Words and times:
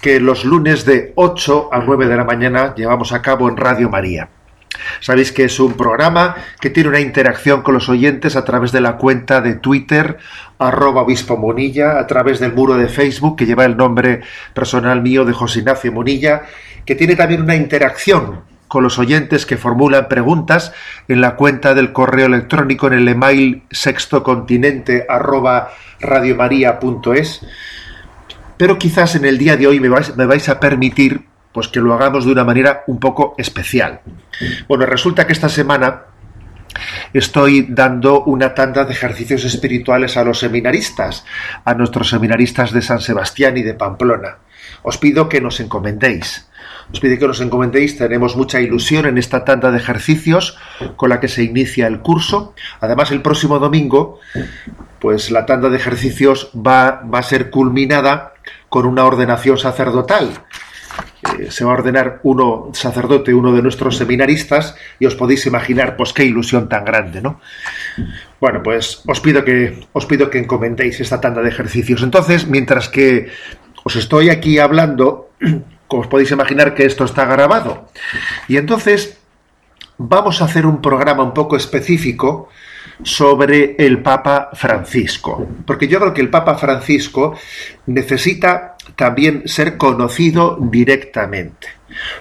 que 0.00 0.20
los 0.20 0.44
lunes 0.44 0.84
de 0.84 1.12
8 1.16 1.70
a 1.72 1.80
9 1.80 2.06
de 2.06 2.16
la 2.16 2.24
mañana 2.24 2.74
llevamos 2.74 3.12
a 3.12 3.22
cabo 3.22 3.48
en 3.48 3.56
Radio 3.56 3.88
María. 3.88 4.28
Sabéis 5.00 5.32
que 5.32 5.44
es 5.44 5.58
un 5.58 5.74
programa 5.74 6.36
que 6.60 6.70
tiene 6.70 6.88
una 6.88 7.00
interacción 7.00 7.62
con 7.62 7.74
los 7.74 7.88
oyentes 7.88 8.36
a 8.36 8.44
través 8.44 8.70
de 8.70 8.80
la 8.80 8.96
cuenta 8.96 9.40
de 9.40 9.54
Twitter, 9.54 10.18
arroba 10.58 11.02
obispo 11.02 11.36
Monilla, 11.36 11.98
a 11.98 12.06
través 12.06 12.38
del 12.38 12.52
muro 12.52 12.76
de 12.76 12.88
Facebook 12.88 13.36
que 13.36 13.46
lleva 13.46 13.64
el 13.64 13.76
nombre 13.76 14.20
personal 14.54 15.02
mío 15.02 15.24
de 15.24 15.32
José 15.32 15.60
Ignacio 15.60 15.92
Monilla, 15.92 16.42
que 16.84 16.94
tiene 16.94 17.16
también 17.16 17.42
una 17.42 17.56
interacción 17.56 18.42
con 18.68 18.82
los 18.82 18.98
oyentes 18.98 19.46
que 19.46 19.56
formulan 19.56 20.08
preguntas 20.08 20.72
en 21.08 21.22
la 21.22 21.36
cuenta 21.36 21.74
del 21.74 21.92
correo 21.92 22.26
electrónico 22.26 22.86
en 22.86 22.92
el 22.92 23.08
email 23.08 23.62
sextocontinente 23.70 25.06
arroba 25.08 25.70
radiomaria.es 26.00 27.46
pero 28.58 28.78
quizás 28.78 29.14
en 29.14 29.24
el 29.24 29.38
día 29.38 29.56
de 29.56 29.66
hoy 29.66 29.80
me 29.80 29.88
vais, 29.88 30.48
a 30.48 30.60
permitir 30.60 31.24
pues 31.52 31.68
que 31.68 31.80
lo 31.80 31.94
hagamos 31.94 32.26
de 32.26 32.32
una 32.32 32.44
manera 32.44 32.82
un 32.88 33.00
poco 33.00 33.34
especial. 33.38 34.00
Bueno, 34.66 34.84
resulta 34.84 35.26
que 35.26 35.32
esta 35.32 35.48
semana 35.48 36.02
estoy 37.12 37.66
dando 37.68 38.24
una 38.24 38.54
tanda 38.54 38.84
de 38.84 38.92
ejercicios 38.92 39.44
espirituales 39.44 40.16
a 40.16 40.24
los 40.24 40.40
seminaristas, 40.40 41.24
a 41.64 41.74
nuestros 41.74 42.10
seminaristas 42.10 42.72
de 42.72 42.82
San 42.82 43.00
Sebastián 43.00 43.56
y 43.56 43.62
de 43.62 43.74
Pamplona. 43.74 44.38
Os 44.82 44.98
pido 44.98 45.28
que 45.28 45.40
nos 45.40 45.60
encomendéis. 45.60 46.48
Os 46.92 47.00
pido 47.00 47.18
que 47.18 47.26
nos 47.26 47.40
encomendéis. 47.40 47.96
Tenemos 47.96 48.36
mucha 48.36 48.60
ilusión 48.60 49.06
en 49.06 49.18
esta 49.18 49.44
tanda 49.44 49.70
de 49.70 49.78
ejercicios 49.78 50.58
con 50.96 51.10
la 51.10 51.20
que 51.20 51.28
se 51.28 51.42
inicia 51.42 51.86
el 51.86 52.00
curso. 52.00 52.54
Además, 52.80 53.10
el 53.10 53.22
próximo 53.22 53.58
domingo, 53.58 54.20
pues 54.98 55.30
la 55.30 55.46
tanda 55.46 55.68
de 55.68 55.76
ejercicios 55.76 56.50
va, 56.54 57.02
va 57.02 57.18
a 57.18 57.22
ser 57.22 57.50
culminada 57.50 58.34
con 58.68 58.86
una 58.86 59.04
ordenación 59.04 59.58
sacerdotal. 59.58 60.44
Eh, 61.38 61.50
se 61.50 61.64
va 61.64 61.72
a 61.72 61.74
ordenar 61.74 62.20
uno 62.22 62.70
sacerdote, 62.72 63.34
uno 63.34 63.52
de 63.52 63.62
nuestros 63.62 63.96
seminaristas, 63.96 64.76
y 64.98 65.06
os 65.06 65.14
podéis 65.14 65.46
imaginar, 65.46 65.96
pues 65.96 66.12
qué 66.12 66.24
ilusión 66.24 66.68
tan 66.68 66.84
grande, 66.84 67.20
¿no? 67.20 67.40
Bueno, 68.40 68.62
pues 68.62 69.02
os 69.06 69.20
pido 69.20 69.44
que 69.44 69.86
os 69.92 70.06
pido 70.06 70.30
que 70.30 70.38
encomendéis 70.38 71.00
esta 71.00 71.20
tanda 71.20 71.42
de 71.42 71.48
ejercicios. 71.48 72.02
Entonces, 72.02 72.46
mientras 72.46 72.88
que 72.88 73.30
os 73.84 73.96
estoy 73.96 74.30
aquí 74.30 74.58
hablando, 74.58 75.30
como 75.88 76.02
os 76.02 76.08
podéis 76.08 76.30
imaginar 76.30 76.74
que 76.74 76.86
esto 76.86 77.04
está 77.04 77.24
grabado. 77.24 77.88
Y 78.46 78.56
entonces 78.56 79.18
vamos 79.96 80.40
a 80.40 80.44
hacer 80.44 80.66
un 80.66 80.80
programa 80.80 81.24
un 81.24 81.34
poco 81.34 81.56
específico 81.56 82.48
sobre 83.02 83.76
el 83.78 84.02
Papa 84.02 84.50
Francisco, 84.54 85.46
porque 85.66 85.88
yo 85.88 86.00
creo 86.00 86.14
que 86.14 86.20
el 86.20 86.30
Papa 86.30 86.56
Francisco 86.56 87.34
necesita 87.86 88.76
también 88.96 89.42
ser 89.46 89.76
conocido 89.76 90.58
directamente, 90.60 91.68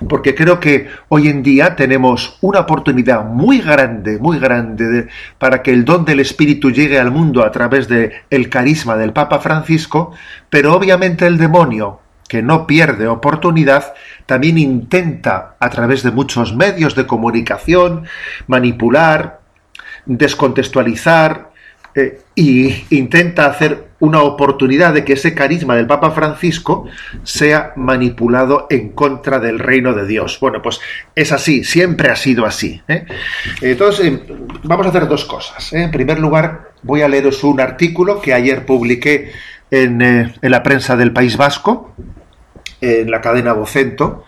porque 0.08 0.36
creo 0.36 0.60
que 0.60 0.88
hoy 1.10 1.28
en 1.30 1.42
día 1.42 1.76
tenemos 1.76 2.38
una 2.42 2.60
oportunidad 2.62 3.26
muy 3.26 3.62
grande, 3.62 4.20
muy 4.20 4.40
grande 4.40 5.08
para 5.38 5.62
que 5.64 5.72
el 5.72 5.86
don 5.86 6.06
del 6.06 6.20
Espíritu 6.20 6.72
llegue 6.72 7.00
al 7.00 7.12
mundo 7.12 7.44
a 7.44 7.52
través 7.52 7.88
de 7.88 8.24
el 8.30 8.50
carisma 8.50 8.96
del 8.98 9.14
Papa 9.14 9.40
Francisco, 9.40 10.12
pero 10.50 10.76
obviamente 10.76 11.26
el 11.26 11.38
demonio 11.38 12.02
que 12.28 12.44
no 12.44 12.68
pierde 12.68 13.08
oportunidad, 13.08 13.94
también 14.26 14.58
intenta, 14.58 15.56
a 15.60 15.70
través 15.70 16.04
de 16.04 16.12
muchos 16.12 16.54
medios 16.56 16.94
de 16.96 17.08
comunicación, 17.08 18.04
manipular, 18.48 19.40
descontextualizar 20.08 21.52
e 22.36 22.86
intenta 22.92 23.48
hacer 23.48 23.88
una 24.00 24.22
oportunidad 24.22 24.94
de 24.94 25.04
que 25.04 25.14
ese 25.14 25.34
carisma 25.34 25.76
del 25.76 25.88
Papa 25.88 26.12
Francisco 26.12 26.88
sea 27.24 27.74
manipulado 27.76 28.68
en 28.70 28.90
contra 28.90 29.40
del 29.40 29.58
reino 29.58 29.94
de 29.94 30.06
Dios. 30.06 30.38
Bueno, 30.40 30.62
pues 30.62 30.80
es 31.16 31.32
así, 31.32 31.64
siempre 31.64 32.10
ha 32.10 32.16
sido 32.16 32.46
así. 32.46 32.82
¿eh? 32.88 33.06
Entonces, 33.62 34.06
em, 34.06 34.20
vamos 34.64 34.86
a 34.86 34.90
hacer 34.90 35.08
dos 35.08 35.26
cosas. 35.26 35.74
¿eh? 35.74 35.84
En 35.84 35.92
primer 35.92 36.20
lugar, 36.20 36.72
voy 36.84 37.02
a 37.02 37.08
leeros 37.08 37.44
un 37.44 37.60
artículo 37.60 38.22
que 38.22 38.34
ayer 38.34 38.66
publiqué 38.66 39.32
en, 39.72 40.02
en 40.02 40.52
la 40.52 40.62
prensa 40.62 40.96
del 40.96 41.12
País 41.12 41.36
Vasco, 41.36 41.96
en 42.82 43.10
la 43.10 43.22
cadena 43.22 43.54
Vocento. 43.54 44.26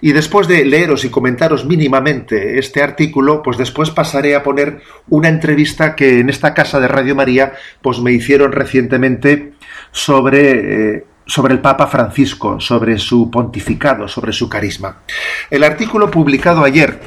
Y 0.00 0.12
después 0.12 0.48
de 0.48 0.64
leeros 0.64 1.04
y 1.04 1.10
comentaros 1.10 1.64
mínimamente 1.64 2.58
este 2.58 2.82
artículo, 2.82 3.42
pues 3.42 3.56
después 3.56 3.90
pasaré 3.90 4.34
a 4.34 4.42
poner 4.42 4.80
una 5.08 5.28
entrevista 5.28 5.94
que 5.94 6.20
en 6.20 6.28
esta 6.28 6.54
casa 6.54 6.80
de 6.80 6.88
Radio 6.88 7.14
María 7.14 7.52
pues 7.80 8.00
me 8.00 8.12
hicieron 8.12 8.52
recientemente 8.52 9.52
sobre, 9.90 10.96
eh, 10.96 11.04
sobre 11.24 11.54
el 11.54 11.60
Papa 11.60 11.86
Francisco, 11.86 12.60
sobre 12.60 12.98
su 12.98 13.30
pontificado, 13.30 14.08
sobre 14.08 14.32
su 14.32 14.48
carisma. 14.48 15.02
El 15.50 15.64
artículo 15.64 16.10
publicado 16.10 16.64
ayer, 16.64 17.00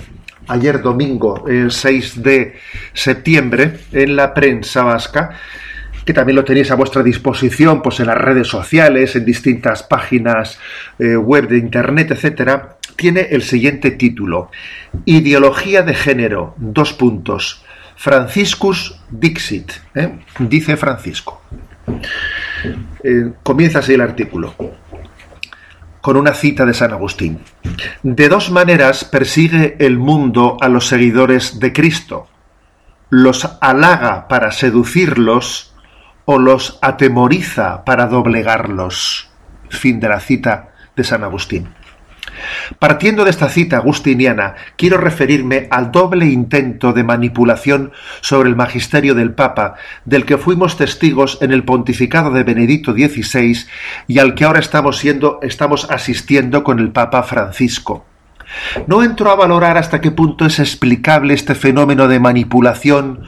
ayer 0.48 0.82
domingo, 0.82 1.46
el 1.48 1.72
6 1.72 2.24
de 2.24 2.56
septiembre, 2.94 3.82
en 3.92 4.16
la 4.16 4.34
prensa 4.34 4.84
vasca, 4.84 5.38
que 6.10 6.14
también 6.16 6.38
lo 6.38 6.44
tenéis 6.44 6.72
a 6.72 6.76
vuestra 6.76 7.04
disposición 7.04 7.84
pues 7.84 8.00
en 8.00 8.08
las 8.08 8.18
redes 8.18 8.48
sociales, 8.48 9.16
en 9.16 9.24
distintas 9.26 9.84
páginas 9.84 10.58
eh, 10.98 11.16
web 11.16 11.48
de 11.48 11.60
internet, 11.60 12.10
etcétera, 12.10 12.78
tiene 12.96 13.28
el 13.30 13.44
siguiente 13.44 13.92
título: 13.92 14.50
Ideología 15.06 15.84
de 15.84 15.94
género, 15.94 16.56
dos 16.58 16.94
puntos. 16.94 17.64
Franciscus 17.96 19.00
Dixit, 19.12 19.72
¿eh? 19.94 20.18
dice 20.40 20.78
Francisco. 20.78 21.44
Eh, 23.04 23.34
comienza 23.44 23.78
así 23.78 23.94
el 23.94 24.02
artículo 24.02 24.56
con 26.02 26.18
una 26.18 26.34
cita 26.34 26.66
de 26.66 26.74
San 26.74 26.92
Agustín. 26.92 27.38
De 28.02 28.30
dos 28.30 28.50
maneras 28.50 29.04
persigue 29.04 29.76
el 29.78 30.00
mundo 30.00 30.58
a 30.60 30.70
los 30.70 30.88
seguidores 30.88 31.60
de 31.60 31.72
Cristo. 31.72 32.28
Los 33.12 33.48
halaga 33.62 34.28
para 34.28 34.52
seducirlos 34.52 35.69
o 36.32 36.38
los 36.38 36.78
atemoriza 36.84 37.84
para 37.84 38.06
doblegarlos. 38.06 39.32
Fin 39.70 40.00
de 40.00 40.10
la 40.10 40.20
cita 40.20 40.70
de 40.96 41.04
San 41.04 41.24
Agustín. 41.24 41.70
Partiendo 42.78 43.24
de 43.24 43.32
esta 43.32 43.50
cita 43.50 43.78
agustiniana, 43.78 44.54
quiero 44.76 45.00
referirme 45.00 45.68
al 45.72 45.92
doble 45.92 46.28
intento 46.28 46.94
de 46.94 47.04
manipulación 47.04 47.94
sobre 48.22 48.48
el 48.48 48.56
magisterio 48.56 49.16
del 49.16 49.34
Papa, 49.34 49.74
del 50.06 50.26
que 50.26 50.38
fuimos 50.38 50.78
testigos 50.78 51.40
en 51.42 51.52
el 51.52 51.64
pontificado 51.64 52.30
de 52.30 52.44
Benedicto 52.44 52.94
XVI 52.94 53.66
y 54.08 54.20
al 54.20 54.36
que 54.36 54.46
ahora 54.46 54.60
estamos, 54.60 55.00
siendo, 55.00 55.40
estamos 55.42 55.90
asistiendo 55.90 56.64
con 56.64 56.78
el 56.78 56.92
Papa 56.92 57.24
Francisco. 57.24 58.06
No 58.88 59.04
entro 59.04 59.32
a 59.32 59.36
valorar 59.36 59.78
hasta 59.78 60.02
qué 60.02 60.12
punto 60.12 60.46
es 60.46 60.60
explicable 60.60 61.34
este 61.34 61.56
fenómeno 61.56 62.08
de 62.08 62.20
manipulación 62.20 63.24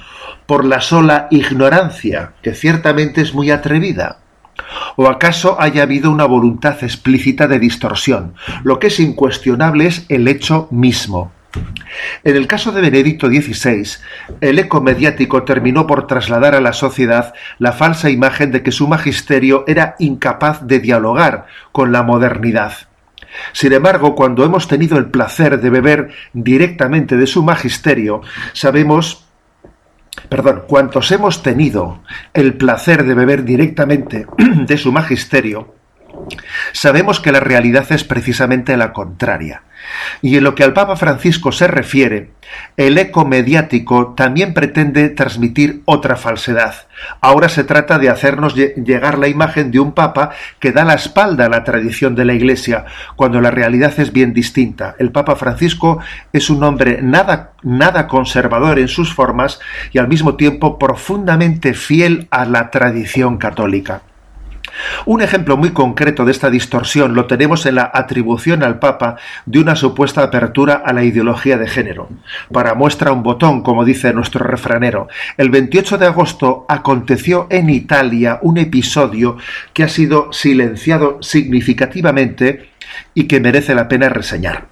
por 0.45 0.65
la 0.65 0.81
sola 0.81 1.27
ignorancia, 1.31 2.33
que 2.41 2.53
ciertamente 2.53 3.21
es 3.21 3.33
muy 3.33 3.51
atrevida. 3.51 4.17
¿O 4.95 5.07
acaso 5.07 5.59
haya 5.59 5.83
habido 5.83 6.11
una 6.11 6.25
voluntad 6.25 6.83
explícita 6.83 7.47
de 7.47 7.59
distorsión? 7.59 8.33
Lo 8.63 8.79
que 8.79 8.87
es 8.87 8.99
incuestionable 8.99 9.87
es 9.87 10.05
el 10.09 10.27
hecho 10.27 10.67
mismo. 10.71 11.31
En 12.23 12.35
el 12.35 12.47
caso 12.47 12.71
de 12.71 12.81
Benedicto 12.81 13.27
XVI, 13.27 13.83
el 14.39 14.59
eco 14.59 14.81
mediático 14.81 15.43
terminó 15.43 15.85
por 15.85 16.07
trasladar 16.07 16.55
a 16.55 16.61
la 16.61 16.73
sociedad 16.73 17.33
la 17.59 17.73
falsa 17.73 18.09
imagen 18.09 18.51
de 18.51 18.63
que 18.63 18.71
su 18.71 18.87
magisterio 18.87 19.65
era 19.67 19.95
incapaz 19.99 20.65
de 20.65 20.79
dialogar 20.79 21.47
con 21.71 21.91
la 21.91 22.03
modernidad. 22.03 22.73
Sin 23.53 23.73
embargo, 23.73 24.15
cuando 24.15 24.43
hemos 24.43 24.67
tenido 24.67 24.97
el 24.97 25.09
placer 25.09 25.59
de 25.59 25.69
beber 25.69 26.09
directamente 26.33 27.17
de 27.17 27.27
su 27.27 27.43
magisterio, 27.43 28.21
sabemos 28.53 29.25
perdón, 30.29 30.63
cuantos 30.67 31.11
hemos 31.11 31.41
tenido 31.41 32.03
el 32.33 32.55
placer 32.55 33.05
de 33.05 33.13
beber 33.13 33.43
directamente 33.43 34.27
de 34.37 34.77
su 34.77 34.91
magisterio, 34.91 35.75
sabemos 36.73 37.19
que 37.19 37.31
la 37.31 37.39
realidad 37.39 37.85
es 37.91 38.03
precisamente 38.03 38.75
la 38.77 38.93
contraria. 38.93 39.63
Y 40.21 40.37
en 40.37 40.43
lo 40.43 40.55
que 40.55 40.63
al 40.63 40.73
Papa 40.73 40.95
Francisco 40.95 41.51
se 41.51 41.67
refiere, 41.67 42.31
el 42.77 42.97
eco 42.97 43.25
mediático 43.25 44.13
también 44.15 44.53
pretende 44.53 45.09
transmitir 45.09 45.81
otra 45.85 46.15
falsedad. 46.15 46.73
Ahora 47.21 47.49
se 47.49 47.63
trata 47.63 47.97
de 47.97 48.09
hacernos 48.09 48.55
llegar 48.55 49.17
la 49.17 49.27
imagen 49.27 49.71
de 49.71 49.79
un 49.79 49.93
Papa 49.93 50.31
que 50.59 50.71
da 50.71 50.83
la 50.83 50.93
espalda 50.93 51.45
a 51.45 51.49
la 51.49 51.63
tradición 51.63 52.15
de 52.15 52.25
la 52.25 52.33
Iglesia, 52.33 52.85
cuando 53.15 53.41
la 53.41 53.51
realidad 53.51 53.93
es 53.97 54.11
bien 54.11 54.33
distinta. 54.33 54.95
El 54.99 55.11
Papa 55.11 55.35
Francisco 55.35 55.99
es 56.33 56.49
un 56.49 56.63
hombre 56.63 56.99
nada, 57.01 57.53
nada 57.63 58.07
conservador 58.07 58.79
en 58.79 58.87
sus 58.87 59.13
formas 59.13 59.59
y 59.91 59.97
al 59.97 60.07
mismo 60.07 60.35
tiempo 60.35 60.77
profundamente 60.77 61.73
fiel 61.73 62.27
a 62.31 62.45
la 62.45 62.69
tradición 62.69 63.37
católica. 63.37 64.01
Un 65.05 65.21
ejemplo 65.21 65.57
muy 65.57 65.71
concreto 65.71 66.25
de 66.25 66.31
esta 66.31 66.49
distorsión 66.49 67.13
lo 67.13 67.25
tenemos 67.25 67.65
en 67.65 67.75
la 67.75 67.91
atribución 67.93 68.63
al 68.63 68.79
Papa 68.79 69.17
de 69.45 69.59
una 69.59 69.75
supuesta 69.75 70.23
apertura 70.23 70.81
a 70.85 70.93
la 70.93 71.03
ideología 71.03 71.57
de 71.57 71.67
género. 71.67 72.09
Para 72.51 72.73
muestra 72.73 73.11
un 73.11 73.23
botón, 73.23 73.61
como 73.63 73.85
dice 73.85 74.13
nuestro 74.13 74.45
refranero, 74.45 75.07
el 75.37 75.49
28 75.49 75.97
de 75.97 76.05
agosto 76.05 76.65
aconteció 76.67 77.47
en 77.49 77.69
Italia 77.69 78.39
un 78.41 78.57
episodio 78.57 79.37
que 79.73 79.83
ha 79.83 79.89
sido 79.89 80.31
silenciado 80.31 81.17
significativamente 81.21 82.71
y 83.13 83.25
que 83.25 83.39
merece 83.39 83.75
la 83.75 83.87
pena 83.87 84.09
reseñar. 84.09 84.67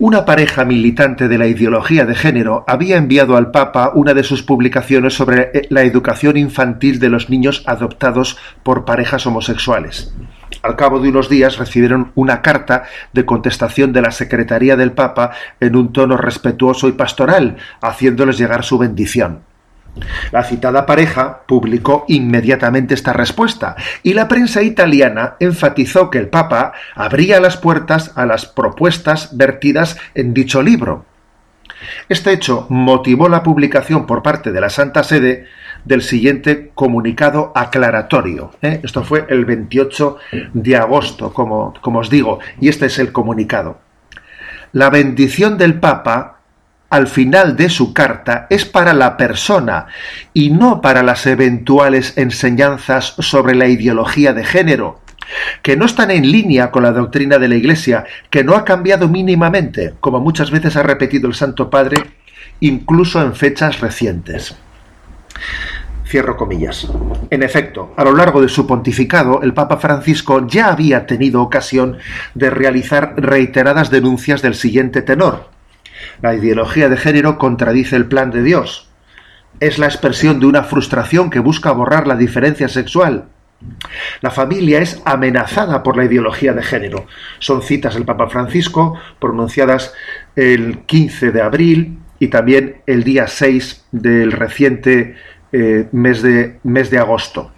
Una 0.00 0.24
pareja 0.24 0.64
militante 0.64 1.26
de 1.26 1.38
la 1.38 1.48
ideología 1.48 2.06
de 2.06 2.14
género 2.14 2.64
había 2.68 2.98
enviado 2.98 3.36
al 3.36 3.50
Papa 3.50 3.90
una 3.96 4.14
de 4.14 4.22
sus 4.22 4.44
publicaciones 4.44 5.14
sobre 5.14 5.50
eh, 5.52 5.66
la 5.70 5.82
educación 5.82 6.36
infantil 6.36 7.00
de 7.00 7.08
los 7.08 7.30
niños 7.30 7.64
adoptados 7.66 8.38
por 8.62 8.84
parejas 8.84 9.26
homosexuales. 9.26 10.14
Al 10.62 10.76
cabo 10.76 11.00
de 11.00 11.08
unos 11.08 11.28
días 11.28 11.58
recibieron 11.58 12.12
una 12.14 12.42
carta 12.42 12.84
de 13.12 13.24
contestación 13.24 13.92
de 13.92 14.02
la 14.02 14.12
Secretaría 14.12 14.76
del 14.76 14.92
Papa 14.92 15.32
en 15.58 15.74
un 15.74 15.92
tono 15.92 16.16
respetuoso 16.16 16.86
y 16.86 16.92
pastoral, 16.92 17.56
haciéndoles 17.80 18.38
llegar 18.38 18.62
su 18.62 18.78
bendición. 18.78 19.47
La 20.30 20.44
citada 20.44 20.86
pareja 20.86 21.42
publicó 21.46 22.04
inmediatamente 22.08 22.94
esta 22.94 23.12
respuesta 23.12 23.76
y 24.02 24.14
la 24.14 24.28
prensa 24.28 24.62
italiana 24.62 25.34
enfatizó 25.40 26.10
que 26.10 26.18
el 26.18 26.28
Papa 26.28 26.72
abría 26.94 27.40
las 27.40 27.56
puertas 27.56 28.12
a 28.16 28.26
las 28.26 28.46
propuestas 28.46 29.36
vertidas 29.36 29.98
en 30.14 30.34
dicho 30.34 30.62
libro. 30.62 31.04
Este 32.08 32.32
hecho 32.32 32.66
motivó 32.68 33.28
la 33.28 33.42
publicación 33.42 34.06
por 34.06 34.22
parte 34.22 34.52
de 34.52 34.60
la 34.60 34.70
Santa 34.70 35.02
Sede 35.02 35.46
del 35.84 36.02
siguiente 36.02 36.72
comunicado 36.74 37.52
aclaratorio. 37.54 38.50
¿eh? 38.62 38.80
Esto 38.82 39.04
fue 39.04 39.26
el 39.28 39.44
28 39.44 40.16
de 40.54 40.76
agosto, 40.76 41.32
como, 41.32 41.74
como 41.80 42.00
os 42.00 42.10
digo, 42.10 42.40
y 42.60 42.68
este 42.68 42.86
es 42.86 42.98
el 42.98 43.12
comunicado. 43.12 43.78
La 44.72 44.90
bendición 44.90 45.56
del 45.56 45.80
Papa 45.80 46.37
al 46.90 47.06
final 47.06 47.56
de 47.56 47.68
su 47.68 47.92
carta 47.92 48.46
es 48.50 48.64
para 48.64 48.94
la 48.94 49.16
persona 49.16 49.86
y 50.32 50.50
no 50.50 50.80
para 50.80 51.02
las 51.02 51.26
eventuales 51.26 52.16
enseñanzas 52.16 53.14
sobre 53.18 53.54
la 53.54 53.68
ideología 53.68 54.32
de 54.32 54.44
género, 54.44 55.00
que 55.62 55.76
no 55.76 55.84
están 55.84 56.10
en 56.10 56.30
línea 56.30 56.70
con 56.70 56.82
la 56.82 56.92
doctrina 56.92 57.38
de 57.38 57.48
la 57.48 57.56
Iglesia, 57.56 58.04
que 58.30 58.42
no 58.42 58.54
ha 58.54 58.64
cambiado 58.64 59.08
mínimamente, 59.08 59.94
como 60.00 60.20
muchas 60.20 60.50
veces 60.50 60.76
ha 60.76 60.82
repetido 60.82 61.28
el 61.28 61.34
Santo 61.34 61.68
Padre, 61.68 61.98
incluso 62.60 63.20
en 63.20 63.34
fechas 63.34 63.80
recientes. 63.80 64.56
Cierro 66.06 66.38
comillas. 66.38 66.88
En 67.28 67.42
efecto, 67.42 67.92
a 67.98 68.04
lo 68.04 68.16
largo 68.16 68.40
de 68.40 68.48
su 68.48 68.66
pontificado, 68.66 69.42
el 69.42 69.52
Papa 69.52 69.76
Francisco 69.76 70.46
ya 70.46 70.68
había 70.68 71.06
tenido 71.06 71.42
ocasión 71.42 71.98
de 72.34 72.48
realizar 72.48 73.12
reiteradas 73.18 73.90
denuncias 73.90 74.40
del 74.40 74.54
siguiente 74.54 75.02
tenor 75.02 75.57
la 76.22 76.34
ideología 76.34 76.88
de 76.88 76.96
género 76.96 77.38
contradice 77.38 77.96
el 77.96 78.06
plan 78.06 78.30
de 78.30 78.42
Dios. 78.42 78.90
Es 79.60 79.78
la 79.78 79.86
expresión 79.86 80.40
de 80.40 80.46
una 80.46 80.62
frustración 80.62 81.30
que 81.30 81.40
busca 81.40 81.72
borrar 81.72 82.06
la 82.06 82.16
diferencia 82.16 82.68
sexual. 82.68 83.28
La 84.20 84.30
familia 84.30 84.80
es 84.80 85.02
amenazada 85.04 85.82
por 85.82 85.96
la 85.96 86.04
ideología 86.04 86.52
de 86.52 86.62
género. 86.62 87.06
Son 87.40 87.62
citas 87.62 87.94
del 87.94 88.04
Papa 88.04 88.28
Francisco 88.28 88.98
pronunciadas 89.18 89.92
el 90.36 90.80
15 90.86 91.32
de 91.32 91.42
abril 91.42 91.98
y 92.20 92.28
también 92.28 92.82
el 92.86 93.02
día 93.02 93.26
6 93.26 93.86
del 93.90 94.32
reciente 94.32 95.16
eh, 95.50 95.88
mes, 95.90 96.22
de, 96.22 96.58
mes 96.62 96.90
de 96.90 96.98
agosto 96.98 97.52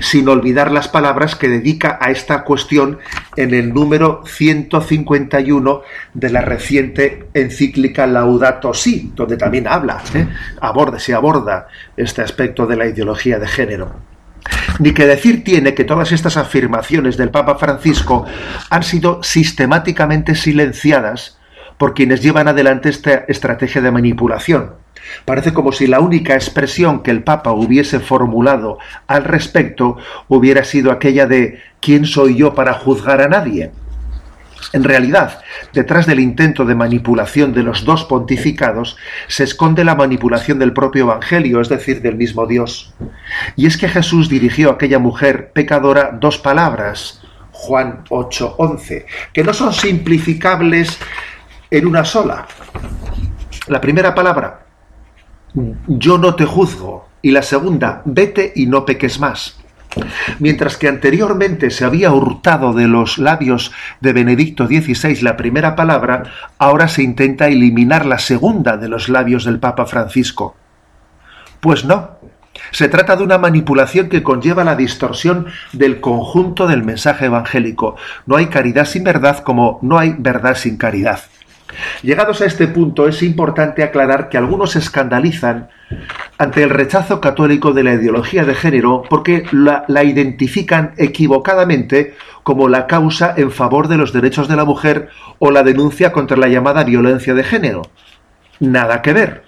sin 0.00 0.28
olvidar 0.28 0.70
las 0.70 0.88
palabras 0.88 1.36
que 1.36 1.48
dedica 1.48 1.98
a 2.00 2.10
esta 2.10 2.44
cuestión 2.44 2.98
en 3.36 3.54
el 3.54 3.72
número 3.72 4.22
151 4.26 5.82
de 6.14 6.30
la 6.30 6.40
reciente 6.40 7.28
encíclica 7.34 8.06
Laudato 8.06 8.74
Si, 8.74 9.12
donde 9.14 9.36
también 9.36 9.66
habla, 9.66 10.02
¿eh? 10.14 10.26
aborda, 10.60 10.98
se 10.98 11.14
aborda 11.14 11.68
este 11.96 12.22
aspecto 12.22 12.66
de 12.66 12.76
la 12.76 12.86
ideología 12.86 13.38
de 13.38 13.46
género. 13.46 13.94
Ni 14.78 14.92
que 14.92 15.06
decir 15.06 15.44
tiene 15.44 15.74
que 15.74 15.84
todas 15.84 16.12
estas 16.12 16.36
afirmaciones 16.36 17.16
del 17.16 17.30
Papa 17.30 17.56
Francisco 17.56 18.24
han 18.70 18.82
sido 18.82 19.22
sistemáticamente 19.22 20.34
silenciadas 20.34 21.38
por 21.76 21.94
quienes 21.94 22.22
llevan 22.22 22.48
adelante 22.48 22.88
esta 22.88 23.24
estrategia 23.28 23.80
de 23.82 23.90
manipulación 23.90 24.72
Parece 25.24 25.52
como 25.52 25.72
si 25.72 25.86
la 25.86 26.00
única 26.00 26.34
expresión 26.34 27.02
que 27.02 27.10
el 27.10 27.22
Papa 27.22 27.52
hubiese 27.52 28.00
formulado 28.00 28.78
al 29.06 29.24
respecto 29.24 29.96
hubiera 30.28 30.64
sido 30.64 30.90
aquella 30.92 31.26
de 31.26 31.60
¿quién 31.80 32.04
soy 32.04 32.36
yo 32.36 32.54
para 32.54 32.74
juzgar 32.74 33.20
a 33.20 33.28
nadie? 33.28 33.70
En 34.72 34.84
realidad, 34.84 35.40
detrás 35.72 36.06
del 36.06 36.20
intento 36.20 36.64
de 36.64 36.74
manipulación 36.76 37.52
de 37.52 37.62
los 37.62 37.84
dos 37.84 38.04
pontificados 38.04 38.96
se 39.26 39.42
esconde 39.42 39.84
la 39.84 39.96
manipulación 39.96 40.58
del 40.58 40.72
propio 40.72 41.04
Evangelio, 41.04 41.60
es 41.60 41.68
decir, 41.68 42.02
del 42.02 42.16
mismo 42.16 42.46
Dios. 42.46 42.94
Y 43.56 43.66
es 43.66 43.76
que 43.76 43.88
Jesús 43.88 44.28
dirigió 44.28 44.70
a 44.70 44.74
aquella 44.74 44.98
mujer 44.98 45.50
pecadora 45.52 46.16
dos 46.20 46.38
palabras, 46.38 47.20
Juan 47.50 48.04
8:11, 48.10 49.06
que 49.32 49.42
no 49.42 49.52
son 49.52 49.72
simplificables 49.72 50.98
en 51.70 51.86
una 51.86 52.04
sola. 52.04 52.46
La 53.66 53.80
primera 53.80 54.14
palabra, 54.14 54.66
yo 55.86 56.18
no 56.18 56.34
te 56.34 56.44
juzgo. 56.44 57.08
Y 57.22 57.32
la 57.32 57.42
segunda, 57.42 58.02
vete 58.04 58.52
y 58.56 58.66
no 58.66 58.84
peques 58.84 59.20
más. 59.20 59.60
Mientras 60.38 60.76
que 60.76 60.88
anteriormente 60.88 61.70
se 61.70 61.84
había 61.84 62.12
hurtado 62.12 62.72
de 62.72 62.86
los 62.86 63.18
labios 63.18 63.72
de 64.00 64.12
Benedicto 64.12 64.66
XVI 64.66 65.20
la 65.22 65.36
primera 65.36 65.74
palabra, 65.74 66.22
ahora 66.58 66.88
se 66.88 67.02
intenta 67.02 67.48
eliminar 67.48 68.06
la 68.06 68.18
segunda 68.18 68.76
de 68.76 68.88
los 68.88 69.08
labios 69.08 69.44
del 69.44 69.58
Papa 69.58 69.86
Francisco. 69.86 70.54
Pues 71.58 71.84
no, 71.84 72.10
se 72.70 72.88
trata 72.88 73.16
de 73.16 73.24
una 73.24 73.38
manipulación 73.38 74.08
que 74.08 74.22
conlleva 74.22 74.64
la 74.64 74.76
distorsión 74.76 75.46
del 75.72 76.00
conjunto 76.00 76.66
del 76.66 76.84
mensaje 76.84 77.26
evangélico. 77.26 77.96
No 78.26 78.36
hay 78.36 78.46
caridad 78.46 78.84
sin 78.84 79.04
verdad 79.04 79.40
como 79.42 79.78
no 79.82 79.98
hay 79.98 80.14
verdad 80.16 80.54
sin 80.54 80.76
caridad. 80.76 81.20
Llegados 82.02 82.40
a 82.40 82.46
este 82.46 82.66
punto, 82.66 83.08
es 83.08 83.22
importante 83.22 83.82
aclarar 83.82 84.28
que 84.28 84.38
algunos 84.38 84.72
se 84.72 84.78
escandalizan 84.78 85.68
ante 86.38 86.62
el 86.62 86.70
rechazo 86.70 87.20
católico 87.20 87.72
de 87.72 87.82
la 87.82 87.94
ideología 87.94 88.44
de 88.44 88.54
género 88.54 89.02
porque 89.08 89.44
la, 89.52 89.84
la, 89.88 90.04
identifican 90.04 90.92
equivocadamente 90.96 92.14
como 92.42 92.68
la 92.68 92.86
causa 92.86 93.34
en 93.36 93.50
favor 93.50 93.88
de 93.88 93.96
los 93.96 94.12
derechos 94.12 94.48
de 94.48 94.56
la 94.56 94.64
mujer 94.64 95.08
o 95.38 95.50
la 95.50 95.62
denuncia 95.62 96.12
contra 96.12 96.36
la 96.36 96.48
llamada 96.48 96.84
violencia 96.84 97.34
de 97.34 97.44
género. 97.44 97.82
Nada 98.60 99.02
que 99.02 99.12
ver. 99.12 99.44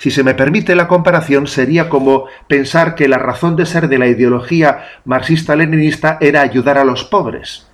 Si 0.00 0.10
se 0.10 0.24
me 0.24 0.34
permite 0.34 0.74
la 0.74 0.88
comparación, 0.88 1.46
sería 1.46 1.88
como 1.88 2.26
pensar 2.48 2.94
que 2.94 3.08
la 3.08 3.18
razón 3.18 3.54
de 3.56 3.66
ser 3.66 3.88
de 3.88 3.98
la 3.98 4.08
ideología 4.08 4.84
marxista-leninista 5.04 6.18
era 6.20 6.42
ayudar 6.42 6.78
a 6.78 6.84
los 6.84 7.04
pobres 7.04 7.67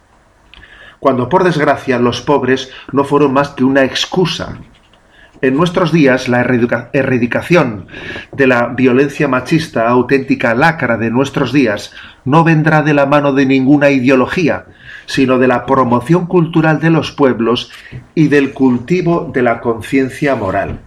cuando 1.04 1.28
por 1.28 1.44
desgracia 1.44 1.98
los 1.98 2.22
pobres 2.22 2.70
no 2.90 3.04
fueron 3.04 3.34
más 3.34 3.50
que 3.50 3.62
una 3.62 3.84
excusa. 3.84 4.56
En 5.42 5.54
nuestros 5.54 5.92
días 5.92 6.30
la 6.30 6.40
erradicación 6.40 7.88
de 8.32 8.46
la 8.46 8.68
violencia 8.68 9.28
machista, 9.28 9.86
auténtica 9.86 10.54
lacra 10.54 10.96
de 10.96 11.10
nuestros 11.10 11.52
días, 11.52 11.92
no 12.24 12.42
vendrá 12.42 12.80
de 12.80 12.94
la 12.94 13.04
mano 13.04 13.34
de 13.34 13.44
ninguna 13.44 13.90
ideología, 13.90 14.64
sino 15.04 15.38
de 15.38 15.46
la 15.46 15.66
promoción 15.66 16.24
cultural 16.24 16.80
de 16.80 16.88
los 16.88 17.12
pueblos 17.12 17.70
y 18.14 18.28
del 18.28 18.54
cultivo 18.54 19.30
de 19.30 19.42
la 19.42 19.60
conciencia 19.60 20.34
moral. 20.36 20.78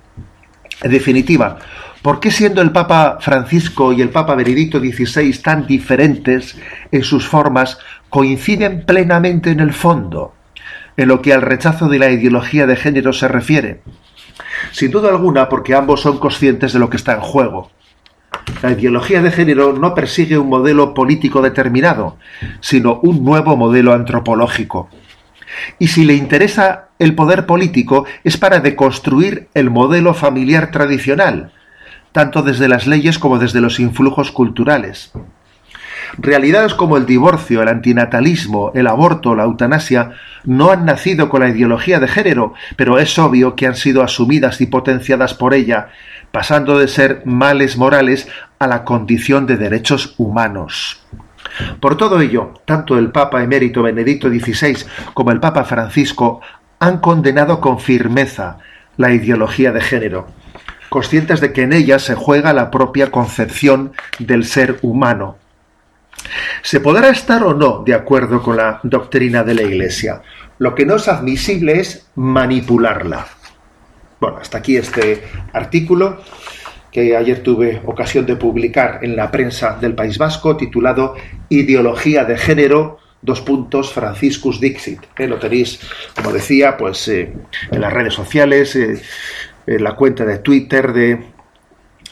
En 0.82 0.92
definitiva, 0.92 1.60
¿por 2.02 2.20
qué 2.20 2.32
siendo 2.32 2.64
el 2.64 2.72
Papa 2.72 3.20
Francisco 3.22 3.94
y 3.94 4.02
el 4.02 4.10
Papa 4.10 4.34
Benedicto 4.34 4.80
XVI 4.80 5.32
tan 5.44 5.68
diferentes 5.68 6.58
en 6.92 7.04
sus 7.04 7.28
formas, 7.28 7.78
coinciden 8.18 8.84
plenamente 8.84 9.52
en 9.52 9.60
el 9.60 9.74
fondo, 9.74 10.34
en 10.98 11.08
lo 11.08 11.22
que 11.22 11.34
al 11.34 11.44
rechazo 11.44 11.88
de 11.88 12.00
la 12.00 12.10
ideología 12.10 12.66
de 12.66 12.76
género 12.76 13.14
se 13.14 13.28
refiere. 13.28 13.82
Sin 14.72 14.90
duda 14.90 15.10
alguna 15.10 15.48
porque 15.50 15.76
ambos 15.76 16.02
son 16.02 16.18
conscientes 16.18 16.74
de 16.74 16.80
lo 16.80 16.90
que 16.90 16.98
está 16.98 17.14
en 17.14 17.22
juego. 17.22 17.70
La 18.64 18.72
ideología 18.72 19.22
de 19.22 19.30
género 19.30 19.74
no 19.74 19.94
persigue 19.94 20.40
un 20.40 20.50
modelo 20.50 20.96
político 20.96 21.44
determinado, 21.44 22.18
sino 22.60 23.00
un 23.04 23.24
nuevo 23.24 23.56
modelo 23.56 23.94
antropológico. 23.94 24.90
Y 25.78 25.90
si 25.90 26.04
le 26.04 26.16
interesa 26.16 26.88
el 26.98 27.14
poder 27.14 27.46
político 27.46 28.08
es 28.24 28.36
para 28.36 28.62
deconstruir 28.62 29.48
el 29.54 29.70
modelo 29.70 30.16
familiar 30.16 30.72
tradicional, 30.72 31.52
tanto 32.14 32.42
desde 32.42 32.68
las 32.68 32.88
leyes 32.88 33.20
como 33.20 33.38
desde 33.38 33.62
los 33.62 33.80
influjos 33.80 34.32
culturales. 34.32 35.14
Realidades 36.18 36.74
como 36.74 36.98
el 36.98 37.06
divorcio, 37.06 37.62
el 37.62 37.68
antinatalismo, 37.68 38.72
el 38.74 38.88
aborto, 38.88 39.36
la 39.36 39.44
eutanasia 39.44 40.12
no 40.46 40.72
han 40.72 40.86
nacido 40.86 41.30
con 41.30 41.42
la 41.42 41.50
ideología 41.50 42.00
de 42.00 42.08
género, 42.08 42.54
pero 42.76 43.00
es 43.00 43.18
obvio 43.20 43.56
que 43.56 43.68
han 43.68 43.76
sido 43.76 44.04
asumidas 44.04 44.62
y 44.62 44.68
potenciadas 44.68 45.34
por 45.34 45.54
ella, 45.54 45.90
pasando 46.32 46.78
de 46.78 46.88
ser 46.88 47.22
males 47.26 47.78
morales 47.78 48.28
a 48.60 48.68
la 48.68 48.84
condición 48.84 49.46
de 49.46 49.58
derechos 49.58 50.16
humanos. 50.18 51.04
Por 51.80 51.98
todo 51.98 52.22
ello, 52.22 52.54
tanto 52.66 52.98
el 52.98 53.12
Papa 53.12 53.44
emérito 53.44 53.84
Benedicto 53.84 54.30
XVI 54.30 54.86
como 55.14 55.32
el 55.32 55.40
Papa 55.40 55.64
Francisco 55.64 56.42
han 56.80 57.00
condenado 57.00 57.60
con 57.60 57.80
firmeza 57.80 58.58
la 58.98 59.12
ideología 59.12 59.72
de 59.72 59.82
género, 59.82 60.28
conscientes 60.90 61.42
de 61.42 61.54
que 61.54 61.64
en 61.64 61.74
ella 61.74 62.00
se 62.00 62.16
juega 62.16 62.54
la 62.54 62.72
propia 62.72 63.12
concepción 63.12 63.94
del 64.20 64.46
ser 64.46 64.78
humano, 64.82 65.38
se 66.62 66.80
podrá 66.80 67.10
estar 67.10 67.44
o 67.44 67.54
no 67.54 67.84
de 67.86 67.94
acuerdo 67.94 68.42
con 68.42 68.58
la 68.58 68.80
doctrina 68.84 69.44
de 69.44 69.54
la 69.54 69.64
Iglesia. 69.64 70.22
Lo 70.60 70.74
que 70.74 70.86
no 70.86 70.96
es 70.96 71.08
admisible 71.08 71.80
es 71.80 72.08
manipularla. 72.16 73.28
Bueno, 74.20 74.38
hasta 74.38 74.58
aquí 74.58 74.78
este 74.78 75.24
artículo 75.54 76.22
que 76.92 77.16
ayer 77.16 77.44
tuve 77.44 77.82
ocasión 77.86 78.26
de 78.26 78.36
publicar 78.36 79.00
en 79.04 79.16
la 79.16 79.30
prensa 79.30 79.78
del 79.80 79.94
País 79.94 80.18
Vasco 80.18 80.58
titulado 80.58 81.16
Ideología 81.50 82.26
de 82.26 82.38
género, 82.38 82.98
dos 83.22 83.42
puntos, 83.42 83.94
Franciscus 83.94 84.60
Dixit. 84.60 85.02
Eh, 85.18 85.28
lo 85.28 85.38
tenéis, 85.38 85.80
como 86.16 86.32
decía, 86.32 86.76
pues 86.76 87.08
eh, 87.08 87.32
en 87.72 87.82
las 87.82 87.94
redes 87.94 88.14
sociales, 88.14 88.76
eh, 88.76 89.00
en 89.68 89.84
la 89.84 89.96
cuenta 89.96 90.26
de 90.26 90.40
Twitter 90.40 90.92
de 90.94 91.24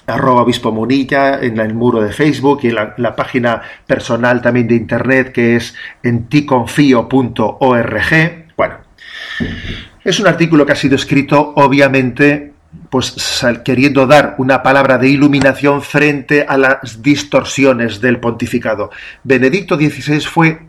arroba 0.08 0.42
obispo 0.44 0.72
Munilla, 0.72 1.40
en 1.42 1.60
el 1.60 1.74
muro 1.74 2.02
de 2.02 2.12
Facebook 2.12 2.60
y 2.64 2.68
en 2.68 2.76
la, 2.76 3.16
página 3.16 3.62
personal 3.86 4.42
también 4.42 4.68
de 4.68 4.76
internet 4.76 5.32
que 5.32 5.56
es 5.56 5.76
en 6.04 6.28
ticonfio.org. 6.28 7.06
Bueno, 8.56 8.76
es 10.04 10.20
un 10.20 10.28
artículo 10.28 10.66
que 10.66 10.74
ha 10.74 10.76
sido 10.76 10.96
escrito 10.96 11.54
obviamente 11.56 12.54
pues 12.90 13.44
queriendo 13.64 14.06
dar 14.06 14.36
una 14.38 14.62
palabra 14.62 14.98
de 14.98 15.10
iluminación 15.10 15.82
frente 15.82 16.46
a 16.48 16.58
las 16.58 17.02
distorsiones 17.02 18.02
del 18.02 18.20
pontificado. 18.20 18.92
Benedicto 19.24 19.78
XVI 19.78 20.20
fue 20.22 20.60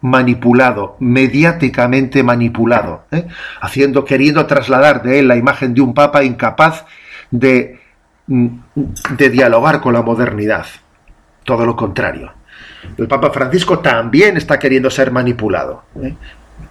manipulado, 0.00 0.96
mediáticamente 1.00 2.22
manipulado, 2.22 3.04
¿eh? 3.10 3.26
haciendo, 3.60 4.04
queriendo 4.04 4.46
trasladar 4.46 5.02
de 5.02 5.18
él 5.18 5.28
la 5.28 5.36
imagen 5.36 5.74
de 5.74 5.80
un 5.80 5.94
papa 5.94 6.22
incapaz 6.22 6.84
de 7.30 7.80
de 8.26 9.30
dialogar 9.30 9.80
con 9.80 9.92
la 9.92 10.02
modernidad. 10.02 10.66
Todo 11.44 11.64
lo 11.64 11.76
contrario. 11.76 12.32
El 12.96 13.08
Papa 13.08 13.30
Francisco 13.30 13.78
también 13.78 14.36
está 14.36 14.58
queriendo 14.58 14.90
ser 14.90 15.10
manipulado, 15.10 15.84
¿eh? 16.02 16.14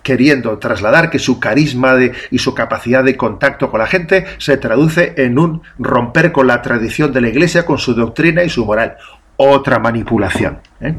queriendo 0.02 0.58
trasladar 0.58 1.10
que 1.10 1.20
su 1.20 1.40
carisma 1.40 1.96
de, 1.96 2.14
y 2.32 2.40
su 2.40 2.54
capacidad 2.54 3.04
de 3.04 3.18
contacto 3.18 3.70
con 3.70 3.80
la 3.80 3.88
gente 3.88 4.26
se 4.38 4.58
traduce 4.58 5.14
en 5.18 5.38
un 5.38 5.62
romper 5.78 6.32
con 6.32 6.48
la 6.48 6.62
tradición 6.62 7.12
de 7.12 7.22
la 7.22 7.30
Iglesia, 7.30 7.66
con 7.66 7.78
su 7.78 7.94
doctrina 7.94 8.44
y 8.44 8.50
su 8.50 8.66
moral. 8.66 8.98
Otra 9.38 9.80
manipulación. 9.80 10.60
¿eh? 10.82 10.96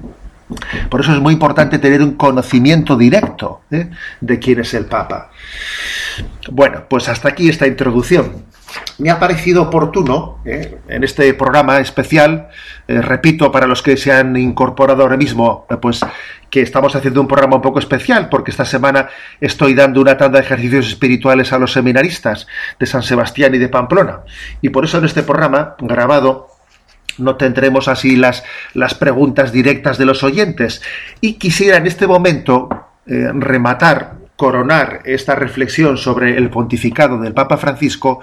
Por 0.89 1.01
eso 1.01 1.13
es 1.13 1.21
muy 1.21 1.35
importante 1.35 1.79
tener 1.79 2.03
un 2.03 2.15
conocimiento 2.15 2.97
directo 2.97 3.63
¿eh? 3.71 3.91
de 4.21 4.39
quién 4.39 4.61
es 4.61 4.75
el 4.75 4.87
Papa. 4.87 5.31
Bueno, 6.51 6.85
pues 6.89 7.09
hasta 7.09 7.29
aquí 7.29 7.49
esta 7.49 7.67
introducción 7.67 8.45
me 8.99 9.11
ha 9.11 9.19
parecido 9.19 9.63
oportuno 9.63 10.39
eh, 10.45 10.79
en 10.89 11.05
este 11.05 11.33
programa 11.35 11.79
especial, 11.81 12.49
eh, 12.89 13.01
repito, 13.03 13.53
para 13.53 13.67
los 13.67 13.83
que 13.83 13.97
se 13.97 14.13
han 14.13 14.37
incorporado 14.37 15.03
ahora 15.03 15.17
mismo, 15.17 15.67
eh, 15.69 15.77
pues 15.77 16.01
que 16.49 16.63
estamos 16.63 16.95
haciendo 16.95 17.21
un 17.21 17.29
programa 17.29 17.57
un 17.57 17.63
poco 17.63 17.79
especial, 17.79 18.29
porque 18.29 18.51
esta 18.51 18.65
semana 18.65 19.09
estoy 19.41 19.75
dando 19.75 20.01
una 20.01 20.17
tanda 20.17 20.39
de 20.39 20.45
ejercicios 20.45 20.89
espirituales 20.89 21.53
a 21.53 21.59
los 21.59 21.73
seminaristas 21.73 22.47
de 22.79 22.87
San 22.87 23.03
Sebastián 23.03 23.55
y 23.55 23.59
de 23.59 23.69
Pamplona. 23.69 24.21
Y 24.63 24.71
por 24.71 24.85
eso 24.85 24.99
en 24.99 25.05
este 25.05 25.23
programa 25.23 25.75
grabado 25.79 26.49
no 27.19 27.37
tendremos 27.37 27.89
así 27.89 28.17
las, 28.17 28.45
las 28.75 28.95
preguntas 28.95 29.53
directas 29.53 29.99
de 29.99 30.07
los 30.07 30.23
oyentes. 30.23 30.83
Y 31.21 31.35
quisiera 31.35 31.79
en 31.79 31.87
este 31.87 32.07
momento 32.07 32.69
rematar 33.07 34.26
coronar 34.37 35.01
esta 35.05 35.35
reflexión 35.35 35.97
sobre 35.97 36.37
el 36.37 36.51
pontificado 36.51 37.19
del 37.19 37.33
Papa 37.33 37.57
Francisco 37.57 38.21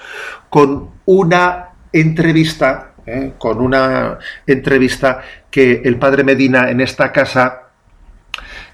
con 0.49 0.89
una 1.05 1.69
entrevista, 1.91 2.93
¿eh? 3.05 3.33
con 3.37 3.59
una 3.59 4.17
entrevista 4.45 5.21
que 5.49 5.81
el 5.83 5.97
padre 5.97 6.23
Medina 6.23 6.69
en 6.69 6.81
esta 6.81 7.11
casa 7.11 7.59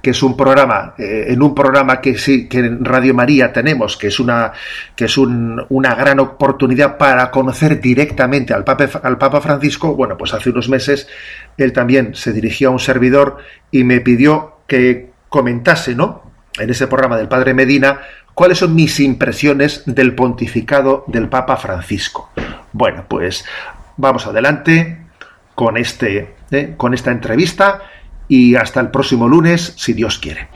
que 0.01 0.12
es 0.12 0.24
un 0.24 0.38
programa, 0.38 0.93
eh, 0.98 1.25
en 1.27 1.41
un 1.41 1.53
programa 1.53 2.00
que 2.00 2.17
sí, 2.17 2.48
que 2.48 2.60
en 2.60 2.86
Radio 2.86 3.13
María 3.13 3.51
tenemos, 3.51 3.98
que 3.98 4.08
es 4.08 4.19
una, 4.19 4.53
que 4.96 5.05
es 5.05 5.17
una 5.17 5.96
gran 5.96 6.19
oportunidad 6.19 6.98
para 6.98 7.29
conocer 7.29 7.81
directamente 7.81 8.53
al 8.53 8.63
al 9.03 9.17
Papa 9.17 9.41
Francisco, 9.41 9.96
bueno, 9.96 10.17
pues 10.17 10.34
hace 10.34 10.51
unos 10.51 10.69
meses 10.69 11.08
él 11.58 11.74
también 11.74 12.15
se 12.15 12.31
dirigió 12.31 12.69
a 12.69 12.72
un 12.72 12.79
servidor 12.79 13.39
y 13.72 13.84
me 13.84 14.00
pidió 14.00 14.60
que 14.67 15.12
comentase, 15.27 15.96
¿no? 15.96 16.28
En 16.57 16.69
ese 16.69 16.87
programa 16.87 17.17
del 17.17 17.27
Padre 17.27 17.53
Medina 17.53 18.01
cuáles 18.33 18.59
son 18.59 18.73
mis 18.73 18.99
impresiones 18.99 19.83
del 19.85 20.15
pontificado 20.15 21.03
del 21.07 21.27
Papa 21.27 21.57
Francisco. 21.57 22.29
Bueno, 22.71 23.05
pues 23.07 23.45
vamos 23.97 24.25
adelante 24.27 25.05
con, 25.55 25.75
este, 25.77 26.35
eh, 26.51 26.73
con 26.77 26.93
esta 26.93 27.11
entrevista 27.11 27.81
y 28.27 28.55
hasta 28.55 28.79
el 28.79 28.91
próximo 28.91 29.27
lunes, 29.27 29.73
si 29.75 29.93
Dios 29.93 30.19
quiere. 30.19 30.47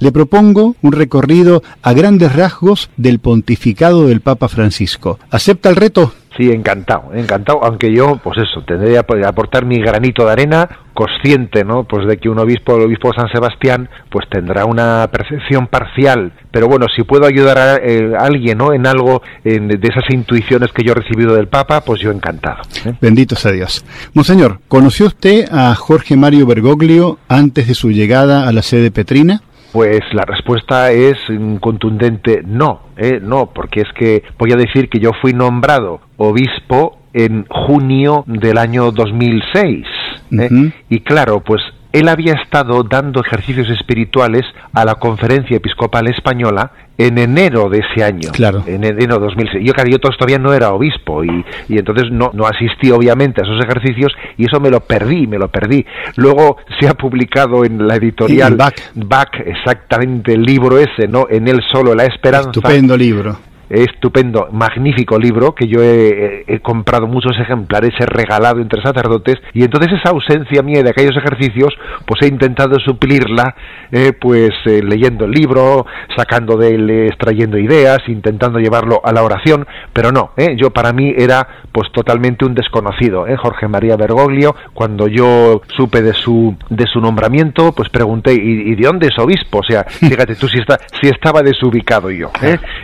Le 0.00 0.12
propongo 0.12 0.76
un 0.82 0.92
recorrido 0.92 1.62
a 1.80 1.92
grandes 1.92 2.34
rasgos 2.34 2.90
del 2.96 3.20
pontificado 3.20 4.06
del 4.06 4.20
Papa 4.20 4.48
Francisco. 4.48 5.18
¿Acepta 5.30 5.70
el 5.70 5.76
reto? 5.76 6.12
Sí, 6.36 6.50
encantado, 6.50 7.14
encantado, 7.14 7.62
aunque 7.62 7.94
yo, 7.94 8.18
pues 8.22 8.38
eso, 8.38 8.62
tendría 8.66 9.04
que 9.04 9.24
aportar 9.24 9.64
mi 9.64 9.80
granito 9.80 10.26
de 10.26 10.32
arena, 10.32 10.68
consciente, 10.92 11.64
¿no? 11.64 11.84
Pues 11.84 12.08
de 12.08 12.16
que 12.16 12.28
un 12.28 12.38
obispo, 12.40 12.76
el 12.76 12.82
obispo 12.82 13.12
San 13.14 13.28
Sebastián, 13.28 13.88
pues 14.10 14.28
tendrá 14.28 14.64
una 14.64 15.08
percepción 15.12 15.68
parcial, 15.68 16.32
pero 16.50 16.66
bueno, 16.66 16.86
si 16.94 17.04
puedo 17.04 17.26
ayudar 17.26 17.58
a, 17.58 17.76
eh, 17.76 18.14
alguien, 18.18 18.58
¿no? 18.58 18.72
En 18.72 18.86
algo 18.86 19.22
de 19.44 19.78
esas 19.82 20.04
intuiciones 20.10 20.72
que 20.72 20.84
yo 20.84 20.92
he 20.92 20.96
recibido 20.96 21.36
del 21.36 21.46
Papa, 21.46 21.82
pues 21.82 22.00
yo 22.00 22.10
encantado. 22.10 22.62
¿eh? 22.84 22.94
Bendito 23.00 23.36
sea 23.36 23.52
Dios. 23.52 23.84
Monseñor, 24.12 24.58
¿conoció 24.66 25.06
usted 25.06 25.46
a 25.52 25.72
Jorge 25.76 26.16
Mario 26.16 26.46
Bergoglio 26.46 27.18
antes 27.28 27.68
de 27.68 27.74
su 27.74 27.92
llegada 27.92 28.48
a 28.48 28.52
la 28.52 28.62
sede 28.62 28.90
Petrina? 28.90 29.42
Pues 29.74 30.02
la 30.12 30.24
respuesta 30.24 30.92
es 30.92 31.16
contundente 31.58 32.42
no, 32.46 32.82
¿eh? 32.96 33.18
no, 33.20 33.50
porque 33.52 33.80
es 33.80 33.92
que 33.92 34.22
voy 34.38 34.52
a 34.52 34.56
decir 34.56 34.88
que 34.88 35.00
yo 35.00 35.10
fui 35.20 35.32
nombrado 35.32 36.00
obispo 36.16 36.98
en 37.12 37.44
junio 37.50 38.22
del 38.28 38.58
año 38.58 38.92
2006. 38.92 39.84
¿eh? 40.30 40.72
Y 40.88 41.00
claro, 41.00 41.40
pues 41.40 41.60
él 41.90 42.08
había 42.08 42.34
estado 42.34 42.84
dando 42.84 43.20
ejercicios 43.20 43.68
espirituales 43.68 44.42
a 44.72 44.84
la 44.84 44.94
Conferencia 44.94 45.56
Episcopal 45.56 46.06
Española 46.06 46.70
en 46.98 47.18
enero 47.18 47.68
de 47.68 47.80
ese 47.80 48.04
año. 48.04 48.30
Claro. 48.32 48.62
En 48.66 48.84
enero 48.84 49.18
de 49.18 49.26
2006. 49.26 49.64
Yo, 49.64 49.72
claro, 49.72 49.90
yo 49.90 49.98
todavía 49.98 50.38
no 50.38 50.52
era 50.52 50.70
obispo 50.72 51.24
y, 51.24 51.44
y 51.68 51.78
entonces 51.78 52.10
no, 52.10 52.30
no 52.34 52.46
asistí 52.46 52.90
obviamente 52.90 53.40
a 53.40 53.44
esos 53.44 53.62
ejercicios 53.64 54.12
y 54.36 54.46
eso 54.46 54.60
me 54.60 54.70
lo 54.70 54.80
perdí, 54.80 55.26
me 55.26 55.38
lo 55.38 55.48
perdí. 55.48 55.84
Luego 56.16 56.58
se 56.78 56.88
ha 56.88 56.94
publicado 56.94 57.64
en 57.64 57.86
la 57.86 57.96
editorial 57.96 58.56
Back, 58.94 59.42
exactamente 59.46 60.34
el 60.34 60.42
libro 60.42 60.78
ese, 60.78 61.08
¿no? 61.08 61.26
En 61.28 61.48
él 61.48 61.60
solo 61.72 61.94
la 61.94 62.04
esperanza. 62.04 62.50
Estupendo 62.50 62.96
libro 62.96 63.36
estupendo, 63.70 64.48
magnífico 64.52 65.18
libro 65.18 65.54
que 65.54 65.66
yo 65.66 65.82
he, 65.82 66.60
comprado 66.62 67.06
muchos 67.06 67.38
ejemplares, 67.38 67.92
he 67.98 68.06
regalado 68.06 68.60
entre 68.60 68.82
sacerdotes 68.82 69.36
y 69.52 69.64
entonces 69.64 69.92
esa 69.92 70.10
ausencia 70.10 70.62
mía 70.62 70.82
de 70.82 70.90
aquellos 70.90 71.16
ejercicios, 71.16 71.74
pues 72.06 72.22
he 72.22 72.28
intentado 72.28 72.78
suplirla, 72.80 73.54
eh, 73.90 74.12
pues 74.18 74.50
eh, 74.66 74.82
leyendo 74.82 75.24
el 75.24 75.32
libro, 75.32 75.86
sacando 76.16 76.56
de 76.56 76.74
él, 76.74 76.90
extrayendo 76.90 77.58
ideas, 77.58 77.98
intentando 78.08 78.58
llevarlo 78.58 79.00
a 79.04 79.12
la 79.12 79.22
oración, 79.22 79.66
pero 79.92 80.12
no, 80.12 80.30
eh, 80.36 80.56
yo 80.56 80.70
para 80.70 80.92
mí 80.92 81.12
era 81.16 81.46
pues 81.72 81.90
totalmente 81.92 82.44
un 82.44 82.54
desconocido, 82.54 83.26
Jorge 83.36 83.68
María 83.68 83.96
Bergoglio, 83.96 84.54
cuando 84.74 85.08
yo 85.08 85.62
supe 85.76 86.02
de 86.02 86.12
su 86.12 86.56
de 86.70 86.86
su 86.86 87.00
nombramiento, 87.00 87.72
pues 87.72 87.88
pregunté 87.88 88.32
¿y, 88.32 88.74
de 88.74 88.86
dónde 88.86 89.08
es 89.08 89.18
obispo? 89.18 89.58
O 89.58 89.64
sea, 89.64 89.84
fíjate 89.88 90.36
tú 90.36 90.46
si 90.48 90.58
está 90.58 90.78
si 91.00 91.08
estaba 91.08 91.42
desubicado 91.42 92.10
yo, 92.10 92.30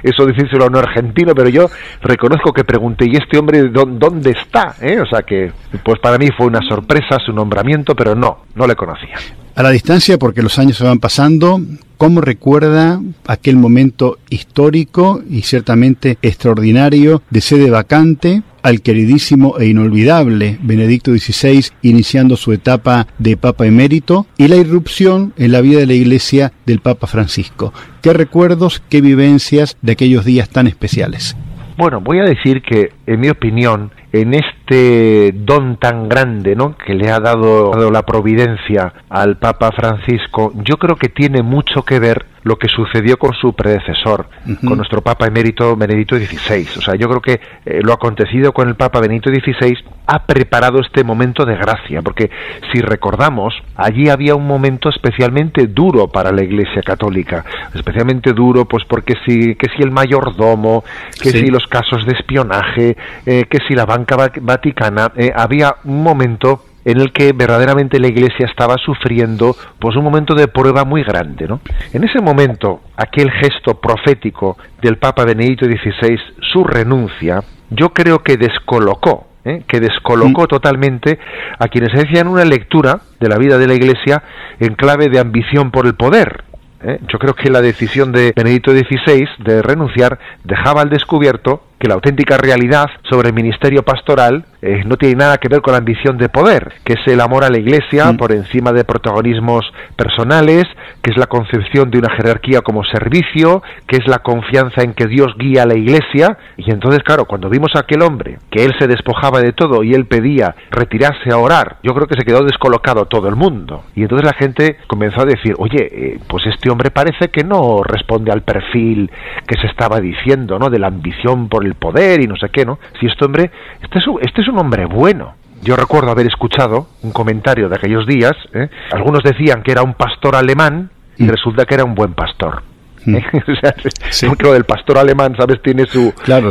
eso 0.02 0.26
decírselo 0.26 0.69
no 0.70 0.78
argentino, 0.78 1.34
pero 1.34 1.48
yo 1.48 1.68
reconozco 2.00 2.52
que 2.52 2.64
pregunté, 2.64 3.06
¿y 3.06 3.16
este 3.16 3.38
hombre 3.38 3.68
dónde 3.68 4.30
está? 4.30 4.76
¿Eh? 4.80 5.00
O 5.00 5.06
sea 5.06 5.22
que, 5.22 5.52
pues 5.84 5.98
para 6.00 6.18
mí 6.18 6.28
fue 6.36 6.46
una 6.46 6.60
sorpresa 6.68 7.18
su 7.24 7.32
nombramiento, 7.32 7.94
pero 7.94 8.14
no, 8.14 8.44
no 8.54 8.66
le 8.66 8.76
conocía. 8.76 9.16
A 9.54 9.62
la 9.62 9.70
distancia, 9.70 10.16
porque 10.18 10.42
los 10.42 10.58
años 10.58 10.76
se 10.76 10.84
van 10.84 11.00
pasando, 11.00 11.60
¿cómo 11.96 12.20
recuerda 12.20 13.00
aquel 13.26 13.56
momento 13.56 14.18
histórico 14.30 15.20
y 15.28 15.42
ciertamente 15.42 16.18
extraordinario 16.22 17.22
de 17.30 17.40
sede 17.40 17.70
vacante 17.70 18.42
al 18.62 18.82
queridísimo 18.82 19.58
e 19.58 19.66
inolvidable 19.66 20.58
Benedicto 20.62 21.12
XVI 21.12 21.66
iniciando 21.82 22.36
su 22.36 22.52
etapa 22.52 23.06
de 23.18 23.36
Papa 23.36 23.66
emérito 23.66 24.26
y 24.36 24.48
la 24.48 24.56
irrupción 24.56 25.32
en 25.36 25.52
la 25.52 25.60
vida 25.60 25.80
de 25.80 25.86
la 25.86 25.94
Iglesia 25.94 26.52
del 26.66 26.80
Papa 26.80 27.06
Francisco? 27.06 27.72
¿Qué 28.02 28.12
recuerdos, 28.12 28.82
qué 28.88 29.00
vivencias 29.00 29.76
de 29.82 29.92
aquellos 29.92 30.24
días 30.24 30.48
tan 30.48 30.66
especiales? 30.66 31.36
Bueno, 31.80 32.00
voy 32.02 32.18
a 32.18 32.24
decir 32.24 32.60
que, 32.60 32.90
en 33.10 33.18
mi 33.18 33.28
opinión, 33.28 33.90
en 34.12 34.34
este 34.34 35.32
don 35.34 35.78
tan 35.78 36.08
grande 36.08 36.54
¿no? 36.54 36.76
que 36.76 36.94
le 36.94 37.10
ha 37.10 37.18
dado, 37.18 37.72
dado, 37.72 37.90
la 37.90 38.02
providencia 38.02 38.92
al 39.08 39.38
Papa 39.38 39.72
Francisco, 39.72 40.52
yo 40.64 40.76
creo 40.76 40.94
que 40.94 41.08
tiene 41.08 41.42
mucho 41.42 41.82
que 41.82 41.98
ver 41.98 42.24
lo 42.42 42.56
que 42.56 42.68
sucedió 42.68 43.18
con 43.18 43.34
su 43.34 43.52
predecesor, 43.52 44.26
con 44.66 44.78
nuestro 44.78 45.02
Papa 45.02 45.26
emérito 45.26 45.76
Benedicto 45.76 46.16
XVI. 46.16 46.66
O 46.78 46.80
sea, 46.80 46.94
yo 46.94 47.06
creo 47.08 47.20
que 47.20 47.40
eh, 47.66 47.80
lo 47.82 47.92
acontecido 47.92 48.52
con 48.52 48.68
el 48.68 48.76
Papa 48.76 49.00
Benedicto 49.00 49.28
XVI 49.28 49.76
ha 50.06 50.24
preparado 50.24 50.80
este 50.80 51.04
momento 51.04 51.44
de 51.44 51.56
gracia, 51.56 52.00
porque 52.02 52.30
si 52.72 52.80
recordamos, 52.80 53.54
allí 53.76 54.08
había 54.08 54.34
un 54.34 54.46
momento 54.46 54.88
especialmente 54.88 55.66
duro 55.66 56.08
para 56.08 56.32
la 56.32 56.42
Iglesia 56.42 56.82
Católica, 56.82 57.44
especialmente 57.74 58.32
duro, 58.32 58.64
pues 58.64 58.84
porque 58.88 59.14
si, 59.26 59.54
que 59.56 59.68
si 59.76 59.82
el 59.82 59.90
mayordomo, 59.90 60.82
que 61.22 61.30
si 61.30 61.46
los 61.48 61.66
casos 61.66 62.06
de 62.06 62.12
espionaje, 62.12 62.96
eh, 63.26 63.44
que 63.48 63.58
si 63.66 63.74
la 63.74 63.86
banca 63.86 64.16
vaticana, 64.40 65.12
eh, 65.16 65.32
había 65.34 65.76
un 65.84 66.02
momento 66.02 66.64
en 66.84 67.00
el 67.00 67.12
que 67.12 67.32
verdaderamente 67.32 67.98
la 67.98 68.08
Iglesia 68.08 68.46
estaba 68.46 68.76
sufriendo 68.78 69.54
pues 69.78 69.96
un 69.96 70.04
momento 70.04 70.34
de 70.34 70.48
prueba 70.48 70.84
muy 70.84 71.02
grande, 71.02 71.46
¿no? 71.46 71.60
En 71.92 72.04
ese 72.04 72.20
momento, 72.20 72.80
aquel 72.96 73.30
gesto 73.30 73.80
profético 73.80 74.56
del 74.80 74.96
Papa 74.96 75.24
Benedicto 75.24 75.66
XVI, 75.66 76.18
su 76.40 76.64
renuncia, 76.64 77.42
yo 77.70 77.90
creo 77.90 78.20
que 78.20 78.36
descolocó 78.36 79.26
¿eh? 79.44 79.62
que 79.66 79.80
descolocó 79.80 80.46
totalmente 80.46 81.18
a 81.58 81.68
quienes 81.68 81.90
hacían 81.94 82.28
una 82.28 82.44
lectura 82.44 83.00
de 83.18 83.28
la 83.28 83.38
vida 83.38 83.58
de 83.58 83.66
la 83.66 83.74
Iglesia 83.74 84.22
en 84.58 84.74
clave 84.74 85.08
de 85.08 85.18
ambición 85.18 85.70
por 85.70 85.86
el 85.86 85.94
poder. 85.94 86.44
¿eh? 86.82 86.98
Yo 87.08 87.18
creo 87.18 87.34
que 87.34 87.50
la 87.50 87.60
decisión 87.60 88.12
de 88.12 88.32
Benedicto 88.34 88.72
XVI 88.72 89.28
de 89.38 89.62
renunciar 89.62 90.18
dejaba 90.44 90.82
al 90.82 90.90
descubierto 90.90 91.62
que 91.80 91.88
la 91.88 91.94
auténtica 91.94 92.36
realidad 92.36 92.86
sobre 93.08 93.28
el 93.28 93.34
ministerio 93.34 93.82
pastoral 93.82 94.44
eh, 94.60 94.82
no 94.84 94.96
tiene 94.96 95.14
nada 95.14 95.38
que 95.38 95.48
ver 95.48 95.62
con 95.62 95.72
la 95.72 95.78
ambición 95.78 96.18
de 96.18 96.28
poder, 96.28 96.74
que 96.84 96.92
es 96.92 97.00
el 97.06 97.20
amor 97.22 97.44
a 97.44 97.48
la 97.48 97.58
Iglesia 97.58 98.12
mm. 98.12 98.18
por 98.18 98.32
encima 98.32 98.72
de 98.72 98.84
protagonismos 98.84 99.64
personales, 99.96 100.64
que 101.02 101.10
es 101.10 101.16
la 101.16 101.26
concepción 101.26 101.90
de 101.90 101.98
una 101.98 102.14
jerarquía 102.14 102.60
como 102.60 102.84
servicio, 102.84 103.62
que 103.86 103.96
es 103.96 104.06
la 104.06 104.18
confianza 104.18 104.82
en 104.82 104.92
que 104.92 105.06
Dios 105.06 105.34
guía 105.38 105.62
a 105.62 105.66
la 105.66 105.74
Iglesia. 105.74 106.36
Y 106.58 106.70
entonces, 106.70 107.02
claro, 107.02 107.24
cuando 107.24 107.48
vimos 107.48 107.70
a 107.74 107.80
aquel 107.80 108.02
hombre, 108.02 108.38
que 108.50 108.66
él 108.66 108.74
se 108.78 108.86
despojaba 108.86 109.40
de 109.40 109.52
todo 109.52 109.82
y 109.82 109.94
él 109.94 110.04
pedía 110.04 110.54
retirarse 110.70 111.32
a 111.32 111.38
orar, 111.38 111.78
yo 111.82 111.94
creo 111.94 112.06
que 112.06 112.16
se 112.16 112.26
quedó 112.26 112.44
descolocado 112.44 113.06
todo 113.06 113.28
el 113.28 113.36
mundo. 113.36 113.84
Y 113.94 114.02
entonces 114.02 114.26
la 114.26 114.36
gente 114.36 114.76
comenzó 114.86 115.22
a 115.22 115.24
decir, 115.24 115.54
oye, 115.56 115.88
eh, 115.90 116.18
pues 116.28 116.44
este 116.44 116.70
hombre 116.70 116.90
parece 116.90 117.28
que 117.28 117.44
no 117.44 117.82
responde 117.82 118.30
al 118.30 118.42
perfil 118.42 119.10
que 119.46 119.58
se 119.58 119.68
estaba 119.68 120.00
diciendo, 120.00 120.58
¿no? 120.58 120.68
De 120.68 120.78
la 120.78 120.88
ambición 120.88 121.48
por 121.48 121.64
el 121.64 121.69
poder 121.74 122.22
y 122.22 122.26
no 122.26 122.36
sé 122.36 122.48
qué, 122.50 122.64
¿no? 122.64 122.78
Si 122.98 123.06
este 123.06 123.24
hombre, 123.24 123.50
este 123.82 123.98
es, 123.98 124.04
este 124.22 124.42
es 124.42 124.48
un 124.48 124.58
hombre 124.58 124.86
bueno. 124.86 125.34
Yo 125.62 125.76
recuerdo 125.76 126.10
haber 126.10 126.26
escuchado 126.26 126.88
un 127.02 127.12
comentario 127.12 127.68
de 127.68 127.76
aquellos 127.76 128.06
días, 128.06 128.32
¿eh? 128.54 128.68
algunos 128.92 129.22
decían 129.22 129.62
que 129.62 129.72
era 129.72 129.82
un 129.82 129.92
pastor 129.92 130.34
alemán 130.34 130.90
y 131.18 131.24
mm. 131.24 131.28
resulta 131.28 131.66
que 131.66 131.74
era 131.74 131.84
un 131.84 131.94
buen 131.94 132.14
pastor. 132.14 132.62
Mm. 133.04 133.14
¿eh? 133.16 133.24
o 133.48 134.12
sea, 134.12 134.32
lo 134.38 134.52
del 134.52 134.64
pastor 134.64 134.98
alemán, 134.98 135.34
¿sabes? 135.38 135.60
Tiene 135.62 135.86
su, 135.86 136.12
claro, 136.24 136.50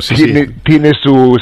tiene, 0.63 0.91
su, 1.01 1.37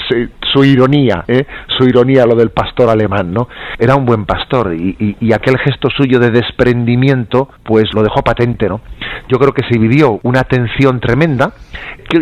su, 0.53 0.63
ironía, 0.63 1.23
¿eh? 1.27 1.45
su 1.77 1.85
ironía 1.85 2.25
lo 2.25 2.35
del 2.35 2.49
pastor 2.51 2.89
alemán, 2.89 3.33
¿no? 3.33 3.47
Era 3.77 3.95
un 3.95 4.05
buen 4.05 4.25
pastor 4.25 4.73
y, 4.73 5.17
y, 5.19 5.33
aquel 5.33 5.57
gesto 5.59 5.89
suyo 5.89 6.19
de 6.19 6.31
desprendimiento, 6.31 7.49
pues 7.63 7.93
lo 7.93 8.03
dejó 8.03 8.21
patente, 8.21 8.67
¿no? 8.67 8.81
Yo 9.29 9.37
creo 9.39 9.53
que 9.53 9.63
se 9.69 9.77
vivió 9.77 10.19
una 10.23 10.43
tensión 10.43 10.99
tremenda, 10.99 11.53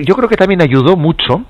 yo 0.05 0.15
creo 0.15 0.27
que 0.27 0.37
también 0.37 0.61
ayudó 0.61 0.97
mucho 0.97 1.45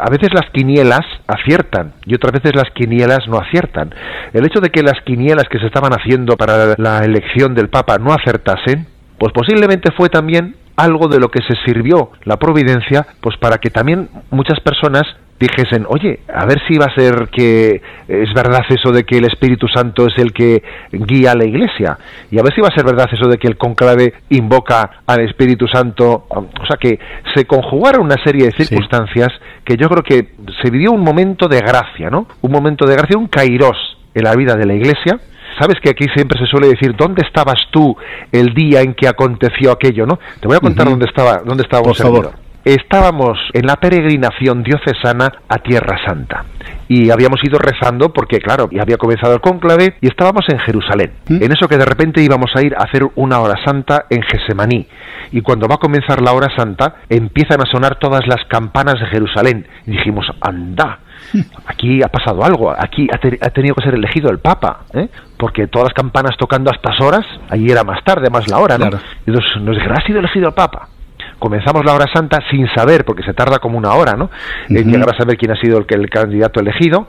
a 0.00 0.10
veces 0.10 0.30
las 0.32 0.50
quinielas 0.50 1.04
aciertan 1.26 1.94
y 2.04 2.14
otras 2.14 2.32
veces 2.32 2.54
las 2.54 2.70
quinielas 2.74 3.26
no 3.28 3.38
aciertan. 3.38 3.94
El 4.32 4.46
hecho 4.46 4.60
de 4.60 4.70
que 4.70 4.82
las 4.82 5.00
quinielas 5.04 5.48
que 5.50 5.58
se 5.58 5.66
estaban 5.66 5.92
haciendo 5.92 6.36
para 6.36 6.74
la 6.78 7.04
elección 7.04 7.54
del 7.54 7.68
Papa 7.68 7.98
no 7.98 8.12
acertasen, 8.12 8.86
pues 9.18 9.32
posiblemente 9.32 9.92
fue 9.96 10.08
también 10.08 10.56
algo 10.76 11.08
de 11.08 11.18
lo 11.18 11.28
que 11.28 11.42
se 11.42 11.54
sirvió 11.64 12.10
la 12.24 12.36
providencia, 12.36 13.06
pues 13.20 13.36
para 13.38 13.58
que 13.58 13.70
también 13.70 14.10
muchas 14.30 14.60
personas 14.60 15.04
dijesen, 15.38 15.84
oye, 15.88 16.20
a 16.32 16.46
ver 16.46 16.60
si 16.66 16.78
va 16.78 16.86
a 16.86 16.94
ser 16.94 17.28
que 17.28 17.82
es 18.08 18.32
verdad 18.34 18.62
eso 18.68 18.90
de 18.90 19.04
que 19.04 19.18
el 19.18 19.26
Espíritu 19.26 19.68
Santo 19.68 20.06
es 20.06 20.14
el 20.16 20.32
que 20.32 20.62
guía 20.92 21.32
a 21.32 21.34
la 21.34 21.44
Iglesia, 21.44 21.98
y 22.30 22.38
a 22.38 22.42
ver 22.42 22.54
si 22.54 22.60
va 22.60 22.68
a 22.68 22.74
ser 22.74 22.84
verdad 22.84 23.08
eso 23.12 23.28
de 23.28 23.36
que 23.36 23.46
el 23.46 23.56
conclave 23.56 24.14
invoca 24.30 25.02
al 25.06 25.20
Espíritu 25.20 25.66
Santo, 25.68 26.26
o 26.28 26.66
sea, 26.66 26.76
que 26.80 26.98
se 27.34 27.44
conjugaron 27.44 28.06
una 28.06 28.16
serie 28.24 28.46
de 28.46 28.52
circunstancias 28.52 29.28
que 29.64 29.76
yo 29.76 29.88
creo 29.88 30.02
que 30.02 30.32
se 30.62 30.70
vivió 30.70 30.92
un 30.92 31.02
momento 31.02 31.48
de 31.48 31.58
gracia, 31.58 32.08
¿no? 32.08 32.26
Un 32.40 32.52
momento 32.52 32.86
de 32.86 32.94
gracia, 32.94 33.18
un 33.18 33.28
kairos 33.28 33.76
en 34.14 34.24
la 34.24 34.34
vida 34.34 34.54
de 34.54 34.64
la 34.64 34.74
Iglesia, 34.74 35.20
sabes 35.60 35.76
que 35.82 35.90
aquí 35.90 36.06
siempre 36.14 36.38
se 36.38 36.46
suele 36.46 36.68
decir 36.68 36.94
dónde 36.96 37.22
estabas 37.26 37.58
tú 37.70 37.94
el 38.32 38.54
día 38.54 38.80
en 38.80 38.94
que 38.94 39.08
aconteció 39.08 39.72
aquello, 39.72 40.06
¿no? 40.06 40.18
Te 40.40 40.46
voy 40.46 40.56
a 40.56 40.60
contar 40.60 40.88
dónde 40.88 41.06
estaba, 41.06 41.42
dónde 41.44 41.62
estaba 41.62 41.82
Por 41.82 41.96
favor 41.96 42.45
estábamos 42.74 43.38
en 43.52 43.64
la 43.64 43.76
peregrinación 43.76 44.64
diocesana 44.64 45.30
a 45.48 45.58
Tierra 45.58 45.98
Santa 46.04 46.44
y 46.88 47.10
habíamos 47.10 47.40
ido 47.44 47.58
rezando 47.58 48.12
porque 48.12 48.38
claro, 48.38 48.68
ya 48.72 48.82
había 48.82 48.96
comenzado 48.96 49.34
el 49.34 49.40
cónclave 49.40 49.94
y 50.00 50.08
estábamos 50.08 50.44
en 50.48 50.58
Jerusalén. 50.58 51.12
¿Mm? 51.28 51.42
En 51.44 51.52
eso 51.52 51.68
que 51.68 51.76
de 51.76 51.84
repente 51.84 52.22
íbamos 52.22 52.50
a 52.56 52.62
ir 52.62 52.74
a 52.74 52.82
hacer 52.82 53.02
una 53.14 53.38
hora 53.38 53.54
santa 53.64 54.06
en 54.10 54.20
Gesemaní 54.22 54.88
y 55.30 55.42
cuando 55.42 55.68
va 55.68 55.76
a 55.76 55.78
comenzar 55.78 56.20
la 56.20 56.32
hora 56.32 56.48
santa 56.56 56.96
empiezan 57.08 57.60
a 57.60 57.70
sonar 57.70 58.00
todas 58.00 58.26
las 58.26 58.44
campanas 58.48 58.94
de 59.00 59.06
Jerusalén 59.06 59.66
y 59.86 59.92
dijimos, 59.92 60.26
anda, 60.40 60.98
aquí 61.66 62.02
ha 62.02 62.08
pasado 62.08 62.44
algo, 62.44 62.74
aquí 62.76 63.06
ha, 63.12 63.50
tenido 63.50 63.76
que 63.76 63.84
ser 63.84 63.94
elegido 63.94 64.28
el 64.30 64.40
Papa, 64.40 64.80
¿eh? 64.92 65.08
porque 65.38 65.68
todas 65.68 65.86
las 65.86 65.94
campanas 65.94 66.36
tocando 66.36 66.70
a 66.70 66.74
estas 66.74 67.00
horas, 67.00 67.24
allí 67.48 67.70
era 67.70 67.84
más 67.84 68.02
tarde, 68.02 68.28
más 68.28 68.48
la 68.48 68.58
hora, 68.58 68.76
¿no? 68.76 68.86
Y 68.86 69.30
entonces 69.30 69.62
nos 69.62 69.76
dijeron, 69.76 69.98
ha 69.98 70.04
sido 70.04 70.18
elegido 70.18 70.48
el 70.48 70.54
Papa 70.54 70.88
comenzamos 71.38 71.84
la 71.84 71.94
hora 71.94 72.06
santa 72.12 72.38
sin 72.50 72.68
saber, 72.74 73.04
porque 73.04 73.22
se 73.22 73.34
tarda 73.34 73.58
como 73.58 73.78
una 73.78 73.94
hora, 73.94 74.14
¿no? 74.14 74.30
En 74.68 74.90
llegar 74.90 75.14
a 75.14 75.18
saber 75.18 75.36
quién 75.36 75.52
ha 75.52 75.60
sido 75.60 75.78
el, 75.78 75.86
el 75.88 76.10
candidato 76.10 76.60
elegido 76.60 77.06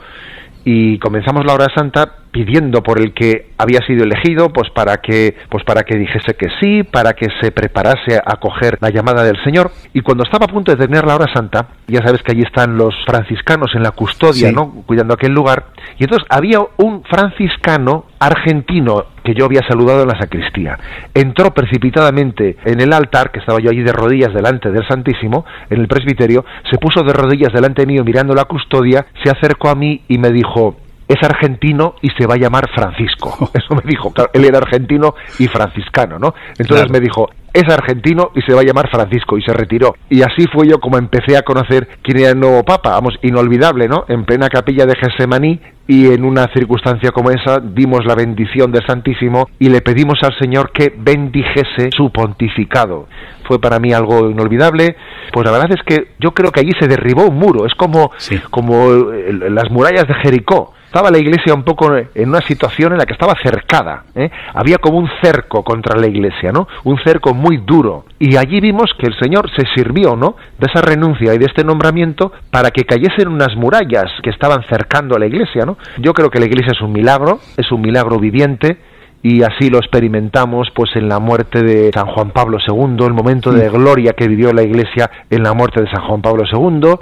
y 0.69 0.99
comenzamos 0.99 1.45
la 1.45 1.53
hora 1.53 1.67
santa 1.73 2.17
pidiendo 2.29 2.83
por 2.83 2.99
el 2.99 3.13
que 3.13 3.51
había 3.57 3.79
sido 3.87 4.03
elegido 4.03 4.49
pues 4.49 4.69
para 4.71 4.97
que 4.97 5.33
pues 5.49 5.63
para 5.63 5.83
que 5.83 5.97
dijese 5.97 6.33
que 6.33 6.47
sí 6.59 6.83
para 6.83 7.13
que 7.13 7.27
se 7.39 7.53
preparase 7.53 8.17
a 8.17 8.33
acoger 8.33 8.77
la 8.81 8.89
llamada 8.89 9.23
del 9.23 9.41
Señor. 9.45 9.71
Y 9.93 10.01
cuando 10.01 10.25
estaba 10.25 10.43
a 10.43 10.49
punto 10.49 10.75
de 10.75 10.85
tener 10.85 11.05
la 11.05 11.15
hora 11.15 11.33
santa 11.33 11.69
ya 11.87 12.01
sabes 12.05 12.21
que 12.21 12.33
allí 12.33 12.41
están 12.41 12.75
los 12.75 12.93
franciscanos 13.05 13.71
en 13.75 13.83
la 13.83 13.91
custodia 13.91 14.51
no 14.51 14.83
cuidando 14.85 15.13
aquel 15.13 15.31
lugar 15.31 15.67
y 15.97 16.03
entonces 16.03 16.27
había 16.29 16.59
un 16.75 17.01
franciscano 17.05 18.03
argentino 18.19 19.05
que 19.27 19.33
yo 19.37 19.43
había 19.43 19.61
saludado 19.67 20.03
en 20.03 20.07
la 20.07 20.17
sacristía 20.17 20.79
entró 21.13 21.53
precipitadamente 21.53 22.55
en 22.63 22.79
el 22.79 22.93
altar 22.93 23.29
que 23.31 23.39
estaba 23.39 23.59
yo 23.59 23.69
allí 23.69 23.83
de 23.83 23.91
rodillas 23.91 24.33
delante 24.33 24.71
del 24.71 24.87
Santísimo 24.87 25.45
en 25.69 25.81
el 25.81 25.87
presbiterio 25.89 26.45
se 26.71 26.77
puso 26.77 27.03
de 27.03 27.11
rodillas 27.11 27.51
delante 27.51 27.85
mío 27.85 28.05
mirando 28.05 28.33
la 28.33 28.45
custodia 28.45 29.05
se 29.21 29.29
acercó 29.29 29.67
a 29.67 29.75
mí 29.75 30.01
y 30.07 30.17
me 30.17 30.31
dijo 30.31 30.77
es 31.09 31.21
argentino 31.23 31.95
y 32.01 32.09
se 32.09 32.27
va 32.27 32.33
a 32.35 32.37
llamar 32.37 32.69
Francisco. 32.75 33.49
Eso 33.53 33.75
me 33.75 33.89
dijo, 33.89 34.13
él 34.33 34.45
era 34.45 34.57
argentino 34.57 35.15
y 35.39 35.47
franciscano, 35.47 36.19
¿no? 36.19 36.33
Entonces 36.57 36.89
me 36.91 36.99
dijo, 36.99 37.29
es 37.57 37.73
argentino 37.73 38.31
y 38.35 38.41
se 38.41 38.53
va 38.53 38.61
a 38.61 38.63
llamar 38.63 38.89
Francisco 38.89 39.37
y 39.37 39.41
se 39.41 39.53
retiró. 39.53 39.95
Y 40.09 40.21
así 40.21 40.45
fue 40.53 40.67
yo 40.67 40.79
como 40.79 40.97
empecé 40.97 41.37
a 41.37 41.41
conocer 41.41 41.87
quién 42.01 42.19
era 42.19 42.29
el 42.29 42.39
nuevo 42.39 42.63
papa, 42.63 42.91
vamos, 42.91 43.15
inolvidable, 43.21 43.87
¿no? 43.87 44.05
En 44.07 44.25
plena 44.25 44.49
capilla 44.49 44.85
de 44.85 44.95
Gesemaní 44.95 45.59
y 45.87 46.07
en 46.07 46.25
una 46.25 46.47
circunstancia 46.53 47.11
como 47.11 47.31
esa 47.31 47.59
dimos 47.59 48.05
la 48.05 48.13
bendición 48.13 48.71
del 48.71 48.85
Santísimo 48.85 49.47
y 49.57 49.69
le 49.69 49.81
pedimos 49.81 50.19
al 50.21 50.37
Señor 50.37 50.71
que 50.71 50.93
bendijese 50.97 51.89
su 51.95 52.11
pontificado. 52.11 53.07
Fue 53.47 53.59
para 53.59 53.79
mí 53.79 53.93
algo 53.93 54.29
inolvidable, 54.29 54.97
pues 55.31 55.45
la 55.45 55.51
verdad 55.51 55.71
es 55.71 55.83
que 55.83 56.11
yo 56.19 56.31
creo 56.31 56.51
que 56.51 56.59
allí 56.59 56.71
se 56.79 56.87
derribó 56.87 57.25
un 57.25 57.37
muro, 57.37 57.65
es 57.65 57.73
como, 57.75 58.11
como 58.49 58.89
las 59.49 59.71
murallas 59.71 60.07
de 60.07 60.13
Jericó 60.15 60.73
estaba 60.97 61.11
la 61.11 61.19
iglesia 61.19 61.53
un 61.53 61.61
poco 61.61 61.95
en 61.95 62.27
una 62.29 62.41
situación 62.41 62.93
en 62.93 62.97
la 62.97 63.05
que 63.05 63.13
estaba 63.13 63.35
cercada. 63.43 64.05
¿eh? 64.15 64.31
Había 64.55 64.79
como 64.79 64.97
un 64.97 65.07
cerco 65.21 65.63
contra 65.63 65.95
la 65.95 66.07
iglesia, 66.07 66.51
¿no? 66.51 66.67
Un 66.85 66.97
cerco 67.03 67.35
muy 67.35 67.57
duro. 67.57 68.05
Y 68.17 68.35
allí 68.35 68.59
vimos 68.59 68.89
que 68.97 69.05
el 69.05 69.13
Señor 69.19 69.47
se 69.55 69.63
sirvió, 69.75 70.15
¿no? 70.15 70.35
De 70.57 70.65
esa 70.65 70.81
renuncia 70.81 71.35
y 71.35 71.37
de 71.37 71.45
este 71.45 71.63
nombramiento 71.63 72.31
para 72.49 72.71
que 72.71 72.83
cayesen 72.83 73.27
unas 73.27 73.55
murallas 73.55 74.05
que 74.23 74.31
estaban 74.31 74.63
cercando 74.67 75.15
a 75.15 75.19
la 75.19 75.27
iglesia, 75.27 75.67
¿no? 75.67 75.77
Yo 75.99 76.15
creo 76.15 76.31
que 76.31 76.39
la 76.39 76.47
iglesia 76.47 76.71
es 76.71 76.81
un 76.81 76.93
milagro, 76.93 77.41
es 77.57 77.71
un 77.71 77.81
milagro 77.81 78.17
viviente 78.17 78.79
y 79.21 79.43
así 79.43 79.69
lo 79.69 79.77
experimentamos 79.77 80.69
pues 80.73 80.95
en 80.95 81.09
la 81.09 81.19
muerte 81.19 81.61
de 81.61 81.91
San 81.93 82.07
Juan 82.07 82.31
Pablo 82.31 82.57
II, 82.65 83.05
el 83.05 83.13
momento 83.13 83.51
de 83.51 83.69
gloria 83.69 84.13
que 84.13 84.27
vivió 84.27 84.53
la 84.53 84.63
Iglesia 84.63 85.09
en 85.29 85.43
la 85.43 85.53
muerte 85.53 85.81
de 85.81 85.89
San 85.89 86.07
Juan 86.07 86.21
Pablo 86.21 86.43
II, 86.51 86.95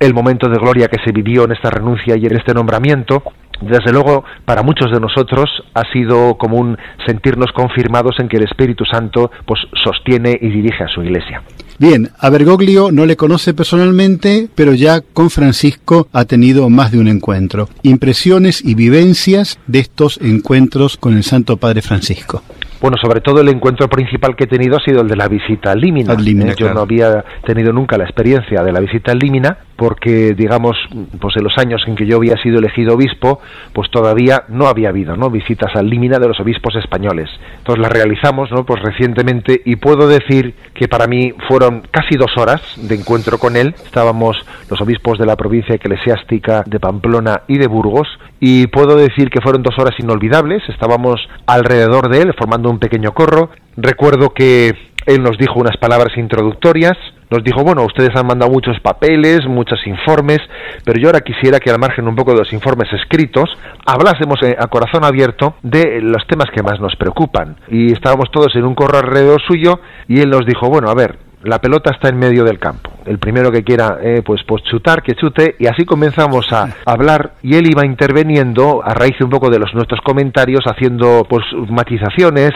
el 0.00 0.14
momento 0.14 0.48
de 0.48 0.58
gloria 0.58 0.88
que 0.88 0.98
se 1.04 1.12
vivió 1.12 1.44
en 1.44 1.52
esta 1.52 1.70
renuncia 1.70 2.16
y 2.16 2.26
en 2.26 2.36
este 2.36 2.54
nombramiento, 2.54 3.22
desde 3.60 3.92
luego 3.92 4.24
para 4.44 4.62
muchos 4.62 4.90
de 4.92 5.00
nosotros 5.00 5.50
ha 5.74 5.82
sido 5.92 6.36
como 6.38 6.56
un 6.56 6.76
sentirnos 7.06 7.50
confirmados 7.52 8.16
en 8.20 8.28
que 8.28 8.36
el 8.36 8.44
Espíritu 8.44 8.84
Santo 8.84 9.30
pues 9.46 9.60
sostiene 9.82 10.38
y 10.40 10.48
dirige 10.48 10.84
a 10.84 10.88
su 10.88 11.02
iglesia. 11.02 11.42
Bien, 11.80 12.08
a 12.18 12.30
Bergoglio 12.30 12.90
no 12.90 13.06
le 13.06 13.16
conoce 13.16 13.54
personalmente, 13.54 14.48
pero 14.54 14.74
ya 14.74 15.00
con 15.00 15.30
Francisco 15.30 16.08
ha 16.12 16.24
tenido 16.24 16.68
más 16.70 16.90
de 16.90 16.98
un 16.98 17.06
encuentro. 17.06 17.68
Impresiones 17.82 18.64
y 18.64 18.74
vivencias 18.74 19.60
de 19.68 19.78
estos 19.78 20.18
encuentros 20.20 20.96
con 20.96 21.16
el 21.16 21.22
Santo 21.22 21.56
Padre 21.56 21.82
Francisco. 21.82 22.42
Bueno, 22.80 22.96
sobre 23.00 23.20
todo 23.20 23.40
el 23.40 23.48
encuentro 23.48 23.88
principal 23.88 24.36
que 24.36 24.44
he 24.44 24.46
tenido 24.48 24.76
ha 24.76 24.80
sido 24.80 25.02
el 25.02 25.08
de 25.08 25.16
la 25.16 25.28
visita 25.28 25.72
al 25.72 25.80
Límina. 25.80 26.14
¿eh? 26.14 26.54
Yo 26.56 26.72
no 26.72 26.80
había 26.80 27.24
tenido 27.44 27.72
nunca 27.72 27.96
la 27.96 28.04
experiencia 28.04 28.62
de 28.62 28.72
la 28.72 28.80
visita 28.80 29.12
al 29.12 29.18
Límina 29.18 29.58
porque, 29.78 30.34
digamos, 30.34 30.76
pues 31.20 31.36
en 31.36 31.44
los 31.44 31.56
años 31.56 31.80
en 31.86 31.94
que 31.94 32.04
yo 32.04 32.16
había 32.16 32.34
sido 32.42 32.58
elegido 32.58 32.96
obispo, 32.96 33.40
pues 33.72 33.88
todavía 33.92 34.42
no 34.48 34.66
había 34.66 34.88
habido, 34.88 35.16
¿no? 35.16 35.30
Visitas 35.30 35.70
al 35.76 35.88
Límina 35.88 36.18
de 36.18 36.26
los 36.26 36.40
obispos 36.40 36.74
españoles. 36.74 37.30
Entonces 37.58 37.80
las 37.80 37.92
realizamos, 37.92 38.50
¿no? 38.50 38.64
Pues 38.64 38.82
recientemente 38.82 39.62
y 39.64 39.76
puedo 39.76 40.08
decir 40.08 40.56
que 40.74 40.88
para 40.88 41.06
mí 41.06 41.32
fueron 41.46 41.82
casi 41.92 42.16
dos 42.16 42.36
horas 42.36 42.60
de 42.76 42.96
encuentro 42.96 43.38
con 43.38 43.56
él. 43.56 43.72
Estábamos 43.84 44.36
los 44.68 44.80
obispos 44.80 45.16
de 45.16 45.26
la 45.26 45.36
provincia 45.36 45.76
eclesiástica 45.76 46.64
de 46.66 46.80
Pamplona 46.80 47.42
y 47.46 47.58
de 47.58 47.68
Burgos 47.68 48.08
y 48.40 48.66
puedo 48.66 48.96
decir 48.96 49.30
que 49.30 49.40
fueron 49.40 49.62
dos 49.62 49.78
horas 49.78 49.94
inolvidables. 50.00 50.60
Estábamos 50.68 51.20
alrededor 51.46 52.08
de 52.08 52.22
él 52.22 52.34
formando 52.36 52.68
un 52.68 52.80
pequeño 52.80 53.12
corro. 53.12 53.50
Recuerdo 53.76 54.30
que 54.30 54.74
él 55.06 55.22
nos 55.22 55.38
dijo 55.38 55.58
unas 55.58 55.76
palabras 55.76 56.16
introductorias, 56.16 56.96
nos 57.30 57.44
dijo, 57.44 57.62
bueno, 57.62 57.84
ustedes 57.84 58.16
han 58.16 58.26
mandado 58.26 58.50
muchos 58.50 58.80
papeles, 58.80 59.46
muchos 59.46 59.86
informes, 59.86 60.38
pero 60.84 60.98
yo 60.98 61.08
ahora 61.08 61.20
quisiera 61.20 61.60
que 61.60 61.70
al 61.70 61.78
margen 61.78 62.08
un 62.08 62.16
poco 62.16 62.32
de 62.32 62.38
los 62.38 62.52
informes 62.52 62.90
escritos, 62.92 63.50
hablásemos 63.86 64.42
eh, 64.42 64.56
a 64.58 64.66
corazón 64.68 65.04
abierto 65.04 65.56
de 65.62 66.00
los 66.00 66.26
temas 66.26 66.46
que 66.54 66.62
más 66.62 66.80
nos 66.80 66.96
preocupan. 66.96 67.56
Y 67.68 67.92
estábamos 67.92 68.30
todos 68.30 68.54
en 68.56 68.64
un 68.64 68.74
corro 68.74 68.98
alrededor 68.98 69.42
suyo 69.42 69.80
y 70.08 70.20
él 70.20 70.30
nos 70.30 70.46
dijo, 70.46 70.68
bueno, 70.68 70.88
a 70.88 70.94
ver, 70.94 71.27
la 71.44 71.60
pelota 71.60 71.90
está 71.92 72.08
en 72.08 72.18
medio 72.18 72.44
del 72.44 72.58
campo. 72.58 72.90
El 73.06 73.18
primero 73.18 73.50
que 73.50 73.62
quiera, 73.62 73.98
eh, 74.02 74.22
pues, 74.24 74.42
pues 74.46 74.62
chutar, 74.64 75.02
que 75.02 75.14
chute, 75.14 75.56
y 75.58 75.66
así 75.66 75.84
comenzamos 75.84 76.52
a 76.52 76.68
hablar 76.84 77.32
y 77.42 77.54
él 77.54 77.70
iba 77.70 77.86
interviniendo 77.86 78.82
a 78.84 78.92
raíz 78.94 79.20
un 79.20 79.30
poco 79.30 79.48
de 79.48 79.58
los 79.58 79.72
nuestros 79.74 80.00
comentarios, 80.02 80.60
haciendo 80.66 81.26
pues 81.28 81.44
matizaciones, 81.70 82.50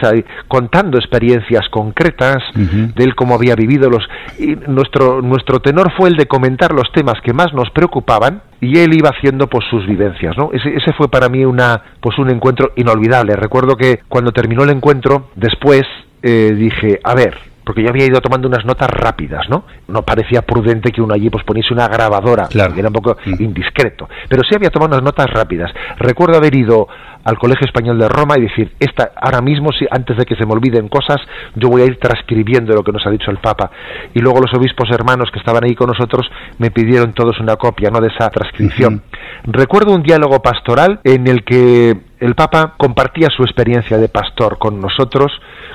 contando 0.47 0.97
experiencias 0.97 1.67
concretas 1.69 2.43
de 2.53 3.03
él 3.03 3.15
cómo 3.15 3.35
había 3.35 3.55
vivido 3.55 3.89
los. 3.89 4.03
Y 4.37 4.55
nuestro 4.67 5.21
nuestro 5.21 5.59
tenor 5.59 5.91
fue 5.97 6.09
el 6.09 6.15
de 6.15 6.27
comentar 6.27 6.73
los 6.73 6.91
temas 6.91 7.15
que 7.23 7.33
más 7.33 7.53
nos 7.53 7.69
preocupaban 7.71 8.41
y 8.59 8.79
él 8.79 8.93
iba 8.93 9.09
haciendo 9.09 9.47
pues 9.47 9.65
sus 9.69 9.85
vivencias, 9.87 10.37
¿no? 10.37 10.49
Ese, 10.53 10.69
ese 10.75 10.93
fue 10.93 11.09
para 11.09 11.29
mí 11.29 11.45
una 11.45 11.81
pues 11.99 12.17
un 12.17 12.29
encuentro 12.29 12.71
inolvidable. 12.75 13.35
Recuerdo 13.35 13.75
que 13.75 13.99
cuando 14.07 14.31
terminó 14.31 14.63
el 14.63 14.69
encuentro, 14.69 15.29
después 15.35 15.83
eh, 16.21 16.53
dije, 16.55 16.99
a 17.03 17.15
ver, 17.15 17.52
porque 17.65 17.83
yo 17.83 17.89
había 17.89 18.05
ido 18.05 18.19
tomando 18.21 18.47
unas 18.47 18.65
notas 18.65 18.89
rápidas, 18.89 19.47
¿no? 19.49 19.65
No 19.87 20.03
parecía 20.03 20.41
prudente 20.41 20.91
que 20.91 21.01
uno 21.01 21.13
allí 21.13 21.29
pues 21.29 21.43
poniese 21.43 21.73
una 21.73 21.87
grabadora, 21.87 22.47
claro. 22.47 22.73
era 22.75 22.87
un 22.87 22.93
poco 22.93 23.17
indiscreto, 23.39 24.07
pero 24.29 24.43
sí 24.43 24.55
había 24.55 24.69
tomado 24.69 24.93
unas 24.93 25.03
notas 25.03 25.27
rápidas. 25.31 25.71
Recuerdo 25.97 26.37
haber 26.37 26.55
ido 26.55 26.87
al 27.23 27.37
Colegio 27.37 27.65
Español 27.65 27.97
de 27.97 28.09
Roma 28.09 28.37
y 28.37 28.41
decir, 28.41 28.73
esta 28.79 29.11
ahora 29.15 29.41
mismo, 29.41 29.71
si 29.71 29.85
antes 29.89 30.17
de 30.17 30.25
que 30.25 30.35
se 30.35 30.45
me 30.45 30.53
olviden 30.53 30.89
cosas, 30.89 31.17
yo 31.55 31.69
voy 31.69 31.81
a 31.81 31.85
ir 31.85 31.97
transcribiendo 31.99 32.73
lo 32.73 32.83
que 32.83 32.91
nos 32.91 33.05
ha 33.05 33.09
dicho 33.09 33.31
el 33.31 33.37
Papa. 33.37 33.71
Y 34.13 34.19
luego 34.19 34.41
los 34.41 34.53
obispos 34.53 34.89
hermanos 34.91 35.29
que 35.31 35.39
estaban 35.39 35.63
ahí 35.63 35.75
con 35.75 35.87
nosotros 35.87 36.29
me 36.57 36.71
pidieron 36.71 37.13
todos 37.13 37.39
una 37.39 37.55
copia, 37.55 37.89
¿no? 37.89 38.01
de 38.01 38.07
esa 38.07 38.29
transcripción. 38.29 38.95
Uh 38.95 38.97
-huh. 38.97 39.53
Recuerdo 39.53 39.93
un 39.93 40.03
diálogo 40.03 40.41
pastoral 40.41 40.99
en 41.03 41.27
el 41.27 41.43
que 41.43 41.95
el 42.19 42.35
Papa 42.35 42.75
compartía 42.77 43.29
su 43.29 43.43
experiencia 43.43 43.97
de 43.97 44.07
pastor 44.07 44.57
con 44.57 44.79
nosotros, 44.79 45.31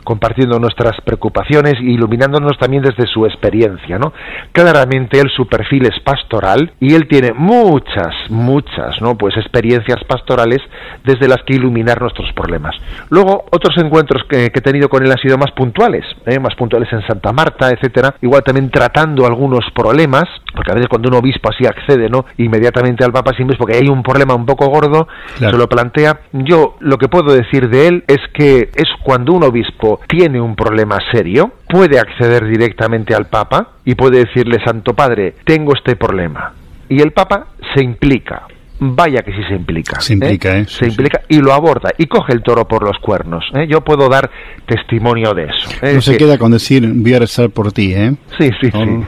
compartiendo 0.09 0.59
nuestras 0.59 0.99
preocupaciones 1.05 1.75
e 1.75 1.91
iluminándonos 1.93 2.57
también 2.57 2.83
desde 2.83 3.07
su 3.07 3.27
experiencia, 3.27 3.99
¿no? 3.99 4.15
Claramente 4.53 5.21
él 5.21 5.29
su 5.29 5.47
perfil 5.47 5.85
es 5.85 6.01
pastoral 6.03 6.73
y 6.81 6.95
él 6.95 7.07
tiene 7.07 7.35
muchas, 7.35 8.15
muchas, 8.31 9.03
¿no? 9.03 9.19
Pues 9.19 9.37
experiencias 9.37 10.03
pastorales 10.05 10.61
desde 11.05 11.29
las 11.29 11.43
que 11.45 11.57
iluminar 11.57 12.01
nuestros 12.01 12.33
problemas. 12.33 12.75
Luego 13.11 13.45
otros 13.51 13.77
encuentros 13.77 14.23
que, 14.31 14.49
que 14.49 14.61
he 14.61 14.63
tenido 14.63 14.89
con 14.89 15.05
él 15.05 15.11
han 15.13 15.19
sido 15.19 15.37
más 15.37 15.53
puntuales, 15.53 16.07
¿eh? 16.25 16.41
más 16.41 16.55
puntuales 16.55 16.91
en 16.91 17.07
Santa 17.07 17.31
Marta, 17.35 17.69
etcétera. 17.69 18.15
Igual 18.23 18.43
también 18.43 18.71
tratando 18.71 19.27
algunos 19.27 19.67
problemas, 19.75 20.25
porque 20.55 20.73
a 20.73 20.75
veces 20.75 20.89
cuando 20.89 21.11
un 21.11 21.17
obispo 21.17 21.51
así 21.51 21.67
accede, 21.67 22.09
¿no? 22.09 22.25
Inmediatamente 22.39 23.05
al 23.05 23.13
Papa 23.13 23.35
siempre 23.35 23.57
es 23.57 23.59
porque 23.59 23.77
hay 23.77 23.89
un 23.89 24.03
problema 24.03 24.35
un 24.35 24.47
poco 24.47 24.69
gordo, 24.69 25.07
claro. 25.37 25.53
se 25.53 25.59
lo 25.59 25.69
plantea 25.69 26.21
yo 26.33 26.77
lo 26.81 26.97
que 26.97 27.09
puedo 27.09 27.35
decir 27.35 27.69
de 27.69 27.89
él 27.89 28.05
es 28.07 28.21
que 28.33 28.71
es 28.75 28.89
cuando 29.03 29.33
un 29.33 29.45
obispo 29.45 29.98
tiene 30.07 30.41
un 30.41 30.55
problema 30.55 30.99
serio, 31.13 31.53
puede 31.69 31.99
acceder 31.99 32.47
directamente 32.47 33.15
al 33.15 33.27
Papa 33.27 33.73
y 33.85 33.95
puede 33.95 34.25
decirle, 34.25 34.59
Santo 34.65 34.95
Padre, 34.95 35.35
tengo 35.45 35.73
este 35.75 35.97
problema. 35.97 36.53
Y 36.89 37.01
el 37.01 37.13
Papa 37.13 37.49
se 37.75 37.83
implica. 37.83 38.43
Vaya 38.81 39.23
que 39.23 39.33
sí 39.33 39.43
se 39.49 39.57
implica. 39.57 40.01
Se 40.01 40.13
implica, 40.13 40.57
¿eh? 40.57 40.61
¿eh? 40.61 40.65
Se 40.67 40.85
sí, 40.85 40.91
implica 40.91 41.21
sí. 41.29 41.37
y 41.37 41.41
lo 41.41 41.53
aborda 41.53 41.91
y 41.99 42.07
coge 42.07 42.33
el 42.33 42.43
toro 42.43 42.69
por 42.69 42.85
los 42.85 42.97
cuernos. 43.01 43.45
¿eh? 43.55 43.67
Yo 43.69 43.81
puedo 43.83 44.09
dar 44.09 44.31
testimonio 44.67 45.35
de 45.35 45.45
eso. 45.47 45.69
No 45.83 46.01
se 46.01 46.13
que... 46.13 46.19
queda 46.19 46.39
con 46.39 46.53
decir, 46.53 46.87
voy 46.87 47.15
a 47.15 47.19
rezar 47.19 47.51
por 47.51 47.73
ti, 47.73 47.93
¿eh? 47.93 48.15
Sí, 48.39 48.51
sí, 48.61 48.71
sí 48.71 49.07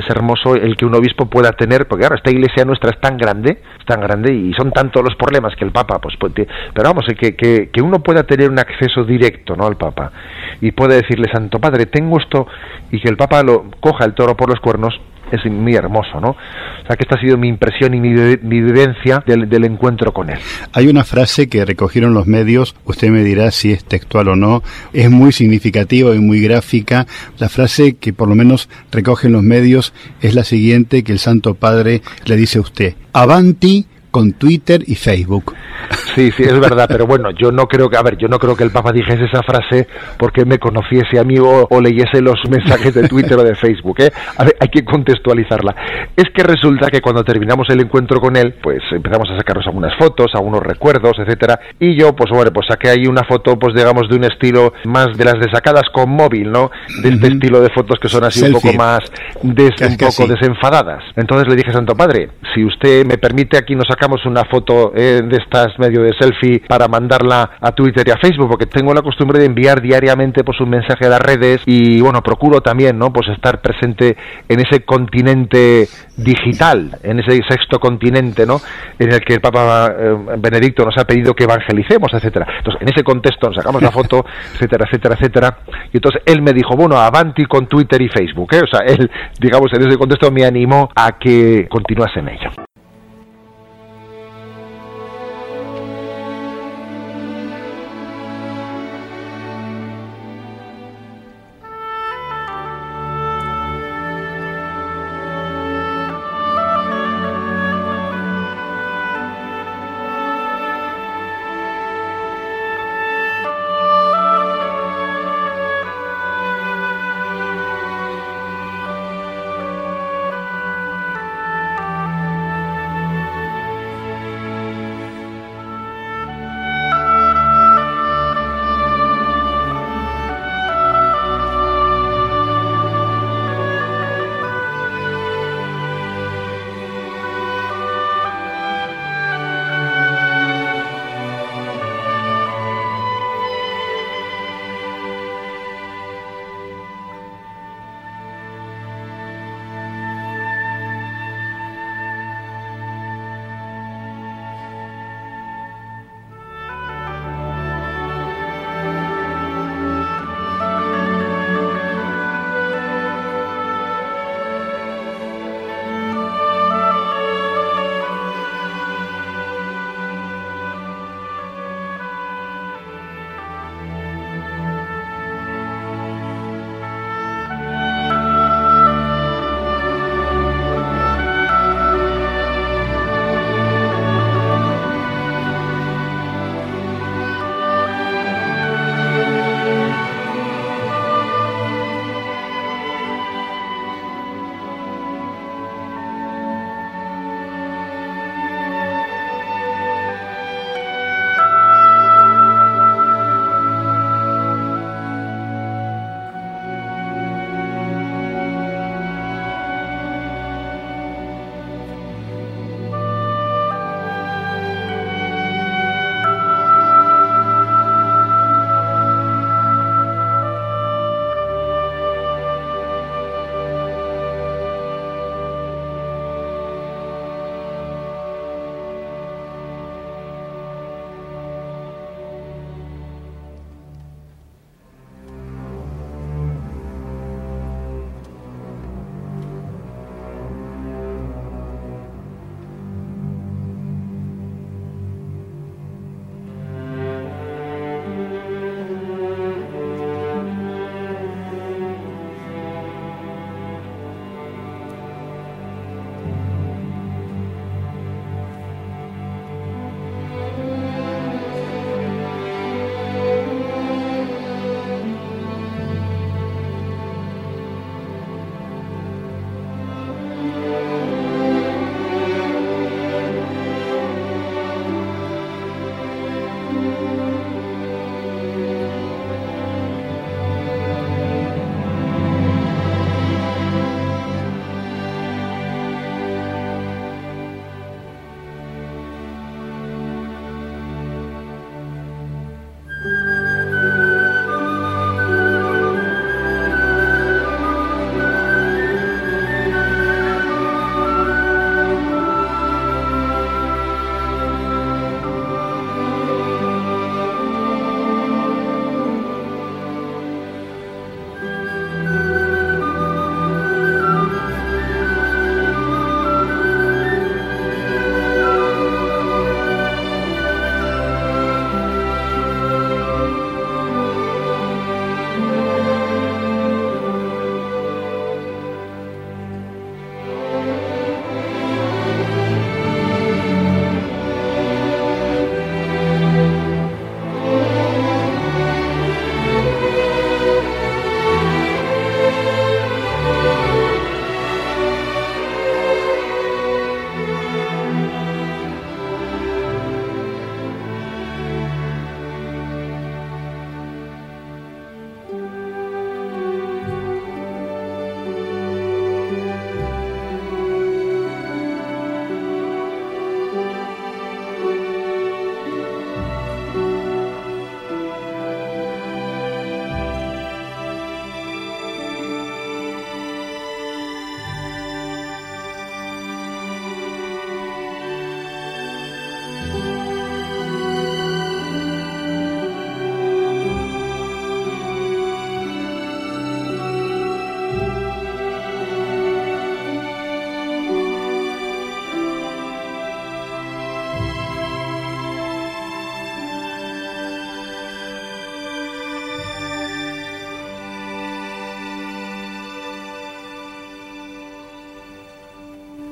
es 0.00 0.10
hermoso 0.10 0.54
el 0.54 0.76
que 0.76 0.84
un 0.84 0.94
obispo 0.94 1.26
pueda 1.26 1.52
tener, 1.52 1.86
porque 1.86 2.04
ahora 2.04 2.16
esta 2.16 2.30
iglesia 2.30 2.64
nuestra 2.64 2.90
es 2.90 3.00
tan 3.00 3.16
grande, 3.16 3.58
es 3.78 3.86
tan 3.86 4.00
grande 4.00 4.32
y 4.32 4.52
son 4.54 4.72
tantos 4.72 5.02
los 5.02 5.16
problemas 5.16 5.54
que 5.56 5.64
el 5.64 5.72
Papa, 5.72 5.98
pues, 5.98 6.16
puede, 6.16 6.46
pero 6.74 6.88
vamos, 6.88 7.04
que, 7.18 7.36
que, 7.36 7.70
que, 7.72 7.82
uno 7.82 8.00
pueda 8.00 8.24
tener 8.24 8.50
un 8.50 8.58
acceso 8.58 9.04
directo, 9.04 9.56
¿no? 9.56 9.66
Al 9.66 9.76
Papa 9.76 10.12
y 10.60 10.72
puede 10.72 10.96
decirle, 10.96 11.30
Santo 11.32 11.58
Padre, 11.58 11.86
tengo 11.86 12.18
esto 12.18 12.46
y 12.90 13.00
que 13.00 13.08
el 13.08 13.16
Papa 13.16 13.42
lo 13.42 13.66
coja 13.80 14.04
el 14.04 14.14
toro 14.14 14.36
por 14.36 14.48
los 14.48 14.60
cuernos 14.60 15.00
es 15.36 15.50
muy 15.50 15.74
hermoso, 15.74 16.20
¿no? 16.20 16.30
O 16.30 16.86
sea 16.86 16.96
que 16.96 17.04
esta 17.04 17.16
ha 17.16 17.20
sido 17.20 17.36
mi 17.36 17.48
impresión 17.48 17.94
y 17.94 18.00
mi, 18.00 18.12
vivencia 18.12 19.22
del, 19.26 19.48
del, 19.48 19.64
encuentro 19.64 20.12
con 20.12 20.30
él. 20.30 20.38
Hay 20.72 20.88
una 20.88 21.04
frase 21.04 21.48
que 21.48 21.64
recogieron 21.64 22.14
los 22.14 22.26
medios, 22.26 22.74
usted 22.84 23.10
me 23.10 23.22
dirá 23.22 23.50
si 23.50 23.72
es 23.72 23.84
textual 23.84 24.28
o 24.28 24.36
no, 24.36 24.62
es 24.92 25.10
muy 25.10 25.32
significativa 25.32 26.14
y 26.14 26.18
muy 26.18 26.40
gráfica. 26.40 27.06
La 27.38 27.48
frase 27.48 27.96
que 27.96 28.12
por 28.12 28.28
lo 28.28 28.34
menos 28.34 28.68
recogen 28.90 29.32
los 29.32 29.42
medios 29.42 29.92
es 30.20 30.34
la 30.34 30.44
siguiente 30.44 31.04
que 31.04 31.12
el 31.12 31.18
Santo 31.18 31.54
Padre 31.54 32.02
le 32.24 32.36
dice 32.36 32.58
a 32.58 32.62
usted, 32.62 32.94
avanti 33.12 33.86
con 34.10 34.32
Twitter 34.32 34.82
y 34.86 34.94
Facebook. 34.94 35.54
Sí, 36.14 36.30
sí, 36.32 36.42
es 36.42 36.58
verdad, 36.58 36.86
pero 36.88 37.06
bueno, 37.08 37.30
yo 37.30 37.50
no 37.52 37.66
creo 37.66 37.88
que, 37.88 37.96
a 37.96 38.02
ver, 38.02 38.16
yo 38.16 38.28
no 38.28 38.38
creo 38.38 38.56
que 38.56 38.64
el 38.64 38.70
Papa 38.70 38.92
dijese 38.92 39.24
esa 39.24 39.42
frase 39.42 39.88
porque 40.18 40.44
me 40.44 40.58
conociese 40.58 41.18
a 41.18 41.24
mí 41.24 41.38
o, 41.38 41.66
o 41.68 41.80
leyese 41.80 42.20
los 42.20 42.38
mensajes 42.48 42.94
de 42.94 43.08
Twitter 43.08 43.38
o 43.38 43.44
de 43.44 43.54
Facebook, 43.54 44.00
¿eh? 44.00 44.10
A 44.36 44.44
ver, 44.44 44.56
hay 44.60 44.68
que 44.68 44.84
contextualizarla. 44.84 45.74
Es 46.16 46.26
que 46.34 46.42
resulta 46.42 46.90
que 46.90 47.00
cuando 47.00 47.24
terminamos 47.24 47.68
el 47.70 47.80
encuentro 47.80 48.20
con 48.20 48.36
él, 48.36 48.54
pues 48.62 48.82
empezamos 48.90 49.30
a 49.30 49.36
sacarnos 49.36 49.66
algunas 49.66 49.96
fotos, 49.96 50.32
algunos 50.34 50.62
recuerdos, 50.62 51.18
etcétera, 51.18 51.58
y 51.78 51.98
yo, 51.98 52.14
pues 52.14 52.30
bueno, 52.30 52.50
pues 52.52 52.66
saqué 52.68 52.90
ahí 52.90 53.06
una 53.06 53.24
foto, 53.24 53.58
pues 53.58 53.74
digamos, 53.74 54.08
de 54.08 54.16
un 54.16 54.24
estilo 54.24 54.72
más 54.84 55.16
de 55.16 55.24
las 55.24 55.34
de 55.34 55.50
sacadas 55.50 55.84
con 55.92 56.10
móvil, 56.10 56.50
¿no? 56.50 56.70
De 57.02 57.08
este 57.10 57.26
uh 57.26 57.30
-huh. 57.30 57.34
estilo 57.34 57.60
de 57.60 57.70
fotos 57.70 57.98
que 58.00 58.08
son 58.08 58.24
así 58.24 58.40
Selfie. 58.40 58.56
un 58.56 58.62
poco 58.62 58.74
más, 58.76 59.00
des, 59.42 59.70
un 59.80 59.96
poco 59.96 60.26
desenfadadas. 60.26 61.02
Entonces 61.16 61.48
le 61.48 61.56
dije, 61.56 61.72
Santo 61.72 61.94
Padre, 61.94 62.30
si 62.54 62.64
usted 62.64 63.06
me 63.06 63.18
permite, 63.18 63.56
aquí 63.56 63.74
nos 63.74 63.90
sacamos 64.00 64.24
una 64.24 64.44
foto 64.44 64.92
eh, 64.94 65.20
de 65.22 65.36
estas 65.36 65.78
medio 65.78 66.02
de 66.02 66.12
selfie 66.18 66.62
para 66.66 66.88
mandarla 66.88 67.50
a 67.60 67.72
Twitter 67.72 68.08
y 68.08 68.10
a 68.10 68.16
Facebook, 68.16 68.48
porque 68.48 68.64
tengo 68.64 68.94
la 68.94 69.02
costumbre 69.02 69.38
de 69.38 69.44
enviar 69.44 69.82
diariamente 69.82 70.42
pues 70.42 70.58
un 70.60 70.70
mensaje 70.70 71.04
a 71.04 71.10
las 71.10 71.20
redes 71.20 71.60
y 71.66 72.00
bueno, 72.00 72.22
procuro 72.22 72.62
también, 72.62 72.98
¿no? 72.98 73.12
Pues 73.12 73.28
estar 73.28 73.60
presente 73.60 74.16
en 74.48 74.60
ese 74.60 74.86
continente 74.86 75.86
digital, 76.16 76.96
en 77.02 77.20
ese 77.20 77.42
sexto 77.46 77.78
continente, 77.78 78.46
¿no? 78.46 78.62
En 78.98 79.12
el 79.12 79.20
que 79.20 79.34
el 79.34 79.42
Papa 79.42 79.92
eh, 79.94 80.16
Benedicto 80.38 80.82
nos 80.86 80.96
ha 80.96 81.04
pedido 81.04 81.34
que 81.34 81.44
evangelicemos, 81.44 82.10
etcétera. 82.14 82.46
Entonces, 82.56 82.80
en 82.80 82.88
ese 82.88 83.04
contexto 83.04 83.48
nos 83.48 83.56
sacamos 83.56 83.82
la 83.82 83.90
foto, 83.90 84.24
etcétera, 84.54 84.86
etcétera, 84.86 85.14
etcétera. 85.14 85.58
Y 85.92 85.98
entonces 85.98 86.22
él 86.24 86.40
me 86.40 86.54
dijo, 86.54 86.74
bueno, 86.74 86.96
avanti 86.96 87.44
con 87.44 87.66
Twitter 87.66 88.00
y 88.00 88.08
Facebook, 88.08 88.54
¿eh? 88.54 88.62
O 88.64 88.66
sea, 88.66 88.80
él, 88.86 89.10
digamos, 89.38 89.70
en 89.74 89.86
ese 89.86 89.98
contexto 89.98 90.30
me 90.30 90.46
animó 90.46 90.88
a 90.96 91.18
que 91.18 91.68
continuase 91.68 92.20
en 92.20 92.28
ello. 92.30 92.69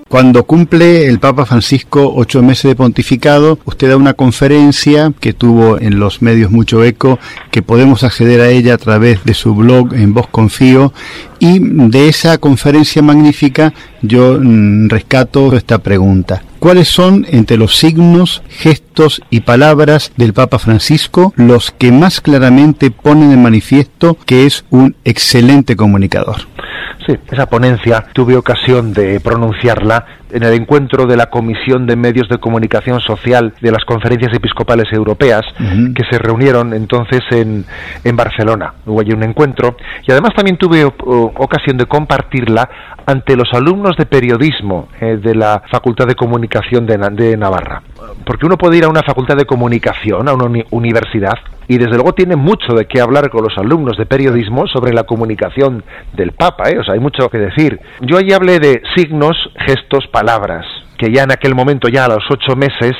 Cuando 0.09 0.45
cumple 0.45 1.07
el 1.07 1.19
Papa 1.19 1.45
Francisco 1.45 2.11
ocho 2.17 2.43
meses 2.43 2.71
de 2.71 2.75
pontificado, 2.75 3.59
usted 3.67 3.91
da 3.91 3.97
una 3.99 4.15
conferencia 4.15 5.13
que 5.21 5.35
tuvo 5.35 5.79
en 5.79 6.01
los 6.01 6.23
medios 6.23 6.51
mucho 6.51 6.83
eco, 6.83 7.19
que 7.51 7.61
podemos 7.61 8.05
acceder 8.05 8.41
a 8.41 8.49
ella 8.49 8.73
a 8.73 8.79
través 8.79 9.23
de 9.25 9.35
su 9.35 9.55
blog 9.55 9.93
en 9.93 10.15
Voz 10.15 10.27
Confío, 10.29 10.95
y 11.41 11.59
de 11.61 12.09
esa 12.09 12.39
conferencia 12.39 13.03
magnífica 13.03 13.75
yo 14.01 14.39
mm, 14.41 14.89
rescato 14.89 15.55
esta 15.55 15.79
pregunta. 15.79 16.43
¿Cuáles 16.59 16.89
son 16.89 17.27
entre 17.29 17.59
los 17.59 17.77
signos, 17.77 18.43
gestos 18.49 19.21
y 19.29 19.41
palabras 19.41 20.13
del 20.17 20.33
Papa 20.33 20.59
Francisco 20.59 21.35
los 21.37 21.71
que 21.71 21.93
más 21.93 22.23
claramente 22.23 22.91
ponen 22.91 23.31
en 23.31 23.43
manifiesto 23.43 24.17
que 24.25 24.47
es 24.47 24.65
un 24.71 24.97
excelente 25.05 25.77
comunicador? 25.77 26.49
Sí, 27.09 27.19
esa 27.33 27.47
ponencia 27.47 28.05
tuve 28.13 28.37
ocasión 28.37 28.93
de 28.93 29.19
pronunciarla 29.21 30.05
en 30.31 30.43
el 30.43 30.53
encuentro 30.53 31.07
de 31.07 31.17
la 31.17 31.31
Comisión 31.31 31.87
de 31.87 31.97
Medios 31.97 32.29
de 32.29 32.37
Comunicación 32.37 33.01
Social 33.01 33.55
de 33.63 33.71
las 33.71 33.83
Conferencias 33.87 34.31
Episcopales 34.35 34.93
Europeas, 34.93 35.41
que 35.95 36.05
se 36.11 36.19
reunieron 36.19 36.75
entonces 36.75 37.21
en, 37.31 37.65
en 38.05 38.15
Barcelona. 38.15 38.75
Hubo 38.85 39.01
allí 39.01 39.13
un 39.13 39.23
encuentro 39.23 39.79
y 40.07 40.13
además 40.13 40.35
también 40.37 40.59
tuve 40.59 40.85
ocasión 40.85 41.79
de 41.79 41.87
compartirla 41.87 42.69
ante 43.07 43.37
los 43.37 43.49
alumnos 43.55 43.97
de 43.97 44.05
periodismo 44.05 44.89
eh, 45.01 45.17
de 45.17 45.35
la 45.35 45.63
Facultad 45.71 46.07
de 46.07 46.15
Comunicación 46.15 46.85
de, 46.85 46.99
de 46.99 47.39
Navarra. 47.39 47.83
Porque 48.25 48.47
uno 48.47 48.57
puede 48.57 48.79
ir 48.79 48.85
a 48.85 48.89
una 48.89 49.03
facultad 49.03 49.37
de 49.37 49.45
comunicación, 49.45 50.29
a 50.29 50.35
una 50.35 50.63
universidad, 50.71 51.39
y 51.67 51.79
desde 51.79 51.95
luego 51.95 52.15
tiene 52.15 52.37
mucho 52.37 52.75
de 52.75 52.87
qué 52.87 53.01
hablar 53.01 53.31
con 53.31 53.43
los 53.43 53.57
alumnos 53.59 53.97
de 53.97 54.07
periodismo 54.07 54.67
sobre 54.67 54.93
la 54.93 55.05
comunicación 55.05 55.85
del 56.15 56.33
Papa, 56.33 56.71
¿eh? 56.71 56.79
o 56.79 56.85
sea, 56.85 56.95
hay 56.95 57.01
mucho 57.01 57.29
que 57.29 57.39
decir. 57.39 57.79
Yo 58.01 58.17
allí 58.17 58.33
hablé 58.33 58.59
de 58.59 58.83
signos, 58.97 59.37
gestos, 59.67 60.07
palabras, 60.09 60.65
que 60.97 61.13
ya 61.13 61.25
en 61.25 61.33
aquel 61.33 61.55
momento, 61.55 61.89
ya 61.89 62.07
a 62.07 62.09
los 62.09 62.25
ocho 62.31 62.57
meses, 62.57 62.95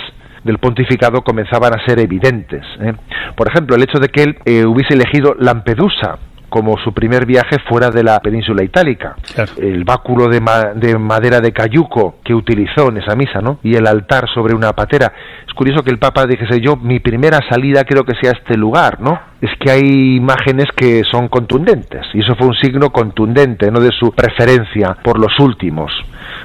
del 0.45 0.59
pontificado 0.59 1.23
comenzaban 1.23 1.75
a 1.75 1.85
ser 1.85 1.99
evidentes. 1.99 2.65
¿eh? 2.81 2.93
Por 3.37 3.49
ejemplo, 3.49 3.77
el 3.77 3.83
hecho 3.83 3.99
de 3.99 4.09
que 4.09 4.23
él 4.23 4.39
eh, 4.45 4.65
hubiese 4.65 4.95
elegido 4.95 5.35
Lampedusa 5.39 6.19
como 6.49 6.77
su 6.79 6.93
primer 6.93 7.27
viaje 7.27 7.57
fuera 7.69 7.91
de 7.91 8.03
la 8.03 8.21
península 8.21 8.63
itálica. 8.63 9.17
El 9.57 9.85
báculo 9.85 10.29
de, 10.29 10.41
de, 10.77 10.99
madera 10.99 11.41
de 11.41 11.53
cayuco 11.53 12.17
que 12.25 12.35
utilizó 12.35 12.89
en 12.89 12.99
esa 12.99 13.15
misa, 13.15 13.41
¿no? 13.41 13.59
Y 13.63 13.75
el 13.77 13.87
altar 13.87 14.27
sobre 14.33 14.55
una 14.55 14.73
patera. 14.73 15.13
Es 15.47 15.55
curioso 15.55 15.83
que 15.83 15.91
el 15.91 15.99
Papa 15.99 16.27
dijese 16.27 16.61
yo, 16.61 16.77
mi 16.77 17.01
primera 17.01 17.41
salida 17.49 17.85
creo 17.85 18.05
que 18.05 18.15
sea 18.21 18.33
este 18.33 18.57
lugar, 18.57 19.01
¿no? 19.01 19.21
Es 19.41 19.51
que 19.61 19.71
hay 19.71 20.17
imágenes 20.17 20.67
que 20.75 21.03
son 21.05 21.29
contundentes, 21.29 22.07
y 22.15 22.21
eso 22.21 22.35
fue 22.37 22.49
un 22.49 22.55
signo 22.55 22.91
contundente, 22.91 23.71
¿no? 23.71 23.81
De 23.81 23.91
su 23.93 24.13
preferencia 24.13 24.97
por 25.03 25.19
los 25.19 25.39
últimos 25.39 25.93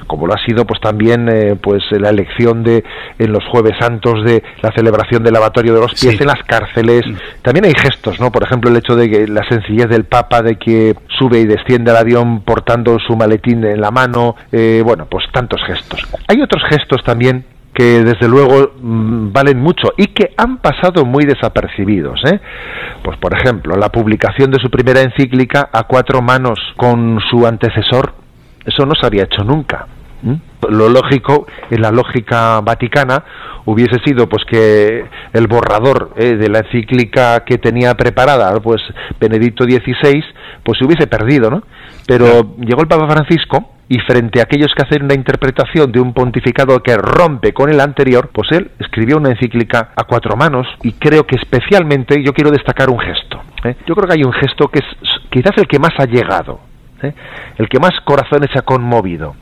como 0.06 0.26
lo 0.26 0.34
ha 0.34 0.44
sido 0.44 0.64
pues 0.64 0.80
también 0.80 1.28
eh, 1.28 1.56
pues 1.60 1.82
la 1.90 2.10
elección 2.10 2.62
de 2.62 2.84
en 3.18 3.32
los 3.32 3.44
jueves 3.46 3.72
santos 3.78 4.24
de 4.24 4.42
la 4.62 4.72
celebración 4.72 5.22
del 5.22 5.32
lavatorio 5.32 5.74
de 5.74 5.80
los 5.80 6.00
pies 6.00 6.20
en 6.20 6.26
las 6.26 6.42
cárceles. 6.44 7.02
También 7.42 7.64
hay 7.64 7.74
gestos 7.76 8.20
no 8.20 8.30
por 8.30 8.42
ejemplo 8.44 8.70
el 8.70 8.76
hecho 8.76 8.96
de 8.96 9.10
que 9.10 9.26
la 9.26 9.46
sencillez 9.48 9.88
del 9.88 10.04
papa 10.04 10.42
de 10.42 10.56
que 10.56 10.94
sube 11.18 11.40
y 11.40 11.46
desciende 11.46 11.90
al 11.90 11.98
avión 11.98 12.42
portando 12.42 12.98
su 12.98 13.16
maletín 13.16 13.64
en 13.64 13.80
la 13.80 13.90
mano 13.90 14.36
eh, 14.52 14.82
bueno 14.84 15.06
pues 15.06 15.24
tantos 15.32 15.62
gestos. 15.66 16.06
Hay 16.28 16.40
otros 16.40 16.62
gestos 16.68 17.02
también 17.04 17.44
que 17.74 18.04
desde 18.04 18.28
luego 18.28 18.72
mm, 18.80 19.32
valen 19.32 19.60
mucho 19.60 19.92
y 19.96 20.06
que 20.08 20.32
han 20.36 20.58
pasado 20.58 21.04
muy 21.04 21.24
desapercibidos. 21.24 22.20
¿eh? 22.24 22.40
Pues 23.02 23.18
por 23.18 23.34
ejemplo, 23.34 23.76
la 23.76 23.90
publicación 23.90 24.50
de 24.50 24.58
su 24.60 24.70
primera 24.70 25.02
encíclica 25.02 25.68
a 25.72 25.84
cuatro 25.84 26.22
manos 26.22 26.58
con 26.76 27.18
su 27.30 27.46
antecesor, 27.46 28.14
eso 28.64 28.86
no 28.86 28.92
se 28.98 29.06
había 29.06 29.24
hecho 29.24 29.44
nunca. 29.44 29.88
Lo 30.70 30.88
lógico, 30.88 31.46
en 31.70 31.82
la 31.82 31.90
lógica 31.90 32.62
vaticana, 32.62 33.22
hubiese 33.66 33.98
sido 34.06 34.26
pues 34.26 34.42
que 34.46 35.04
el 35.34 35.46
borrador 35.46 36.14
eh, 36.16 36.36
de 36.36 36.48
la 36.48 36.60
encíclica 36.60 37.44
que 37.44 37.58
tenía 37.58 37.94
preparada 37.94 38.58
pues 38.60 38.80
Benedicto 39.20 39.64
XVI 39.64 40.24
pues 40.62 40.78
se 40.78 40.86
hubiese 40.86 41.06
perdido, 41.06 41.50
¿no? 41.50 41.62
Pero 42.06 42.56
llegó 42.58 42.80
el 42.80 42.88
Papa 42.88 43.06
Francisco 43.06 43.73
y 43.88 43.98
frente 44.00 44.40
a 44.40 44.44
aquellos 44.44 44.72
que 44.74 44.82
hacen 44.82 45.04
una 45.04 45.14
interpretación 45.14 45.92
de 45.92 46.00
un 46.00 46.12
pontificado 46.12 46.82
que 46.82 46.96
rompe 46.96 47.52
con 47.52 47.70
el 47.70 47.80
anterior, 47.80 48.30
pues 48.32 48.50
él 48.52 48.70
escribió 48.78 49.16
una 49.18 49.30
encíclica 49.30 49.90
a 49.94 50.04
cuatro 50.04 50.36
manos 50.36 50.66
y 50.82 50.92
creo 50.92 51.26
que 51.26 51.36
especialmente 51.36 52.22
yo 52.22 52.32
quiero 52.32 52.50
destacar 52.50 52.90
un 52.90 52.98
gesto. 52.98 53.42
¿eh? 53.64 53.76
Yo 53.86 53.94
creo 53.94 54.08
que 54.08 54.14
hay 54.14 54.24
un 54.24 54.32
gesto 54.32 54.68
que 54.68 54.80
es 54.80 55.20
quizás 55.30 55.52
el 55.56 55.66
que 55.66 55.78
más 55.78 55.92
ha 55.98 56.06
llegado, 56.06 56.60
¿eh? 57.02 57.12
el 57.58 57.68
que 57.68 57.78
más 57.78 57.92
corazones 58.04 58.50
ha 58.56 58.62
conmovido 58.62 59.36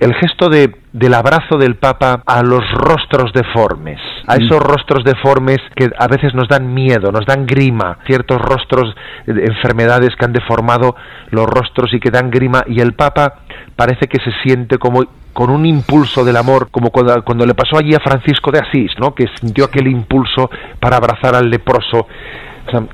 el 0.00 0.14
gesto 0.14 0.48
de, 0.48 0.74
del 0.92 1.14
abrazo 1.14 1.58
del 1.58 1.76
Papa 1.76 2.22
a 2.24 2.42
los 2.42 2.64
rostros 2.72 3.32
deformes, 3.32 4.00
a 4.26 4.36
mm. 4.36 4.42
esos 4.42 4.60
rostros 4.60 5.04
deformes 5.04 5.58
que 5.74 5.90
a 5.98 6.06
veces 6.08 6.34
nos 6.34 6.48
dan 6.48 6.72
miedo, 6.72 7.10
nos 7.10 7.26
dan 7.26 7.46
grima, 7.46 7.98
ciertos 8.06 8.40
rostros, 8.40 8.94
de 9.26 9.44
enfermedades 9.44 10.10
que 10.16 10.24
han 10.24 10.32
deformado 10.32 10.94
los 11.30 11.46
rostros 11.46 11.92
y 11.92 12.00
que 12.00 12.10
dan 12.10 12.30
grima, 12.30 12.64
y 12.66 12.80
el 12.80 12.94
Papa 12.94 13.40
parece 13.76 14.06
que 14.06 14.18
se 14.18 14.32
siente 14.42 14.78
como 14.78 15.04
con 15.32 15.50
un 15.50 15.66
impulso 15.66 16.24
del 16.24 16.36
amor, 16.36 16.68
como 16.70 16.90
cuando, 16.90 17.22
cuando, 17.24 17.46
le 17.46 17.54
pasó 17.54 17.78
allí 17.78 17.94
a 17.94 18.00
Francisco 18.00 18.50
de 18.50 18.58
Asís, 18.58 18.90
¿no? 18.98 19.14
que 19.14 19.26
sintió 19.40 19.66
aquel 19.66 19.86
impulso 19.86 20.50
para 20.80 20.96
abrazar 20.96 21.36
al 21.36 21.48
leproso. 21.48 22.08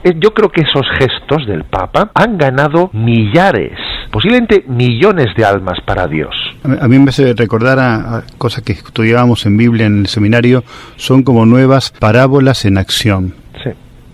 Eh, 0.04 0.14
yo 0.16 0.32
creo 0.34 0.50
que 0.50 0.62
esos 0.62 0.86
gestos 0.98 1.46
del 1.46 1.64
Papa 1.64 2.10
han 2.14 2.38
ganado 2.38 2.90
millares, 2.92 3.78
posiblemente 4.14 4.62
millones 4.68 5.34
de 5.36 5.44
almas 5.44 5.80
para 5.84 6.06
Dios. 6.06 6.36
A 6.62 6.86
mí 6.86 7.00
me 7.00 7.08
hace 7.08 7.34
recordar 7.34 7.80
a, 7.80 8.22
cosas 8.38 8.62
que 8.62 8.70
estudiábamos 8.70 9.44
en 9.44 9.56
Biblia 9.56 9.86
en 9.86 10.02
el 10.02 10.06
seminario, 10.06 10.62
son 10.94 11.24
como 11.24 11.44
nuevas 11.46 11.90
parábolas 11.90 12.64
en 12.64 12.78
acción. 12.78 13.34
Sí. 13.64 13.70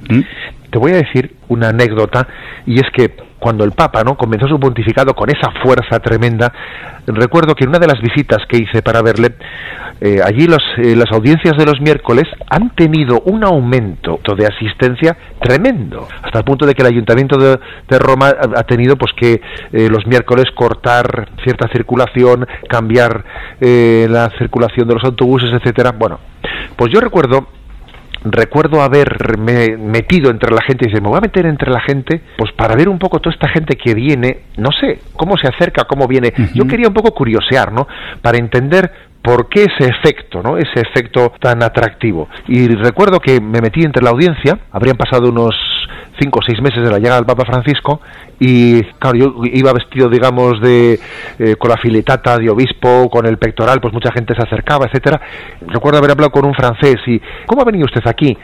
¿Mm? 0.09 0.23
Te 0.71 0.79
voy 0.79 0.93
a 0.93 0.97
decir 0.97 1.37
una 1.49 1.69
anécdota 1.69 2.27
y 2.65 2.81
es 2.81 2.87
que 2.97 3.15
cuando 3.41 3.65
el 3.65 3.73
Papa 3.73 4.05
no 4.05 4.17
comenzó 4.17 4.47
su 4.47 4.61
pontificado 4.61 5.15
con 5.15 5.31
esa 5.31 5.51
fuerza 5.63 5.99
tremenda, 5.99 6.53
recuerdo 7.07 7.55
que 7.55 7.65
en 7.65 7.71
una 7.71 7.79
de 7.79 7.89
las 7.89 8.01
visitas 8.01 8.39
que 8.49 8.59
hice 8.59 8.83
para 8.83 9.03
verle, 9.03 9.35
eh, 10.01 10.21
allí 10.25 10.45
eh, 10.45 10.97
las 10.97 11.13
audiencias 11.13 11.57
de 11.59 11.67
los 11.67 11.81
miércoles 11.81 12.25
han 12.49 12.71
tenido 12.75 13.21
un 13.25 13.45
aumento 13.45 14.19
de 14.37 14.47
asistencia 14.47 15.17
tremendo, 15.43 16.07
hasta 16.23 16.39
el 16.39 16.45
punto 16.45 16.67
de 16.67 16.75
que 16.75 16.83
el 16.83 16.89
Ayuntamiento 16.89 17.37
de, 17.39 17.99
Roma 17.99 18.29
ha, 18.29 18.63
tenido 18.65 18.97
pues 18.97 19.13
que 19.15 19.41
eh, 19.73 19.89
los 19.91 20.07
miércoles 20.07 20.47
cortar 20.55 21.31
cierta 21.43 21.69
circulación, 21.69 22.47
cambiar 22.69 23.25
la 23.61 24.31
circulación 24.39 24.89
de 24.89 24.95
los 24.95 25.05
autobuses, 25.05 25.53
etcétera. 25.53 25.93
Bueno, 25.93 26.19
pues 26.77 26.91
yo 26.93 27.01
recuerdo 27.01 27.47
recuerdo 28.25 28.83
haberme 28.83 29.77
metido 29.77 30.31
entre 30.31 30.55
la 30.55 30.63
gente 30.63 30.85
y 30.85 30.89
dice, 30.89 31.01
me 31.01 31.09
voy 31.09 31.19
a 31.19 31.23
meter 31.23 31.47
entre 31.47 31.71
la 31.71 31.81
gente, 31.81 32.21
pues 32.37 32.53
para 32.53 32.75
ver 32.75 32.89
un 32.89 32.99
poco 32.99 33.19
toda 33.21 33.35
esta 33.35 33.49
gente 33.49 33.77
que 33.77 33.95
viene, 33.95 34.43
no 34.57 34.71
sé, 34.73 34.99
cómo 35.15 35.37
se 35.37 35.49
acerca, 35.49 35.85
cómo 35.85 36.07
viene. 36.07 36.33
Yo 36.55 36.67
quería 36.67 36.89
un 36.89 36.95
poco 36.95 37.13
curiosear, 37.13 37.73
¿no? 37.73 37.87
Para 38.23 38.39
entender 38.39 39.10
por 39.23 39.49
qué 39.49 39.65
ese 39.65 39.91
efecto, 39.91 40.43
¿no? 40.43 40.57
Ese 40.57 40.81
efecto 40.81 41.33
tan 41.41 41.63
atractivo. 41.63 42.29
Y 42.49 42.69
recuerdo 42.69 43.21
que 43.21 43.41
me 43.41 43.61
metí 43.61 43.83
entre 43.83 44.03
la 44.03 44.11
audiencia, 44.11 44.59
habrían 44.73 44.97
pasado 44.97 45.29
unos 45.29 45.55
cinco 46.21 46.41
o 46.41 46.43
seis 46.43 46.61
meses 46.61 46.83
de 46.83 46.91
la 46.91 46.99
llegada 46.99 47.17
del 47.17 47.27
Papa 47.27 47.45
Francisco 47.47 48.01
y 48.39 48.83
claro 48.99 49.17
yo 49.17 49.35
iba 49.45 49.73
vestido 49.73 50.09
digamos 50.09 50.61
de 50.61 50.99
eh, 51.39 51.57
con 51.57 51.71
la 51.71 51.77
filetata 51.77 52.37
de 52.37 52.51
obispo 52.51 53.09
con 53.11 53.27
el 53.27 53.39
pectoral 53.39 53.81
pues 53.81 53.95
mucha 53.95 54.13
gente 54.13 54.35
se 54.35 54.43
acercaba 54.43 54.87
etcétera 54.87 55.21
recuerdo 55.67 55.99
haber 55.99 56.11
hablado 56.11 56.31
con 56.31 56.45
un 56.45 56.55
francés 56.55 56.97
y 57.07 57.21
cómo 57.47 57.63
ha 57.63 57.65
venido 57.65 57.87
usted 57.87 58.03
aquí 58.07 58.37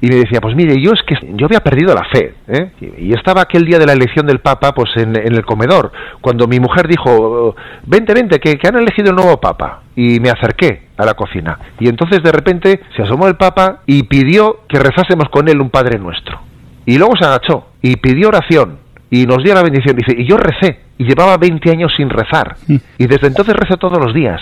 y 0.00 0.08
me 0.08 0.16
decía, 0.16 0.40
pues 0.40 0.56
mire, 0.56 0.80
yo 0.80 0.92
es 0.92 1.02
que 1.02 1.14
yo 1.34 1.46
había 1.46 1.60
perdido 1.60 1.94
la 1.94 2.04
fe, 2.04 2.34
¿eh? 2.48 2.70
y 2.98 3.12
estaba 3.12 3.42
aquel 3.42 3.64
día 3.64 3.78
de 3.78 3.86
la 3.86 3.92
elección 3.92 4.26
del 4.26 4.40
Papa, 4.40 4.72
pues 4.74 4.90
en, 4.96 5.16
el 5.16 5.44
comedor, 5.44 5.92
cuando 6.20 6.46
mi 6.46 6.58
mujer 6.58 6.88
dijo, 6.88 7.54
vente, 7.86 8.14
vente, 8.14 8.38
que, 8.38 8.56
que, 8.56 8.68
han 8.68 8.76
elegido 8.76 9.10
el 9.10 9.16
nuevo 9.16 9.40
Papa, 9.40 9.82
y 9.94 10.20
me 10.20 10.30
acerqué 10.30 10.88
a 10.96 11.04
la 11.04 11.14
cocina, 11.14 11.58
y 11.78 11.88
entonces 11.88 12.22
de 12.22 12.32
repente 12.32 12.80
se 12.96 13.02
asomó 13.02 13.28
el 13.28 13.36
Papa 13.36 13.80
y 13.86 14.04
pidió 14.04 14.60
que 14.68 14.78
rezásemos 14.78 15.28
con 15.28 15.48
él 15.48 15.60
un 15.60 15.70
Padre 15.70 15.98
Nuestro. 15.98 16.40
Y 16.86 16.98
luego 16.98 17.14
se 17.16 17.26
agachó 17.26 17.66
y 17.82 17.96
pidió 17.96 18.28
oración 18.28 18.78
y 19.10 19.26
nos 19.26 19.42
dio 19.42 19.54
la 19.54 19.62
bendición. 19.62 19.96
Dice, 19.96 20.14
y 20.16 20.24
yo 20.26 20.36
recé, 20.36 20.80
y 20.98 21.04
llevaba 21.04 21.36
20 21.36 21.70
años 21.70 21.92
sin 21.96 22.08
rezar. 22.08 22.56
Mm. 22.66 22.76
Y 22.98 23.06
desde 23.06 23.26
entonces 23.26 23.54
rezo 23.54 23.76
todos 23.76 23.98
los 23.98 24.14
días. 24.14 24.40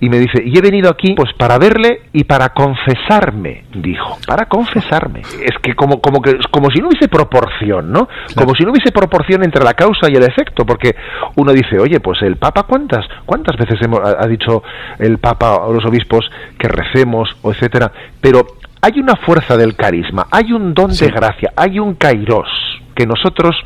Y 0.00 0.08
me 0.08 0.18
dice, 0.18 0.42
y 0.44 0.56
he 0.56 0.60
venido 0.60 0.90
aquí 0.90 1.14
pues 1.14 1.32
para 1.34 1.58
verle 1.58 2.02
y 2.12 2.24
para 2.24 2.50
confesarme, 2.50 3.64
dijo, 3.74 4.18
para 4.26 4.46
confesarme. 4.46 5.20
Es 5.20 5.58
que 5.62 5.74
como, 5.74 6.00
como 6.00 6.20
que 6.20 6.38
como 6.50 6.70
si 6.70 6.80
no 6.80 6.88
hubiese 6.88 7.08
proporción, 7.08 7.92
¿no? 7.92 8.08
Como 8.34 8.54
si 8.54 8.64
no 8.64 8.72
hubiese 8.72 8.92
proporción 8.92 9.42
entre 9.42 9.64
la 9.64 9.74
causa 9.74 10.10
y 10.10 10.14
el 10.14 10.22
efecto, 10.22 10.66
porque 10.66 10.94
uno 11.36 11.52
dice, 11.52 11.78
oye, 11.78 12.00
pues 12.00 12.22
el 12.22 12.36
Papa, 12.36 12.64
¿cuántas, 12.64 13.06
cuántas 13.24 13.56
veces 13.56 13.78
hemos, 13.82 14.00
ha 14.00 14.26
dicho 14.26 14.62
el 14.98 15.18
Papa 15.18 15.56
o 15.56 15.72
los 15.72 15.84
obispos 15.86 16.28
que 16.58 16.68
recemos, 16.68 17.34
o 17.42 17.52
etcétera? 17.52 17.90
Pero 18.20 18.46
hay 18.82 19.00
una 19.00 19.16
fuerza 19.16 19.56
del 19.56 19.74
carisma, 19.76 20.26
hay 20.30 20.52
un 20.52 20.74
don 20.74 20.90
de 20.90 21.08
gracia, 21.08 21.52
hay 21.56 21.78
un 21.78 21.94
kairos 21.94 22.48
que 22.94 23.06
nosotros 23.06 23.56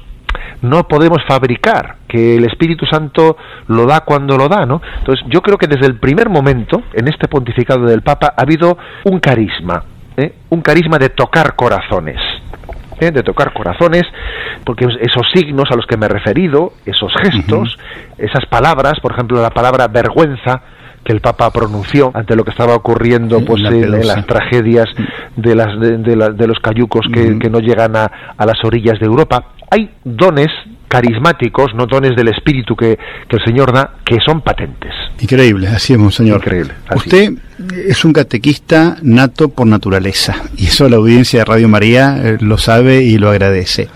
no 0.62 0.86
podemos 0.88 1.18
fabricar, 1.26 1.96
que 2.08 2.36
el 2.36 2.44
Espíritu 2.44 2.86
Santo 2.86 3.36
lo 3.68 3.86
da 3.86 4.00
cuando 4.00 4.36
lo 4.36 4.48
da, 4.48 4.66
¿no? 4.66 4.80
Entonces, 4.98 5.24
yo 5.28 5.42
creo 5.42 5.58
que 5.58 5.66
desde 5.66 5.86
el 5.86 5.98
primer 5.98 6.28
momento, 6.28 6.82
en 6.92 7.08
este 7.08 7.28
pontificado 7.28 7.86
del 7.86 8.02
Papa, 8.02 8.34
ha 8.36 8.42
habido 8.42 8.76
un 9.04 9.20
carisma, 9.20 9.84
¿eh? 10.16 10.34
un 10.50 10.61
carisma 10.61 10.98
de 10.98 11.11
tocar 11.11 11.54
corazones. 11.54 12.20
¿eh? 13.00 13.11
de 13.11 13.22
tocar 13.22 13.52
corazones, 13.52 14.02
porque 14.64 14.84
esos 14.84 15.26
signos 15.34 15.70
a 15.70 15.74
los 15.74 15.86
que 15.86 15.96
me 15.96 16.06
he 16.06 16.08
referido, 16.08 16.74
esos 16.84 17.12
gestos, 17.22 17.78
esas 18.18 18.44
palabras, 18.46 19.00
por 19.00 19.12
ejemplo, 19.12 19.40
la 19.40 19.50
palabra 19.50 19.88
vergüenza, 19.88 20.61
que 21.02 21.14
el 21.14 21.20
Papa 21.20 21.50
pronunció 21.50 22.11
ante 22.12 22.36
lo 22.36 22.44
que 22.44 22.50
estaba 22.50 22.74
ocurriendo 22.74 23.42
pues 23.42 23.64
en, 23.64 24.06
las 24.06 24.26
tragedias 24.26 24.86
de 25.34 25.54
las 25.54 25.80
de, 25.80 26.46
los 26.46 26.58
cayucos 26.61 27.06
que, 27.11 27.38
que 27.38 27.48
no 27.48 27.58
llegan 27.58 27.96
a, 27.96 28.04
a, 28.36 28.44
las 28.44 28.62
orillas 28.64 29.00
de 29.00 29.06
Europa 29.06 29.44
hay 29.70 29.90
dones 30.04 30.48
carismáticos, 30.88 31.72
no 31.74 31.86
dones 31.86 32.16
del 32.16 32.28
espíritu 32.28 32.74
que, 32.74 32.98
que, 33.28 33.36
el 33.36 33.44
Señor 33.44 33.72
da, 33.72 33.94
que 34.04 34.18
son 34.24 34.40
patentes. 34.40 34.92
Increíble, 35.20 35.68
así 35.68 35.92
es, 35.92 35.98
Monseñor. 35.98 36.38
Increíble. 36.38 36.74
Usted 36.94 37.22
es 37.22 37.30
un 38.04 38.12
catequista 38.12 38.96
nato 39.02 39.50
por 39.50 39.66
naturaleza, 39.66 40.36
y 40.56 40.66
eso 40.66 40.88
la 40.88 40.96
audiencia 40.96 41.40
de 41.40 41.44
Radio 41.44 41.68
María 41.68 42.18
eh, 42.22 42.38
lo 42.40 42.56
sabe 42.58 43.02
y 43.02 43.18
lo 43.18 43.30
agradece. 43.30 43.88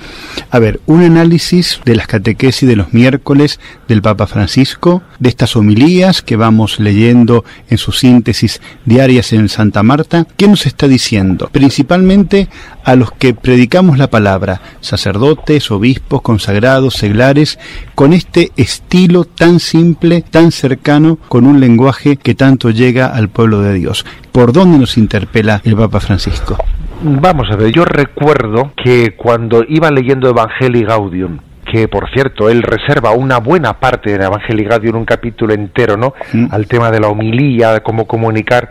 A 0.50 0.58
ver, 0.58 0.80
un 0.86 1.02
análisis 1.02 1.80
de 1.84 1.96
las 1.96 2.06
catequesis 2.06 2.68
de 2.68 2.76
los 2.76 2.92
miércoles 2.92 3.60
del 3.88 4.02
Papa 4.02 4.26
Francisco, 4.26 5.02
de 5.18 5.28
estas 5.28 5.56
homilías 5.56 6.22
que 6.22 6.36
vamos 6.36 6.78
leyendo 6.78 7.44
en 7.70 7.78
sus 7.78 7.98
síntesis 7.98 8.60
diarias 8.84 9.32
en 9.32 9.48
Santa 9.48 9.82
Marta, 9.82 10.26
¿qué 10.36 10.46
nos 10.48 10.66
está 10.66 10.86
diciendo? 10.86 11.48
Principalmente 11.50 12.48
a 12.84 12.96
los 12.96 13.12
que 13.12 13.34
predicamos 13.34 13.98
la 13.98 14.10
palabra, 14.10 14.60
sacerdotes, 14.80 15.70
obispos, 15.70 16.22
consagrados, 16.22 16.94
seglares, 16.94 17.58
con 17.94 18.12
este 18.12 18.52
estilo 18.56 19.24
tan 19.24 19.58
simple, 19.58 20.22
tan 20.22 20.52
cercano, 20.52 21.18
con 21.28 21.46
un 21.46 21.60
lenguaje 21.60 22.16
que 22.16 22.34
tanto 22.34 22.70
llega 22.70 23.06
al 23.06 23.28
pueblo 23.28 23.53
de 23.60 23.74
Dios. 23.74 24.04
¿Por 24.32 24.52
dónde 24.52 24.78
nos 24.78 24.96
interpela 24.96 25.60
el 25.64 25.76
Papa 25.76 26.00
Francisco? 26.00 26.56
Vamos 27.02 27.48
a 27.50 27.56
ver, 27.56 27.70
yo 27.72 27.84
recuerdo 27.84 28.72
que 28.82 29.14
cuando 29.16 29.64
iba 29.68 29.90
leyendo 29.90 30.28
Evangelii 30.28 30.84
Gaudium, 30.84 31.38
que 31.70 31.88
por 31.88 32.10
cierto 32.10 32.48
él 32.48 32.62
reserva 32.62 33.10
una 33.12 33.38
buena 33.38 33.74
parte 33.74 34.12
del 34.12 34.22
Evangelii 34.22 34.64
Gaudium, 34.64 34.96
un 34.96 35.04
capítulo 35.04 35.54
entero, 35.54 35.96
¿no? 35.96 36.14
Mm. 36.32 36.46
Al 36.50 36.66
tema 36.66 36.90
de 36.90 37.00
la 37.00 37.08
homilía, 37.08 37.72
de 37.72 37.80
cómo 37.80 38.06
comunicar. 38.06 38.70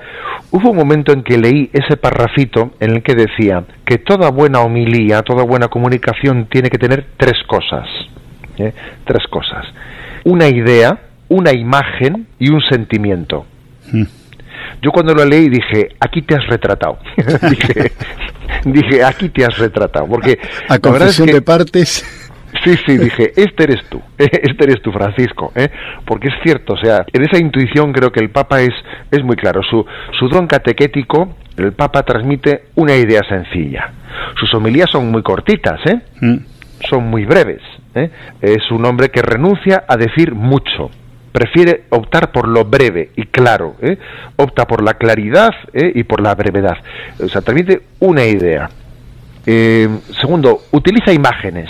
Hubo 0.52 0.72
un 0.72 0.78
momento 0.78 1.12
en 1.12 1.24
que 1.24 1.38
leí 1.38 1.70
ese 1.74 1.98
parrafito 1.98 2.74
en 2.80 2.92
el 2.92 3.04
que 3.04 3.16
decía 3.16 3.64
que 3.86 3.98
toda 3.98 4.30
buena 4.30 4.62
homilía, 4.62 5.22
toda 5.22 5.44
buena 5.44 5.68
comunicación 5.68 6.48
tiene 6.50 6.70
que 6.70 6.78
tener 6.78 7.06
tres 7.18 7.36
cosas. 7.48 7.88
¿eh? 8.58 8.74
Tres 9.06 9.28
cosas. 9.30 9.66
Una 10.24 10.48
idea, 10.48 10.98
una 11.30 11.52
imagen 11.52 12.28
y 12.40 12.50
un 12.50 12.62
sentimiento. 12.62 13.46
Mm. 13.92 14.04
Yo 14.84 14.92
cuando 14.92 15.14
lo 15.14 15.24
leí 15.24 15.48
dije, 15.48 15.90
aquí 15.98 16.22
te 16.24 16.36
has 16.36 16.46
retratado. 16.48 17.00
dije, 17.50 17.94
dije, 18.66 19.04
aquí 19.04 19.30
te 19.30 19.46
has 19.46 19.58
retratado. 19.58 20.08
Porque 20.08 20.38
a 20.68 20.78
confesión 20.78 21.28
de 21.28 21.42
partes. 21.42 22.06
Sí, 22.64 22.76
sí, 22.86 22.98
dije, 22.98 23.32
este 23.36 23.64
eres 23.64 23.84
tú, 23.90 24.02
este 24.18 24.64
eres 24.64 24.82
tú, 24.82 24.92
Francisco, 24.92 25.52
¿eh? 25.56 25.70
porque 26.06 26.28
es 26.28 26.36
cierto, 26.44 26.74
o 26.74 26.78
sea, 26.78 27.04
en 27.12 27.24
esa 27.24 27.40
intuición 27.40 27.92
creo 27.92 28.12
que 28.12 28.20
el 28.20 28.30
Papa 28.30 28.62
es, 28.62 28.74
es 29.10 29.24
muy 29.24 29.36
claro, 29.36 29.62
su, 29.64 29.84
su 30.20 30.30
don 30.30 30.46
catequético, 30.46 31.36
el 31.58 31.74
Papa 31.74 32.04
transmite 32.04 32.66
una 32.76 32.96
idea 32.96 33.22
sencilla. 33.28 33.92
Sus 34.40 34.54
homilías 34.54 34.90
son 34.92 35.12
muy 35.12 35.24
cortitas, 35.24 35.80
¿eh? 35.86 36.02
Mm. 36.22 36.38
son 36.90 37.06
muy 37.06 37.26
breves. 37.26 37.62
¿eh? 37.96 38.12
Es 38.42 38.70
un 38.72 38.86
hombre 38.86 39.10
que 39.10 39.22
renuncia 39.22 39.84
a 39.88 39.98
decir 39.98 40.34
mucho, 40.34 40.92
prefiere 41.34 41.84
optar 41.90 42.32
por 42.32 42.48
lo 42.48 42.64
breve 42.64 43.10
y 43.18 43.26
claro, 43.26 43.76
¿eh? 43.82 43.98
opta 44.38 44.66
por 44.66 44.82
la 44.82 44.94
claridad 44.94 45.52
¿eh? 45.74 45.92
y 45.94 46.04
por 46.04 46.22
la 46.22 46.36
brevedad. 46.36 46.78
O 47.20 47.28
sea, 47.28 47.42
transmite 47.42 47.82
una 48.00 48.24
idea. 48.24 48.70
Eh, 49.46 49.90
segundo, 50.22 50.62
utiliza 50.72 51.12
imágenes 51.12 51.70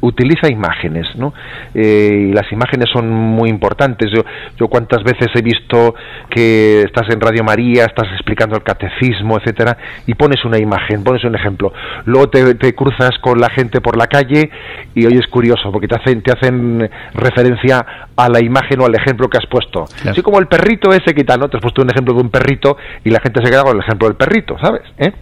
utiliza 0.00 0.50
imágenes, 0.50 1.06
¿no? 1.16 1.32
Eh, 1.74 2.28
y 2.28 2.32
las 2.32 2.50
imágenes 2.52 2.88
son 2.92 3.10
muy 3.10 3.48
importantes. 3.48 4.10
Yo, 4.14 4.22
yo 4.58 4.68
cuántas 4.68 5.02
veces 5.02 5.28
he 5.34 5.42
visto 5.42 5.94
que 6.28 6.82
estás 6.82 7.08
en 7.10 7.20
Radio 7.20 7.44
María, 7.44 7.84
estás 7.84 8.08
explicando 8.12 8.56
el 8.56 8.62
catecismo, 8.62 9.38
etcétera, 9.38 9.76
y 10.06 10.14
pones 10.14 10.44
una 10.44 10.58
imagen, 10.58 11.02
pones 11.02 11.24
un 11.24 11.34
ejemplo. 11.34 11.72
Luego 12.04 12.28
te, 12.28 12.74
cruzas 12.74 13.18
con 13.20 13.40
la 13.40 13.50
gente 13.50 13.80
por 13.80 13.96
la 13.96 14.06
calle 14.06 14.50
y 14.94 15.06
hoy 15.06 15.18
es 15.18 15.26
curioso 15.28 15.72
porque 15.72 15.88
te 15.88 15.96
hacen, 15.96 16.22
te 16.22 16.32
hacen 16.32 16.90
referencia 17.14 17.84
a 18.16 18.28
la 18.28 18.40
imagen 18.40 18.80
o 18.80 18.86
al 18.86 18.94
ejemplo 18.94 19.28
que 19.28 19.38
has 19.38 19.46
puesto. 19.46 19.84
Así 20.08 20.22
como 20.22 20.38
el 20.38 20.46
perrito 20.46 20.90
ese 20.92 21.14
que 21.14 21.24
tal, 21.24 21.40
¿no? 21.40 21.48
Te 21.48 21.56
has 21.56 21.62
puesto 21.62 21.82
un 21.82 21.90
ejemplo 21.90 22.14
de 22.14 22.20
un 22.20 22.30
perrito 22.30 22.76
y 23.04 23.10
la 23.10 23.20
gente 23.20 23.40
se 23.42 23.50
queda 23.50 23.62
con 23.62 23.76
el 23.76 23.82
ejemplo 23.82 24.08
del 24.08 24.16
perrito, 24.16 24.56
¿sabes? 24.60 24.82
¿Eh? 24.98 25.12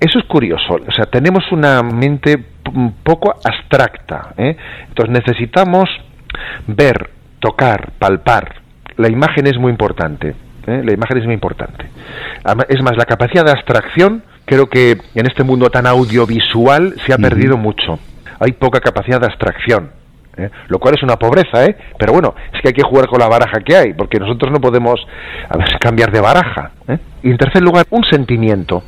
Eso 0.00 0.18
es 0.18 0.24
curioso. 0.26 0.74
O 0.74 0.92
sea, 0.92 1.06
tenemos 1.06 1.44
una 1.52 1.82
mente 1.82 2.51
un 2.74 2.94
poco 3.02 3.34
abstracta. 3.44 4.34
¿eh? 4.36 4.56
Entonces 4.88 5.12
necesitamos 5.12 5.88
ver, 6.66 7.10
tocar, 7.40 7.92
palpar. 7.98 8.56
La 8.96 9.08
imagen 9.08 9.46
es 9.46 9.58
muy 9.58 9.70
importante. 9.70 10.34
¿eh? 10.66 10.82
La 10.84 10.92
imagen 10.92 11.18
es 11.18 11.24
muy 11.24 11.34
importante. 11.34 11.86
Es 12.68 12.82
más, 12.82 12.96
la 12.96 13.04
capacidad 13.04 13.44
de 13.44 13.52
abstracción 13.52 14.22
creo 14.44 14.68
que 14.68 14.98
en 15.14 15.26
este 15.26 15.44
mundo 15.44 15.70
tan 15.70 15.86
audiovisual 15.86 16.94
se 17.06 17.12
ha 17.12 17.18
perdido 17.18 17.56
mucho. 17.56 17.98
Hay 18.40 18.52
poca 18.52 18.80
capacidad 18.80 19.20
de 19.20 19.26
abstracción. 19.26 20.02
¿eh? 20.36 20.50
lo 20.68 20.78
cual 20.78 20.94
es 20.94 21.02
una 21.02 21.16
pobreza, 21.16 21.64
¿eh? 21.64 21.76
pero 21.98 22.12
bueno, 22.12 22.34
es 22.52 22.60
que 22.60 22.68
hay 22.68 22.74
que 22.74 22.82
jugar 22.82 23.06
con 23.06 23.20
la 23.20 23.28
baraja 23.28 23.60
que 23.60 23.76
hay, 23.76 23.92
porque 23.94 24.18
nosotros 24.18 24.50
no 24.50 24.60
podemos 24.60 25.00
cambiar 25.80 26.10
de 26.10 26.20
baraja. 26.20 26.72
¿eh? 26.88 26.98
Y 27.22 27.30
en 27.30 27.38
tercer 27.38 27.62
lugar, 27.62 27.86
un 27.90 28.04
sentimiento. 28.04 28.82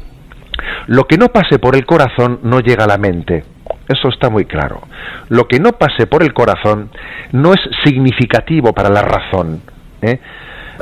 Lo 0.86 1.04
que 1.04 1.16
no 1.16 1.28
pase 1.28 1.58
por 1.58 1.76
el 1.76 1.84
corazón 1.84 2.40
no 2.42 2.60
llega 2.60 2.84
a 2.84 2.88
la 2.88 2.98
mente. 2.98 3.44
Eso 3.88 4.08
está 4.08 4.30
muy 4.30 4.44
claro. 4.44 4.82
Lo 5.28 5.46
que 5.46 5.58
no 5.58 5.72
pase 5.72 6.06
por 6.06 6.22
el 6.22 6.32
corazón 6.32 6.90
no 7.32 7.52
es 7.52 7.60
significativo 7.84 8.72
para 8.72 8.88
la 8.88 9.02
razón. 9.02 9.60
¿eh? 10.02 10.20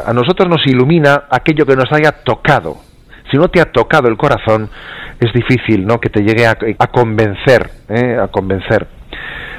A 0.04 0.12
nosotros 0.12 0.48
nos 0.48 0.66
ilumina 0.66 1.24
aquello 1.30 1.66
que 1.66 1.76
nos 1.76 1.90
haya 1.92 2.12
tocado. 2.22 2.76
Si 3.30 3.36
no 3.36 3.48
te 3.48 3.60
ha 3.60 3.72
tocado 3.72 4.08
el 4.08 4.16
corazón, 4.16 4.68
es 5.18 5.32
difícil 5.32 5.86
¿no? 5.86 5.98
que 6.00 6.10
te 6.10 6.20
llegue 6.20 6.46
a, 6.46 6.56
convencer. 6.88 7.70
¿eh? 7.88 8.16
A 8.22 8.28
convencer. 8.28 8.86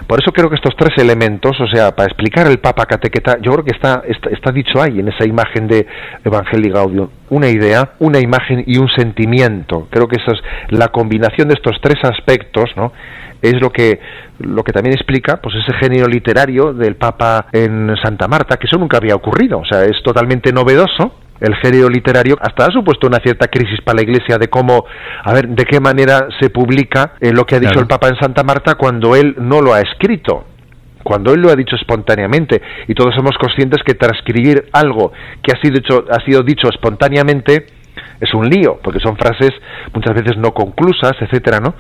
Por 0.08 0.22
eso 0.22 0.32
creo 0.32 0.50
que 0.50 0.56
estos 0.56 0.76
tres 0.78 0.98
elementos, 0.98 1.60
o 1.60 1.68
sea, 1.68 1.96
para 1.96 2.08
explicar 2.08 2.48
el 2.48 2.60
Papa 2.60 2.86
Catequeta, 2.86 3.38
yo 3.41 3.52
creo 3.54 3.64
que 3.64 3.76
está, 3.76 4.04
está, 4.08 4.52
dicho 4.52 4.82
ahí, 4.82 5.00
en 5.00 5.08
esa 5.08 5.26
imagen 5.26 5.68
de 5.68 5.88
Evangelii 6.24 6.72
Gaudium, 6.72 7.10
una 7.30 7.48
idea, 7.48 7.94
una 8.00 8.20
imagen 8.20 8.64
y 8.68 8.78
un 8.78 8.89
sentimiento. 8.89 9.88
Creo 9.89 10.08
que 10.08 10.18
esa 10.22 10.34
es 10.34 10.78
la 10.78 10.89
combinación 10.89 11.48
de 11.48 11.56
estos 11.56 11.78
tres 11.82 11.98
aspectos, 12.04 12.70
¿no? 12.76 12.91
es 13.41 13.60
lo 13.62 13.72
que 13.72 14.00
lo 14.39 14.64
que 14.64 14.72
también 14.72 14.96
explica 14.96 15.41
pues 15.41 15.54
ese 15.56 15.78
genio 15.78 16.08
literario 16.08 16.72
del 16.74 16.96
Papa 16.96 17.48
en 17.52 17.94
Santa 18.02 18.30
Marta 18.30 18.56
que 18.56 18.68
eso 18.68 18.78
nunca 18.78 18.98
había 18.98 19.16
ocurrido 19.16 19.60
o 19.60 19.66
sea 19.66 19.84
es 19.84 20.02
totalmente 20.02 20.54
novedoso 20.54 21.22
el 21.40 21.56
género 21.56 21.90
literario 21.90 22.38
hasta 22.40 22.66
ha 22.66 22.72
supuesto 22.72 23.08
una 23.08 23.18
cierta 23.18 23.48
crisis 23.48 23.82
para 23.84 23.98
la 23.98 24.04
Iglesia 24.04 24.38
de 24.38 24.48
cómo, 24.48 24.86
a 25.24 25.34
ver, 25.34 25.50
de 25.50 25.66
qué 25.66 25.80
manera 25.80 26.28
se 26.40 26.50
publica 26.50 27.14
eh, 27.20 27.32
lo 27.34 27.46
que 27.46 27.56
ha 27.56 27.60
dicho 27.60 27.80
el 27.80 27.88
Papa 27.88 28.08
en 28.08 28.16
Santa 28.20 28.44
Marta 28.44 28.76
cuando 28.76 29.16
él 29.16 29.36
no 29.40 29.62
lo 29.62 29.74
ha 29.74 29.82
escrito 29.82 30.46
cuando 31.04 31.34
él 31.34 31.42
lo 31.42 31.52
ha 31.52 31.56
dicho 31.56 31.76
espontáneamente. 31.76 32.62
Y 32.88 32.96
todos 32.96 33.14
somos 33.14 33.38
conscientes 33.38 33.84
que 33.86 33.94
transcribir 33.94 34.70
algo 34.72 35.12
que 35.42 35.52
ha 35.52 35.62
sido 35.62 35.76
dicho, 35.76 36.06
ha 36.10 36.24
sido 36.26 36.42
dicho 36.42 36.70
espontáneamente 36.70 37.68
es 38.20 38.34
un 38.34 38.48
lío 38.48 38.80
porque 38.84 39.00
son 39.00 39.18
frases 39.18 39.52
muchas 39.94 40.16
veces 40.16 40.38
no 40.38 40.54
conclusas 40.54 41.14
etcétera 41.20 41.60
no 41.60 41.76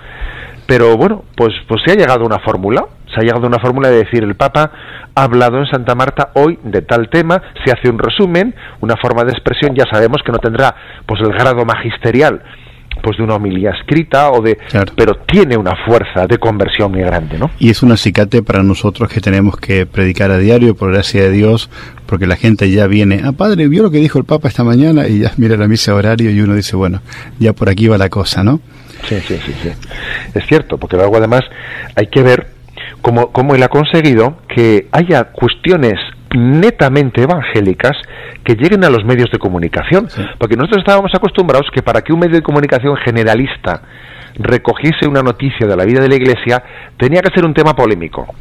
pero 0.67 0.97
bueno 0.97 1.23
pues 1.35 1.53
pues 1.67 1.81
se 1.85 1.93
ha 1.93 1.95
llegado 1.95 2.23
a 2.23 2.25
una 2.25 2.39
fórmula 2.39 2.85
se 3.13 3.21
ha 3.21 3.23
llegado 3.23 3.45
a 3.45 3.47
una 3.47 3.59
fórmula 3.59 3.89
de 3.89 3.97
decir 4.03 4.23
el 4.23 4.35
Papa 4.35 4.71
ha 5.15 5.23
hablado 5.23 5.59
en 5.59 5.67
Santa 5.67 5.95
Marta 5.95 6.31
hoy 6.35 6.59
de 6.63 6.81
tal 6.81 7.09
tema, 7.09 7.41
se 7.63 7.71
hace 7.71 7.89
un 7.89 7.99
resumen, 7.99 8.55
una 8.81 8.95
forma 8.97 9.23
de 9.23 9.31
expresión, 9.31 9.75
ya 9.75 9.85
sabemos 9.91 10.21
que 10.25 10.31
no 10.31 10.39
tendrá 10.39 10.75
pues 11.05 11.21
el 11.21 11.31
grado 11.33 11.65
magisterial 11.65 12.41
pues 13.01 13.17
de 13.17 13.23
una 13.23 13.35
homilía 13.35 13.71
escrita 13.71 14.31
o 14.31 14.41
de 14.41 14.57
pero 14.95 15.15
tiene 15.25 15.57
una 15.57 15.73
fuerza 15.85 16.27
de 16.27 16.37
conversión 16.37 16.91
muy 16.91 17.01
grande, 17.01 17.37
¿no? 17.37 17.49
Y 17.59 17.69
es 17.69 17.81
un 17.83 17.91
acicate 17.91 18.43
para 18.43 18.63
nosotros 18.63 19.09
que 19.09 19.19
tenemos 19.19 19.57
que 19.57 19.85
predicar 19.85 20.31
a 20.31 20.37
diario 20.37 20.75
por 20.75 20.91
gracia 20.91 21.23
de 21.23 21.31
Dios, 21.31 21.69
porque 22.05 22.27
la 22.27 22.35
gente 22.35 22.69
ya 22.69 22.87
viene, 22.87 23.21
ah, 23.23 23.31
padre, 23.31 23.67
vio 23.67 23.83
lo 23.83 23.91
que 23.91 23.97
dijo 23.97 24.19
el 24.19 24.25
Papa 24.25 24.47
esta 24.47 24.63
mañana 24.63 25.07
y 25.07 25.19
ya 25.19 25.31
mira 25.37 25.57
la 25.57 25.67
misa 25.67 25.93
horario 25.95 26.29
y 26.29 26.39
uno 26.39 26.55
dice, 26.55 26.75
bueno, 26.75 27.01
ya 27.39 27.53
por 27.53 27.69
aquí 27.69 27.87
va 27.87 27.97
la 27.97 28.09
cosa, 28.09 28.43
¿no? 28.43 28.59
Sí, 29.07 29.19
sí, 29.19 29.37
sí, 29.45 29.53
sí. 29.61 29.69
Es 30.33 30.45
cierto, 30.45 30.77
porque 30.77 30.95
luego 30.95 31.17
además 31.17 31.41
hay 31.95 32.07
que 32.07 32.23
ver 32.23 32.52
cómo, 33.03 33.55
él 33.55 33.63
ha 33.63 33.67
conseguido 33.67 34.37
que 34.47 34.87
haya 34.91 35.25
cuestiones 35.25 35.95
netamente 36.35 37.21
evangélicas 37.21 37.91
que 38.43 38.55
lleguen 38.55 38.83
a 38.83 38.89
los 38.89 39.05
medios 39.05 39.29
de 39.31 39.37
comunicación. 39.37 40.07
Porque 40.39 40.55
nosotros 40.55 40.79
estábamos 40.79 41.11
acostumbrados 41.13 41.67
que 41.71 41.83
para 41.83 42.01
que 42.01 42.13
un 42.13 42.19
medio 42.19 42.35
de 42.35 42.41
comunicación 42.41 42.95
generalista 42.97 43.81
recogiese 44.35 45.07
una 45.07 45.21
noticia 45.21 45.67
de 45.67 45.75
la 45.75 45.85
vida 45.85 46.01
de 46.01 46.09
la 46.09 46.15
Iglesia, 46.15 46.63
tenía 46.97 47.21
que 47.21 47.31
ser 47.35 47.45
un 47.45 47.53
tema 47.53 47.75
polémico. 47.75 48.33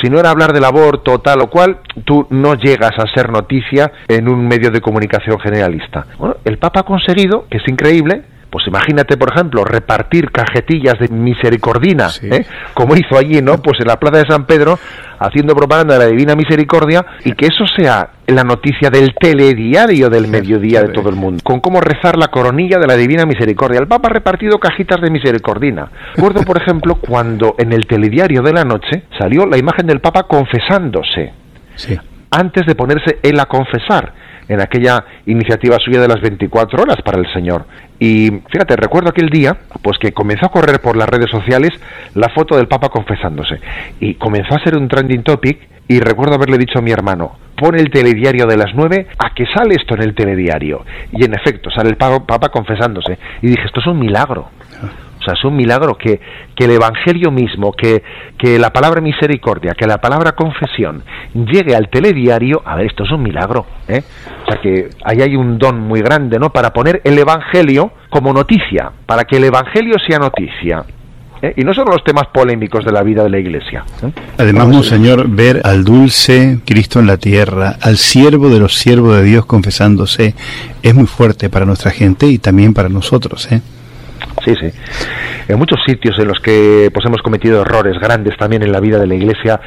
Si 0.00 0.08
no 0.08 0.18
era 0.18 0.30
hablar 0.30 0.52
del 0.52 0.64
aborto 0.64 1.18
tal 1.18 1.42
o 1.42 1.50
cual, 1.50 1.80
tú 2.04 2.26
no 2.30 2.54
llegas 2.54 2.92
a 2.98 3.12
ser 3.12 3.30
noticia 3.30 3.92
en 4.08 4.28
un 4.28 4.46
medio 4.46 4.70
de 4.70 4.80
comunicación 4.80 5.38
generalista. 5.40 6.06
Bueno, 6.18 6.36
el 6.44 6.56
Papa 6.58 6.80
ha 6.80 6.84
conseguido, 6.84 7.46
que 7.50 7.58
es 7.58 7.68
increíble, 7.68 8.22
pues 8.56 8.68
imagínate, 8.68 9.18
por 9.18 9.34
ejemplo, 9.34 9.64
repartir 9.64 10.30
cajetillas 10.30 10.98
de 10.98 11.08
misericordina, 11.08 12.08
¿eh? 12.22 12.46
como 12.72 12.96
hizo 12.96 13.18
allí, 13.18 13.42
¿no? 13.42 13.58
Pues 13.58 13.78
en 13.80 13.86
la 13.86 14.00
Plaza 14.00 14.16
de 14.16 14.30
San 14.30 14.46
Pedro, 14.46 14.78
haciendo 15.18 15.54
propaganda 15.54 15.98
de 15.98 16.06
la 16.06 16.10
Divina 16.10 16.34
Misericordia, 16.34 17.04
y 17.22 17.32
que 17.32 17.48
eso 17.48 17.66
sea 17.76 18.08
la 18.26 18.44
noticia 18.44 18.88
del 18.88 19.14
telediario 19.14 20.08
del 20.08 20.28
mediodía 20.28 20.80
de 20.80 20.88
todo 20.88 21.10
el 21.10 21.16
mundo, 21.16 21.42
con 21.44 21.60
cómo 21.60 21.82
rezar 21.82 22.16
la 22.16 22.28
coronilla 22.28 22.78
de 22.78 22.86
la 22.86 22.96
Divina 22.96 23.26
Misericordia. 23.26 23.78
El 23.78 23.88
Papa 23.88 24.08
ha 24.08 24.14
repartido 24.14 24.58
cajitas 24.58 25.02
de 25.02 25.10
misericordina. 25.10 25.90
Recuerdo, 26.14 26.40
por 26.40 26.56
ejemplo, 26.56 26.94
cuando 26.94 27.56
en 27.58 27.74
el 27.74 27.86
telediario 27.86 28.40
de 28.40 28.54
la 28.54 28.64
noche 28.64 29.02
salió 29.18 29.44
la 29.44 29.58
imagen 29.58 29.86
del 29.86 30.00
Papa 30.00 30.22
confesándose. 30.22 31.30
Antes 32.30 32.64
de 32.64 32.74
ponerse 32.74 33.18
él 33.22 33.38
a 33.38 33.44
confesar 33.44 34.14
en 34.48 34.60
aquella 34.60 35.04
iniciativa 35.26 35.78
suya 35.78 36.00
de 36.00 36.08
las 36.08 36.20
24 36.20 36.82
horas 36.82 36.96
para 37.04 37.18
el 37.18 37.32
Señor. 37.32 37.66
Y 37.98 38.30
fíjate, 38.50 38.76
recuerdo 38.76 39.10
aquel 39.10 39.30
día, 39.30 39.56
pues 39.82 39.98
que 39.98 40.12
comenzó 40.12 40.46
a 40.46 40.50
correr 40.50 40.80
por 40.80 40.96
las 40.96 41.08
redes 41.08 41.30
sociales 41.30 41.70
la 42.14 42.28
foto 42.28 42.56
del 42.56 42.68
Papa 42.68 42.88
confesándose. 42.88 43.58
Y 44.00 44.14
comenzó 44.14 44.54
a 44.54 44.62
ser 44.62 44.76
un 44.76 44.88
trending 44.88 45.22
topic 45.22 45.58
y 45.88 46.00
recuerdo 46.00 46.34
haberle 46.34 46.58
dicho 46.58 46.78
a 46.78 46.82
mi 46.82 46.90
hermano, 46.90 47.38
pon 47.56 47.78
el 47.78 47.90
telediario 47.90 48.46
de 48.46 48.56
las 48.56 48.74
9 48.74 49.06
a 49.18 49.34
que 49.34 49.46
sale 49.46 49.76
esto 49.76 49.94
en 49.94 50.02
el 50.02 50.14
telediario. 50.14 50.84
Y 51.12 51.24
en 51.24 51.34
efecto, 51.34 51.70
sale 51.70 51.90
el 51.90 51.96
Papa 51.96 52.48
confesándose. 52.50 53.18
Y 53.40 53.48
dije, 53.48 53.62
esto 53.64 53.80
es 53.80 53.86
un 53.86 53.98
milagro. 53.98 54.50
Es 55.32 55.44
un 55.44 55.56
milagro 55.56 55.96
que, 55.96 56.20
que 56.54 56.64
el 56.64 56.72
Evangelio 56.72 57.30
mismo, 57.30 57.72
que, 57.72 58.02
que 58.38 58.58
la 58.58 58.70
palabra 58.70 59.00
misericordia, 59.00 59.74
que 59.74 59.86
la 59.86 59.98
palabra 59.98 60.32
confesión 60.32 61.02
llegue 61.34 61.74
al 61.74 61.88
telediario. 61.88 62.62
A 62.64 62.76
ver, 62.76 62.86
esto 62.86 63.04
es 63.04 63.10
un 63.10 63.22
milagro. 63.22 63.66
¿eh? 63.88 64.02
O 64.42 64.50
sea, 64.50 64.60
que 64.60 64.90
ahí 65.04 65.22
hay 65.22 65.36
un 65.36 65.58
don 65.58 65.80
muy 65.80 66.00
grande, 66.00 66.38
¿no? 66.38 66.50
Para 66.50 66.72
poner 66.72 67.00
el 67.04 67.18
Evangelio 67.18 67.92
como 68.10 68.32
noticia, 68.32 68.92
para 69.06 69.24
que 69.24 69.36
el 69.36 69.44
Evangelio 69.44 69.96
sea 70.06 70.18
noticia. 70.18 70.84
¿eh? 71.42 71.54
y 71.56 71.64
no 71.64 71.74
solo 71.74 71.92
los 71.92 72.04
temas 72.04 72.26
polémicos 72.32 72.84
de 72.84 72.92
la 72.92 73.02
vida 73.02 73.22
de 73.22 73.30
la 73.30 73.38
Iglesia. 73.38 73.84
¿eh? 74.02 74.10
Además, 74.38 74.68
Monseñor, 74.68 75.28
ver 75.28 75.60
al 75.64 75.84
dulce 75.84 76.60
Cristo 76.64 77.00
en 77.00 77.06
la 77.06 77.16
tierra, 77.16 77.76
al 77.80 77.96
siervo 77.96 78.48
de 78.48 78.58
los 78.58 78.74
siervos 78.74 79.16
de 79.16 79.24
Dios 79.24 79.46
confesándose, 79.46 80.34
es 80.82 80.94
muy 80.94 81.06
fuerte 81.06 81.48
para 81.48 81.66
nuestra 81.66 81.90
gente 81.90 82.26
y 82.26 82.38
también 82.38 82.74
para 82.74 82.88
nosotros. 82.88 83.50
¿eh? 83.52 83.60
Sí, 84.44 84.54
sí. 84.60 84.70
En 85.48 85.58
muchos 85.58 85.78
sitios 85.86 86.18
en 86.18 86.28
los 86.28 86.40
que 86.40 86.90
pues 86.92 87.04
hemos 87.06 87.22
cometido 87.22 87.62
errores 87.62 87.98
grandes 87.98 88.36
también 88.36 88.62
en 88.62 88.72
la 88.72 88.80
vida 88.80 88.98
de 88.98 89.06
la 89.06 89.14
Iglesia, 89.14 89.60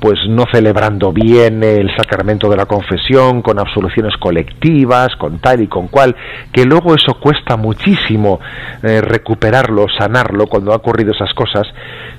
pues 0.00 0.18
no 0.28 0.44
celebrando 0.52 1.12
bien 1.12 1.62
el 1.62 1.88
sacramento 1.96 2.48
de 2.48 2.56
la 2.56 2.66
confesión, 2.66 3.42
con 3.42 3.58
absoluciones 3.58 4.16
colectivas, 4.18 5.14
con 5.16 5.38
tal 5.38 5.62
y 5.62 5.68
con 5.68 5.88
cual, 5.88 6.16
que 6.52 6.64
luego 6.64 6.94
eso 6.94 7.14
cuesta 7.20 7.56
muchísimo 7.56 8.40
eh, 8.82 9.00
recuperarlo, 9.00 9.86
sanarlo 9.96 10.46
cuando 10.46 10.72
ha 10.72 10.76
ocurrido 10.76 11.12
esas 11.12 11.32
cosas. 11.34 11.66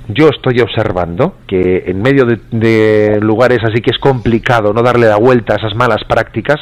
Yo 0.08 0.30
estoy 0.30 0.60
observando 0.60 1.36
que 1.47 1.84
en 1.88 2.02
medio 2.02 2.26
de, 2.26 2.39
de 2.52 3.20
lugares 3.22 3.60
así 3.64 3.82
que 3.82 3.91
es 3.91 3.99
complicado 3.99 4.74
no 4.74 4.82
darle 4.82 5.08
la 5.08 5.18
vuelta 5.18 5.54
a 5.54 5.58
esas 5.58 5.76
malas 5.76 6.04
prácticas, 6.08 6.60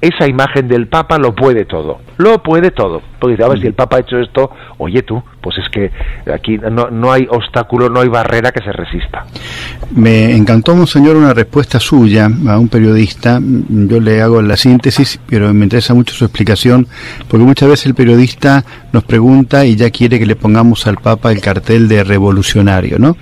esa 0.00 0.28
imagen 0.28 0.68
del 0.68 0.86
Papa 0.86 1.18
lo 1.18 1.34
puede 1.34 1.64
todo, 1.64 2.00
lo 2.18 2.42
puede 2.42 2.70
todo. 2.70 3.00
Porque 3.18 3.42
a 3.42 3.48
ver, 3.48 3.60
si 3.60 3.66
el 3.66 3.74
Papa 3.74 3.96
ha 3.96 4.00
hecho 4.00 4.18
esto, 4.18 4.50
oye 4.78 5.02
tú, 5.02 5.22
pues 5.40 5.56
es 5.58 5.68
que 5.70 5.90
aquí 6.32 6.58
no, 6.58 6.90
no 6.90 7.12
hay 7.12 7.26
obstáculo, 7.30 7.88
no 7.88 8.00
hay 8.00 8.08
barrera 8.08 8.52
que 8.52 8.62
se 8.62 8.72
resista. 8.72 9.26
Me 9.94 10.34
encantó, 10.34 10.74
Monseñor, 10.74 11.16
una 11.16 11.34
respuesta 11.34 11.78
suya 11.78 12.30
a 12.46 12.58
un 12.58 12.68
periodista. 12.68 13.40
Yo 13.42 14.00
le 14.00 14.22
hago 14.22 14.42
la 14.42 14.56
síntesis, 14.56 15.20
pero 15.26 15.52
me 15.52 15.64
interesa 15.64 15.94
mucho 15.94 16.14
su 16.14 16.24
explicación, 16.24 16.86
porque 17.28 17.44
muchas 17.44 17.68
veces 17.68 17.86
el 17.86 17.94
periodista 17.94 18.64
nos 18.92 19.04
pregunta 19.04 19.64
y 19.66 19.76
ya 19.76 19.90
quiere 19.90 20.18
que 20.18 20.26
le 20.26 20.36
pongamos 20.36 20.86
al 20.86 20.96
Papa 20.96 21.32
el 21.32 21.40
cartel 21.40 21.88
de 21.88 22.04
revolucionario, 22.04 22.98
¿no? 22.98 23.16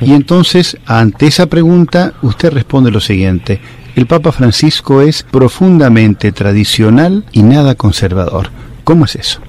Y 0.00 0.12
entonces, 0.12 0.76
ante 0.86 1.26
esa 1.26 1.46
pregunta, 1.46 2.14
usted 2.22 2.52
responde 2.52 2.90
lo 2.90 3.00
siguiente. 3.00 3.60
El 3.96 4.06
Papa 4.06 4.30
Francisco 4.30 5.02
es 5.02 5.24
profundamente 5.24 6.30
tradicional 6.30 7.24
y 7.32 7.42
nada 7.42 7.74
conservador. 7.74 8.50
¿Cómo 8.84 9.06
es 9.06 9.16
eso? 9.16 9.40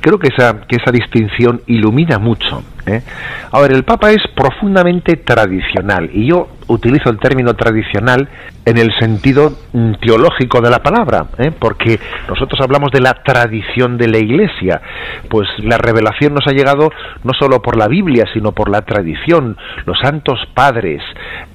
Creo 0.00 0.18
que 0.18 0.28
esa, 0.28 0.60
que 0.66 0.76
esa 0.76 0.90
distinción 0.92 1.62
ilumina 1.66 2.18
mucho. 2.18 2.62
¿eh? 2.86 3.02
A 3.50 3.60
ver, 3.60 3.72
el 3.72 3.84
Papa 3.84 4.10
es 4.10 4.22
profundamente 4.34 5.16
tradicional 5.16 6.10
y 6.12 6.26
yo 6.28 6.48
utilizo 6.68 7.10
el 7.10 7.18
término 7.18 7.54
tradicional 7.54 8.28
en 8.64 8.78
el 8.78 8.92
sentido 8.98 9.52
mm, 9.72 9.94
teológico 9.94 10.60
de 10.60 10.70
la 10.70 10.80
palabra, 10.82 11.26
¿eh? 11.38 11.50
porque 11.58 11.98
nosotros 12.28 12.60
hablamos 12.60 12.90
de 12.92 13.00
la 13.00 13.14
tradición 13.14 13.96
de 13.96 14.08
la 14.08 14.18
Iglesia, 14.18 14.80
pues 15.28 15.48
la 15.58 15.78
revelación 15.78 16.34
nos 16.34 16.46
ha 16.46 16.52
llegado 16.52 16.90
no 17.24 17.32
solo 17.32 17.62
por 17.62 17.76
la 17.76 17.88
Biblia, 17.88 18.26
sino 18.32 18.52
por 18.52 18.70
la 18.70 18.82
tradición, 18.82 19.56
los 19.86 19.98
santos 19.98 20.38
padres, 20.54 21.02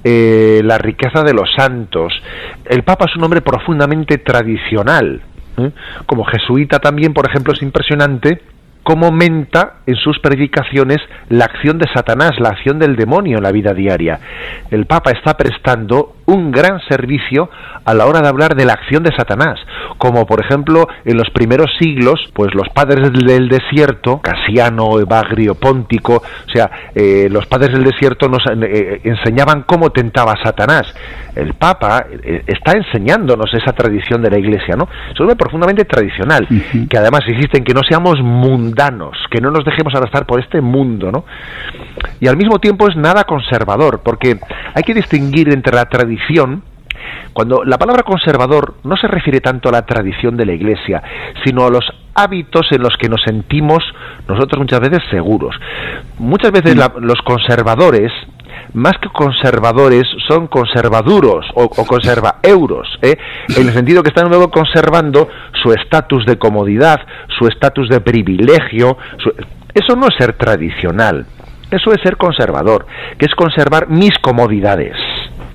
eh, 0.04 0.60
la 0.64 0.78
riqueza 0.78 1.22
de 1.22 1.32
los 1.32 1.48
santos. 1.56 2.12
El 2.64 2.82
Papa 2.82 3.06
es 3.08 3.16
un 3.16 3.24
hombre 3.24 3.40
profundamente 3.40 4.18
tradicional, 4.18 5.22
¿eh? 5.58 5.70
como 6.06 6.24
jesuita 6.24 6.78
también, 6.78 7.12
por 7.12 7.28
ejemplo, 7.28 7.52
es 7.52 7.62
impresionante 7.62 8.40
cómo 8.82 9.10
menta 9.10 9.80
en 9.86 9.96
sus 9.96 10.18
predicaciones 10.20 10.98
la 11.28 11.46
acción 11.46 11.78
de 11.78 11.88
Satanás, 11.92 12.32
la 12.38 12.50
acción 12.50 12.78
del 12.78 12.94
demonio 12.94 13.38
en 13.38 13.42
la 13.42 13.50
vida 13.50 13.74
diaria. 13.74 14.20
El 14.70 14.86
Papa 14.86 15.10
está 15.10 15.36
prestando 15.36 16.15
un 16.26 16.50
gran 16.50 16.80
servicio 16.88 17.48
a 17.84 17.94
la 17.94 18.06
hora 18.06 18.20
de 18.20 18.28
hablar 18.28 18.54
de 18.54 18.64
la 18.64 18.74
acción 18.74 19.02
de 19.02 19.14
Satanás, 19.16 19.58
como 19.98 20.26
por 20.26 20.44
ejemplo 20.44 20.88
en 21.04 21.16
los 21.16 21.30
primeros 21.30 21.70
siglos, 21.78 22.20
pues 22.34 22.54
los 22.54 22.68
padres 22.70 23.12
del 23.12 23.48
desierto, 23.48 24.20
Casiano, 24.20 24.98
Evagrio, 24.98 25.54
Póntico, 25.54 26.16
o 26.16 26.50
sea, 26.52 26.70
eh, 26.94 27.28
los 27.30 27.46
padres 27.46 27.72
del 27.72 27.84
desierto 27.84 28.28
nos 28.28 28.42
eh, 28.46 29.00
enseñaban 29.04 29.62
cómo 29.62 29.90
tentaba 29.90 30.32
a 30.32 30.42
Satanás. 30.42 30.92
El 31.34 31.54
Papa 31.54 32.06
eh, 32.10 32.42
está 32.46 32.72
enseñándonos 32.72 33.52
esa 33.54 33.72
tradición 33.72 34.22
de 34.22 34.30
la 34.30 34.38
Iglesia, 34.38 34.74
¿no? 34.74 34.88
Es 35.10 35.36
profundamente 35.36 35.84
tradicional, 35.84 36.46
que 36.88 36.98
además 36.98 37.20
insiste 37.28 37.58
en 37.58 37.64
que 37.64 37.74
no 37.74 37.82
seamos 37.86 38.20
mundanos 38.22 39.16
que 39.30 39.40
no 39.40 39.50
nos 39.50 39.64
dejemos 39.64 39.94
arrastrar 39.94 40.26
por 40.26 40.40
este 40.40 40.60
mundo, 40.60 41.10
¿no? 41.10 41.24
Y 42.20 42.28
al 42.28 42.36
mismo 42.36 42.58
tiempo 42.58 42.88
es 42.88 42.96
nada 42.96 43.24
conservador, 43.24 44.00
porque 44.02 44.38
hay 44.74 44.82
que 44.82 44.94
distinguir 44.94 45.52
entre 45.52 45.74
la 45.74 45.86
tradición, 45.86 46.15
cuando 47.32 47.64
la 47.64 47.78
palabra 47.78 48.02
conservador 48.02 48.76
no 48.84 48.96
se 48.96 49.06
refiere 49.06 49.40
tanto 49.40 49.68
a 49.68 49.72
la 49.72 49.84
tradición 49.84 50.36
de 50.36 50.46
la 50.46 50.52
Iglesia, 50.52 51.02
sino 51.44 51.66
a 51.66 51.70
los 51.70 51.84
hábitos 52.14 52.66
en 52.70 52.82
los 52.82 52.96
que 52.96 53.08
nos 53.08 53.22
sentimos 53.22 53.84
nosotros 54.26 54.58
muchas 54.58 54.80
veces 54.80 55.02
seguros. 55.10 55.54
Muchas 56.18 56.50
veces 56.50 56.74
los 56.74 57.20
conservadores 57.22 58.10
más 58.72 58.94
que 59.00 59.08
conservadores, 59.08 60.06
son 60.26 60.48
conservaduros 60.48 61.46
o, 61.54 61.68
conserva 61.86 62.36
euros, 62.42 62.86
¿eh? 63.00 63.16
en 63.56 63.68
el 63.68 63.72
sentido 63.72 64.02
que 64.02 64.08
están 64.08 64.28
luego 64.28 64.50
conservando 64.50 65.28
su 65.62 65.72
estatus 65.72 66.26
de 66.26 66.36
comodidad, 66.36 67.00
su 67.38 67.46
estatus 67.46 67.88
de 67.88 68.00
privilegio. 68.00 68.98
Eso 69.72 69.96
no 69.96 70.08
es 70.08 70.14
ser 70.18 70.34
tradicional, 70.34 71.26
eso 71.70 71.92
es 71.92 72.02
ser 72.02 72.16
conservador, 72.16 72.86
que 73.18 73.26
es 73.26 73.34
conservar 73.34 73.88
mis 73.88 74.16
comodidades. 74.20 74.96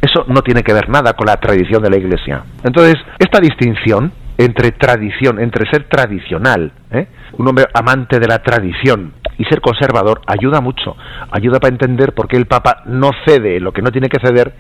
Eso 0.01 0.25
no 0.27 0.41
tiene 0.41 0.63
que 0.63 0.73
ver 0.73 0.89
nada 0.89 1.13
con 1.13 1.27
la 1.27 1.37
tradición 1.37 1.81
de 1.83 1.89
la 1.89 1.97
Iglesia. 1.97 2.43
Entonces, 2.63 2.95
esta 3.19 3.39
distinción 3.39 4.11
entre 4.37 4.71
tradición, 4.71 5.39
entre 5.39 5.69
ser 5.69 5.87
tradicional, 5.87 6.71
¿eh? 6.91 7.07
un 7.37 7.47
hombre 7.47 7.65
amante 7.73 8.19
de 8.19 8.27
la 8.27 8.39
tradición 8.39 9.13
y 9.37 9.45
ser 9.45 9.61
conservador, 9.61 10.21
ayuda 10.25 10.61
mucho, 10.61 10.95
ayuda 11.31 11.59
para 11.59 11.71
entender 11.71 12.13
por 12.13 12.27
qué 12.27 12.37
el 12.37 12.47
Papa 12.47 12.83
no 12.85 13.11
cede 13.25 13.59
lo 13.59 13.71
que 13.71 13.81
no 13.81 13.91
tiene 13.91 14.09
que 14.09 14.19
ceder 14.19 14.53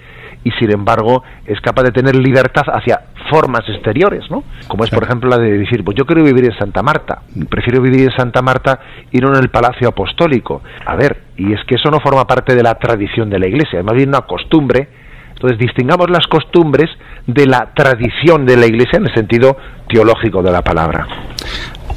y 0.43 0.51
sin 0.51 0.71
embargo 0.71 1.23
es 1.45 1.59
capaz 1.61 1.83
de 1.83 1.91
tener 1.91 2.15
libertad 2.15 2.63
hacia 2.67 3.01
formas 3.29 3.61
exteriores, 3.67 4.23
¿no? 4.29 4.43
Como 4.67 4.83
es 4.83 4.89
por 4.89 5.03
ejemplo 5.03 5.29
la 5.29 5.37
de 5.37 5.57
decir, 5.57 5.83
pues 5.83 5.95
yo 5.97 6.05
quiero 6.05 6.23
vivir 6.23 6.45
en 6.45 6.57
Santa 6.57 6.81
Marta, 6.81 7.21
prefiero 7.49 7.81
vivir 7.81 8.01
en 8.01 8.15
Santa 8.15 8.41
Marta 8.41 8.79
y 9.11 9.19
no 9.19 9.29
en 9.29 9.41
el 9.41 9.49
Palacio 9.49 9.89
Apostólico. 9.89 10.61
A 10.85 10.95
ver, 10.95 11.21
y 11.37 11.53
es 11.53 11.59
que 11.65 11.75
eso 11.75 11.89
no 11.91 11.99
forma 11.99 12.25
parte 12.25 12.55
de 12.55 12.63
la 12.63 12.75
tradición 12.75 13.29
de 13.29 13.39
la 13.39 13.47
Iglesia, 13.47 13.79
es 13.79 13.85
más 13.85 13.95
bien 13.95 14.09
una 14.09 14.21
costumbre 14.21 15.00
entonces 15.41 15.57
distingamos 15.57 16.11
las 16.11 16.27
costumbres 16.27 16.87
de 17.25 17.47
la 17.47 17.71
tradición 17.75 18.45
de 18.45 18.57
la 18.57 18.67
Iglesia 18.67 18.97
en 18.97 19.07
el 19.07 19.13
sentido 19.15 19.57
teológico 19.89 20.43
de 20.43 20.51
la 20.51 20.61
palabra. 20.61 21.07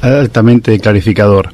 Altamente 0.01 0.79
clarificador. 0.79 1.49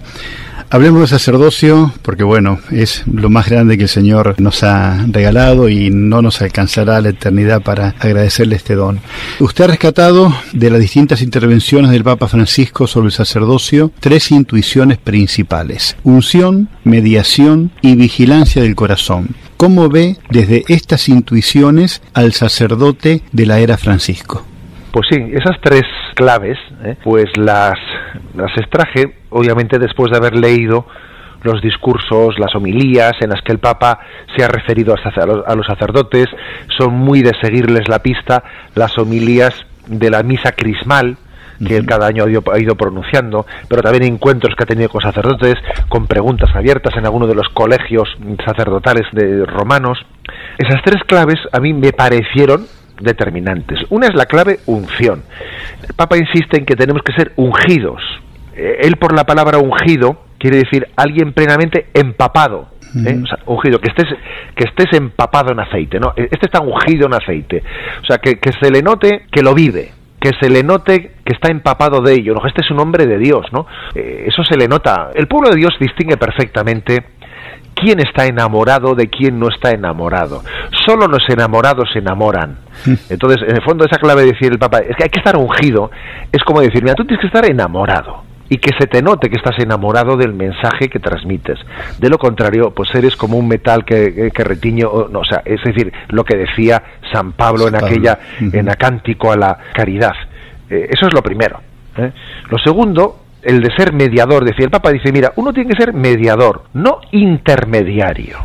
Hablemos 0.69 1.01
de 1.01 1.07
sacerdocio 1.07 1.91
porque 2.01 2.23
bueno, 2.23 2.59
es 2.71 3.03
lo 3.05 3.29
más 3.29 3.49
grande 3.49 3.75
que 3.75 3.83
el 3.83 3.89
Señor 3.89 4.39
nos 4.39 4.63
ha 4.63 5.05
regalado 5.05 5.67
y 5.67 5.89
no 5.89 6.21
nos 6.21 6.41
alcanzará 6.41 7.01
la 7.01 7.09
eternidad 7.09 7.61
para 7.61 7.89
agradecerle 7.99 8.55
este 8.55 8.75
don. 8.75 9.01
Usted 9.41 9.65
ha 9.65 9.67
rescatado 9.67 10.33
de 10.53 10.69
las 10.69 10.79
distintas 10.79 11.21
intervenciones 11.21 11.91
del 11.91 12.05
Papa 12.05 12.29
Francisco 12.29 12.87
sobre 12.87 13.07
el 13.07 13.11
sacerdocio 13.11 13.91
tres 13.99 14.31
intuiciones 14.31 14.97
principales, 14.97 15.97
unción, 16.03 16.69
mediación 16.85 17.71
y 17.81 17.95
vigilancia 17.95 18.61
del 18.61 18.75
corazón. 18.75 19.35
¿Cómo 19.61 19.89
ve 19.89 20.15
desde 20.31 20.63
estas 20.69 21.07
intuiciones 21.07 22.01
al 22.15 22.31
sacerdote 22.31 23.21
de 23.31 23.45
la 23.45 23.59
era 23.59 23.77
Francisco? 23.77 24.43
Pues 24.91 25.05
sí, 25.11 25.17
esas 25.33 25.61
tres 25.61 25.83
claves, 26.15 26.57
¿eh? 26.83 26.95
pues 27.03 27.25
las, 27.37 27.77
las 28.33 28.57
extraje, 28.57 29.17
obviamente, 29.29 29.77
después 29.77 30.09
de 30.09 30.17
haber 30.17 30.35
leído 30.35 30.87
los 31.43 31.61
discursos, 31.61 32.39
las 32.39 32.55
homilías 32.55 33.13
en 33.21 33.29
las 33.29 33.43
que 33.43 33.51
el 33.51 33.59
Papa 33.59 33.99
se 34.35 34.43
ha 34.43 34.47
referido 34.47 34.95
a 34.95 35.55
los 35.55 35.67
sacerdotes, 35.67 36.25
son 36.75 36.95
muy 36.95 37.21
de 37.21 37.33
seguirles 37.39 37.87
la 37.87 37.99
pista, 37.99 38.43
las 38.73 38.97
homilías 38.97 39.53
de 39.85 40.09
la 40.09 40.23
misa 40.23 40.53
crismal, 40.53 41.17
que 41.65 41.77
él 41.77 41.85
cada 41.85 42.07
año 42.07 42.25
ha 42.25 42.59
ido, 42.59 42.75
pronunciando, 42.75 43.45
pero 43.67 43.81
también 43.81 44.03
encuentros 44.03 44.55
que 44.55 44.63
ha 44.63 44.67
tenido 44.67 44.89
con 44.89 45.01
sacerdotes, 45.01 45.55
con 45.89 46.07
preguntas 46.07 46.49
abiertas 46.55 46.95
en 46.97 47.05
alguno 47.05 47.27
de 47.27 47.35
los 47.35 47.47
colegios 47.49 48.09
sacerdotales 48.45 49.03
de 49.11 49.45
romanos. 49.45 49.99
Esas 50.57 50.81
tres 50.83 51.03
claves 51.05 51.39
a 51.51 51.59
mí 51.59 51.73
me 51.73 51.91
parecieron 51.91 52.65
determinantes. 52.99 53.79
Una 53.89 54.07
es 54.07 54.15
la 54.15 54.25
clave 54.25 54.59
unción. 54.65 55.23
El 55.87 55.93
Papa 55.95 56.17
insiste 56.17 56.57
en 56.57 56.65
que 56.65 56.75
tenemos 56.75 57.01
que 57.03 57.13
ser 57.13 57.33
ungidos. 57.35 58.01
Eh, 58.55 58.79
él 58.81 58.97
por 58.97 59.15
la 59.15 59.25
palabra 59.25 59.57
ungido 59.57 60.23
quiere 60.37 60.57
decir 60.57 60.87
alguien 60.95 61.33
plenamente 61.33 61.87
empapado. 61.93 62.69
¿eh? 62.95 63.23
ungido, 63.45 63.79
que 63.79 63.89
estés, 63.89 64.07
que 64.55 64.65
estés 64.65 64.91
empapado 64.93 65.51
en 65.51 65.59
aceite, 65.59 65.99
¿no? 65.99 66.13
Este 66.15 66.45
está 66.45 66.61
ungido 66.61 67.07
en 67.07 67.13
aceite. 67.13 67.63
O 68.01 68.05
sea, 68.05 68.17
que, 68.17 68.39
que 68.39 68.51
se 68.53 68.69
le 68.69 68.81
note 68.81 69.25
que 69.31 69.41
lo 69.41 69.53
vive, 69.53 69.91
que 70.21 70.31
se 70.39 70.49
le 70.49 70.61
note 70.61 71.15
que 71.25 71.33
está 71.33 71.51
empapado 71.51 72.01
de 72.01 72.13
ello. 72.13 72.35
¿no? 72.35 72.47
Este 72.47 72.61
es 72.61 72.69
un 72.69 72.79
hombre 72.79 73.07
de 73.07 73.17
Dios, 73.17 73.47
¿no? 73.51 73.65
Eh, 73.95 74.25
eso 74.27 74.43
se 74.43 74.55
le 74.55 74.67
nota. 74.67 75.09
El 75.15 75.27
pueblo 75.27 75.49
de 75.49 75.57
Dios 75.57 75.73
distingue 75.79 76.15
perfectamente 76.15 77.03
quién 77.73 77.99
está 77.99 78.27
enamorado 78.27 78.93
de 78.93 79.07
quién 79.07 79.39
no 79.39 79.49
está 79.49 79.71
enamorado. 79.71 80.43
Solo 80.85 81.07
los 81.07 81.27
enamorados 81.27 81.89
se 81.91 81.99
enamoran. 81.99 82.59
Entonces, 83.09 83.41
en 83.47 83.55
el 83.55 83.63
fondo, 83.63 83.83
esa 83.83 83.97
clave 83.97 84.21
de 84.21 84.31
decir 84.33 84.51
el 84.51 84.59
Papa 84.59 84.77
es 84.77 84.95
que 84.95 85.05
hay 85.05 85.09
que 85.09 85.19
estar 85.19 85.35
ungido, 85.35 85.89
es 86.31 86.43
como 86.43 86.61
decir, 86.61 86.83
mira, 86.83 86.93
tú 86.93 87.03
tienes 87.03 87.21
que 87.21 87.27
estar 87.27 87.49
enamorado 87.49 88.30
y 88.51 88.57
que 88.57 88.71
se 88.77 88.85
te 88.85 89.01
note 89.01 89.29
que 89.29 89.37
estás 89.37 89.57
enamorado 89.59 90.17
del 90.17 90.33
mensaje 90.33 90.89
que 90.89 90.99
transmites. 90.99 91.57
De 91.99 92.09
lo 92.09 92.17
contrario, 92.17 92.71
pues 92.71 92.93
eres 92.93 93.15
como 93.15 93.37
un 93.37 93.47
metal 93.47 93.85
que, 93.85 94.29
que 94.35 94.43
retiño, 94.43 95.07
no, 95.09 95.19
o 95.19 95.23
sea, 95.23 95.41
es 95.45 95.63
decir, 95.63 95.93
lo 96.09 96.25
que 96.25 96.35
decía 96.35 96.83
San 97.13 97.31
Pablo 97.31 97.69
en 97.69 97.75
aquella, 97.75 98.19
en 98.41 98.69
Acántico 98.69 99.31
a 99.31 99.37
la 99.37 99.57
caridad. 99.73 100.11
Eh, 100.69 100.89
eso 100.91 101.07
es 101.07 101.13
lo 101.13 101.21
primero. 101.21 101.61
¿eh? 101.97 102.11
Lo 102.49 102.57
segundo 102.57 103.21
el 103.41 103.61
de 103.61 103.73
ser 103.73 103.93
mediador. 103.93 104.43
Decía 104.43 104.65
el 104.65 104.71
Papa, 104.71 104.91
dice, 104.91 105.13
mira, 105.13 105.31
uno 105.37 105.53
tiene 105.53 105.69
que 105.69 105.81
ser 105.81 105.93
mediador, 105.93 106.65
no 106.73 106.99
intermediario. 107.11 108.39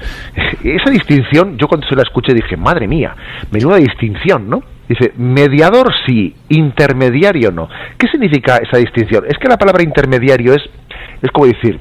Esa 0.64 0.90
distinción, 0.90 1.58
yo 1.58 1.68
cuando 1.68 1.86
se 1.86 1.94
la 1.94 2.04
escuché 2.04 2.32
dije, 2.32 2.56
madre 2.56 2.88
mía, 2.88 3.14
menuda 3.50 3.76
distinción, 3.76 4.48
¿no? 4.48 4.62
Dice, 4.88 5.12
mediador 5.16 5.92
sí, 6.06 6.34
intermediario 6.48 7.50
no. 7.50 7.68
¿Qué 7.96 8.08
significa 8.08 8.56
esa 8.56 8.78
distinción? 8.78 9.24
Es 9.26 9.38
que 9.38 9.48
la 9.48 9.56
palabra 9.56 9.82
intermediario 9.82 10.54
es, 10.54 10.62
es 11.22 11.30
como 11.30 11.46
decir, 11.46 11.78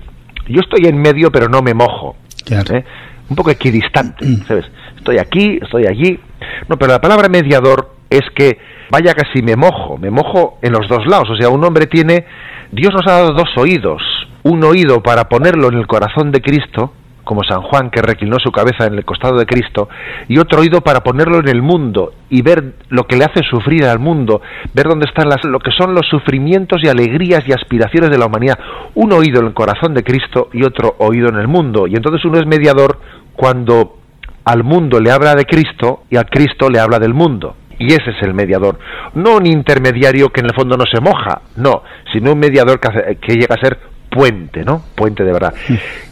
yo 0.47 0.61
estoy 0.61 0.87
en 0.87 1.01
medio 1.01 1.31
pero 1.31 1.47
no 1.47 1.61
me 1.61 1.73
mojo. 1.73 2.15
¿eh? 2.49 2.83
Un 3.29 3.35
poco 3.35 3.51
equidistante, 3.51 4.25
¿sabes? 4.47 4.65
Estoy 4.97 5.17
aquí, 5.17 5.59
estoy 5.61 5.85
allí. 5.87 6.19
No, 6.67 6.77
pero 6.77 6.93
la 6.93 7.01
palabra 7.01 7.27
mediador 7.27 7.95
es 8.09 8.21
que 8.35 8.59
vaya 8.91 9.13
que 9.13 9.23
si 9.33 9.41
me 9.41 9.55
mojo, 9.55 9.97
me 9.97 10.11
mojo 10.11 10.59
en 10.61 10.73
los 10.73 10.87
dos 10.87 11.05
lados. 11.07 11.29
O 11.29 11.35
sea, 11.35 11.49
un 11.49 11.63
hombre 11.63 11.87
tiene, 11.87 12.25
Dios 12.71 12.93
nos 12.93 13.07
ha 13.07 13.17
dado 13.17 13.33
dos 13.33 13.49
oídos, 13.57 14.01
un 14.43 14.63
oído 14.63 15.01
para 15.01 15.29
ponerlo 15.29 15.69
en 15.69 15.75
el 15.75 15.87
corazón 15.87 16.31
de 16.31 16.41
Cristo, 16.41 16.93
como 17.23 17.43
San 17.43 17.61
Juan 17.61 17.89
que 17.89 18.01
reclinó 18.01 18.37
su 18.39 18.51
cabeza 18.51 18.85
en 18.85 18.95
el 18.95 19.05
costado 19.05 19.37
de 19.37 19.45
Cristo, 19.45 19.89
y 20.27 20.39
otro 20.39 20.61
oído 20.61 20.81
para 20.81 21.01
ponerlo 21.01 21.39
en 21.39 21.47
el 21.47 21.61
mundo 21.61 22.13
y 22.29 22.41
ver 22.41 22.75
lo 22.89 23.05
que 23.05 23.17
le 23.17 23.25
hace 23.25 23.41
sufrir 23.49 23.85
al 23.85 23.99
mundo, 23.99 24.41
ver 24.73 24.87
dónde 24.87 25.05
están 25.07 25.29
las, 25.29 25.43
lo 25.43 25.59
que 25.59 25.71
son 25.71 25.93
los 25.93 26.07
sufrimientos 26.07 26.81
y 26.83 26.87
alegrías 26.87 27.43
y 27.47 27.53
aspiraciones 27.53 28.09
de 28.09 28.17
la 28.17 28.25
humanidad. 28.25 28.59
Un 28.95 29.13
oído 29.13 29.39
en 29.39 29.47
el 29.47 29.53
corazón 29.53 29.93
de 29.93 30.03
Cristo 30.03 30.49
y 30.53 30.63
otro 30.63 30.95
oído 30.99 31.29
en 31.29 31.37
el 31.37 31.47
mundo. 31.47 31.87
Y 31.87 31.95
entonces 31.95 32.23
uno 32.25 32.39
es 32.39 32.45
mediador 32.45 32.99
cuando 33.35 33.97
al 34.45 34.63
mundo 34.63 34.99
le 34.99 35.11
habla 35.11 35.35
de 35.35 35.45
Cristo 35.45 36.03
y 36.09 36.17
a 36.17 36.23
Cristo 36.23 36.69
le 36.69 36.79
habla 36.79 36.99
del 36.99 37.13
mundo 37.13 37.55
y 37.81 37.87
ese 37.93 38.11
es 38.11 38.21
el 38.21 38.33
mediador. 38.33 38.77
No 39.15 39.37
un 39.37 39.47
intermediario 39.47 40.29
que 40.29 40.41
en 40.41 40.47
el 40.47 40.55
fondo 40.55 40.77
no 40.77 40.85
se 40.85 41.01
moja, 41.01 41.41
no, 41.57 41.81
sino 42.13 42.33
un 42.33 42.39
mediador 42.39 42.79
que, 42.79 43.33
llega 43.33 43.55
a 43.55 43.59
ser 43.59 43.79
puente, 44.11 44.63
¿no? 44.63 44.83
Puente 44.93 45.23
de 45.23 45.31
verdad. 45.31 45.53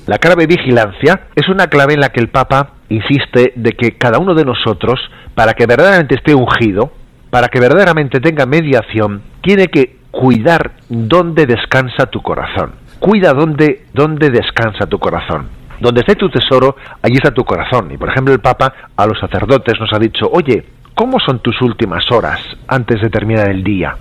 La 0.08 0.18
clave 0.18 0.48
vigilancia 0.48 1.28
es 1.36 1.48
una 1.50 1.68
clave 1.68 1.94
en 1.94 2.00
la 2.00 2.10
que 2.10 2.22
el 2.22 2.30
Papa 2.30 2.72
insiste 2.90 3.54
de 3.56 3.72
que 3.74 3.98
cada 3.98 4.18
uno 4.18 4.34
de 4.34 4.46
nosotros, 4.46 5.00
para 5.36 5.54
que 5.54 5.68
verdaderamente 5.68 6.16
esté 6.16 6.34
ungido, 6.34 6.92
para 7.30 7.50
que 7.50 7.60
verdaderamente 7.60 8.20
tenga 8.20 8.46
mediación, 8.46 9.22
tiene 9.42 9.68
que 9.68 9.98
cuidar 10.10 10.72
dónde 10.88 11.46
descansa 11.46 12.08
tu 12.08 12.22
corazón. 12.22 12.72
Cuida 13.00 13.34
dónde, 13.34 13.86
dónde 13.94 14.30
descansa 14.30 14.88
tu 14.88 14.98
corazón. 14.98 15.50
Donde 15.80 16.02
esté 16.02 16.16
tu 16.16 16.30
tesoro, 16.30 16.76
allí 17.02 17.16
está 17.16 17.32
tu 17.32 17.44
corazón. 17.44 17.92
Y 17.92 17.98
por 17.98 18.10
ejemplo 18.10 18.34
el 18.34 18.40
Papa 18.40 18.74
a 18.96 19.06
los 19.06 19.20
sacerdotes 19.20 19.80
nos 19.80 19.94
ha 19.94 20.00
dicho, 20.00 20.28
oye, 20.32 20.66
¿Cómo 21.00 21.18
son 21.18 21.40
tus 21.40 21.62
últimas 21.62 22.12
horas 22.12 22.42
antes 22.68 23.02
de 23.02 23.10
terminar 23.10 23.50
el 23.50 23.64
día? 23.64 23.96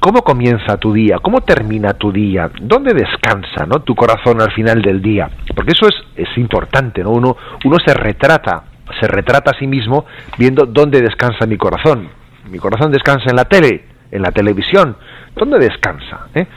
¿Cómo 0.00 0.22
comienza 0.22 0.76
tu 0.78 0.92
día? 0.92 1.20
¿Cómo 1.22 1.42
termina 1.42 1.92
tu 1.94 2.10
día? 2.10 2.50
¿Dónde 2.60 2.92
descansa 2.92 3.66
¿no? 3.66 3.82
tu 3.82 3.94
corazón 3.94 4.40
al 4.40 4.50
final 4.50 4.82
del 4.82 5.00
día? 5.00 5.30
Porque 5.54 5.70
eso 5.70 5.86
es, 5.86 5.94
es 6.16 6.36
importante, 6.36 7.04
¿no? 7.04 7.10
Uno, 7.10 7.36
uno 7.64 7.76
se 7.86 7.94
retrata, 7.94 8.64
se 9.00 9.06
retrata 9.06 9.52
a 9.52 9.58
sí 9.60 9.68
mismo 9.68 10.06
viendo 10.36 10.66
dónde 10.66 11.00
descansa 11.02 11.46
mi 11.46 11.56
corazón. 11.56 12.08
Mi 12.50 12.58
corazón 12.58 12.90
descansa 12.90 13.30
en 13.30 13.36
la 13.36 13.44
tele, 13.44 13.84
en 14.10 14.20
la 14.20 14.32
televisión. 14.32 14.96
¿Dónde 15.36 15.60
descansa? 15.60 16.26
Eh? 16.34 16.48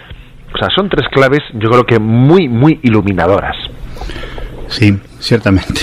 O 0.56 0.58
sea, 0.58 0.70
son 0.76 0.90
tres 0.90 1.08
claves, 1.10 1.42
yo 1.54 1.70
creo 1.70 1.86
que 1.86 2.00
muy, 2.00 2.50
muy 2.50 2.80
iluminadoras. 2.82 3.56
Sí, 4.70 5.00
ciertamente. 5.20 5.82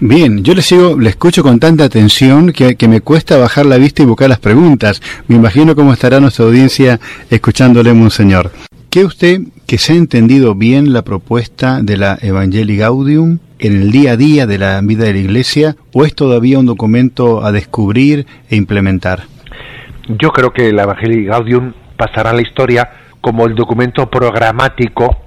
Bien, 0.00 0.42
yo 0.42 0.54
le 0.54 0.62
sigo, 0.62 0.98
le 0.98 1.08
escucho 1.08 1.42
con 1.42 1.60
tanta 1.60 1.84
atención 1.84 2.52
que, 2.52 2.76
me 2.88 3.00
cuesta 3.00 3.38
bajar 3.38 3.64
la 3.64 3.78
vista 3.78 4.02
y 4.02 4.06
buscar 4.06 4.28
las 4.28 4.40
preguntas. 4.40 5.00
Me 5.28 5.36
imagino 5.36 5.76
cómo 5.76 5.92
estará 5.92 6.20
nuestra 6.20 6.44
audiencia 6.44 7.00
escuchándole, 7.30 7.92
Monseñor. 7.92 8.50
¿Qué 8.90 9.04
usted 9.04 9.40
que 9.66 9.78
se 9.78 9.92
ha 9.92 9.96
entendido 9.96 10.54
bien 10.54 10.92
la 10.92 11.02
propuesta 11.02 11.80
de 11.82 11.96
la 11.96 12.18
Evangelii 12.20 12.76
Gaudium 12.76 13.38
en 13.58 13.82
el 13.82 13.90
día 13.90 14.12
a 14.12 14.16
día 14.16 14.46
de 14.46 14.58
la 14.58 14.80
vida 14.82 15.04
de 15.04 15.14
la 15.14 15.18
Iglesia 15.20 15.76
o 15.92 16.04
es 16.04 16.14
todavía 16.14 16.58
un 16.58 16.66
documento 16.66 17.44
a 17.44 17.50
descubrir 17.50 18.26
e 18.50 18.56
implementar? 18.56 19.24
Yo 20.08 20.30
creo 20.30 20.52
que 20.52 20.72
la 20.72 20.82
Evangelii 20.82 21.24
Gaudium 21.24 21.72
pasará 21.96 22.30
a 22.30 22.34
la 22.34 22.42
historia 22.42 22.90
como 23.20 23.46
el 23.46 23.54
documento 23.54 24.10
programático 24.10 25.23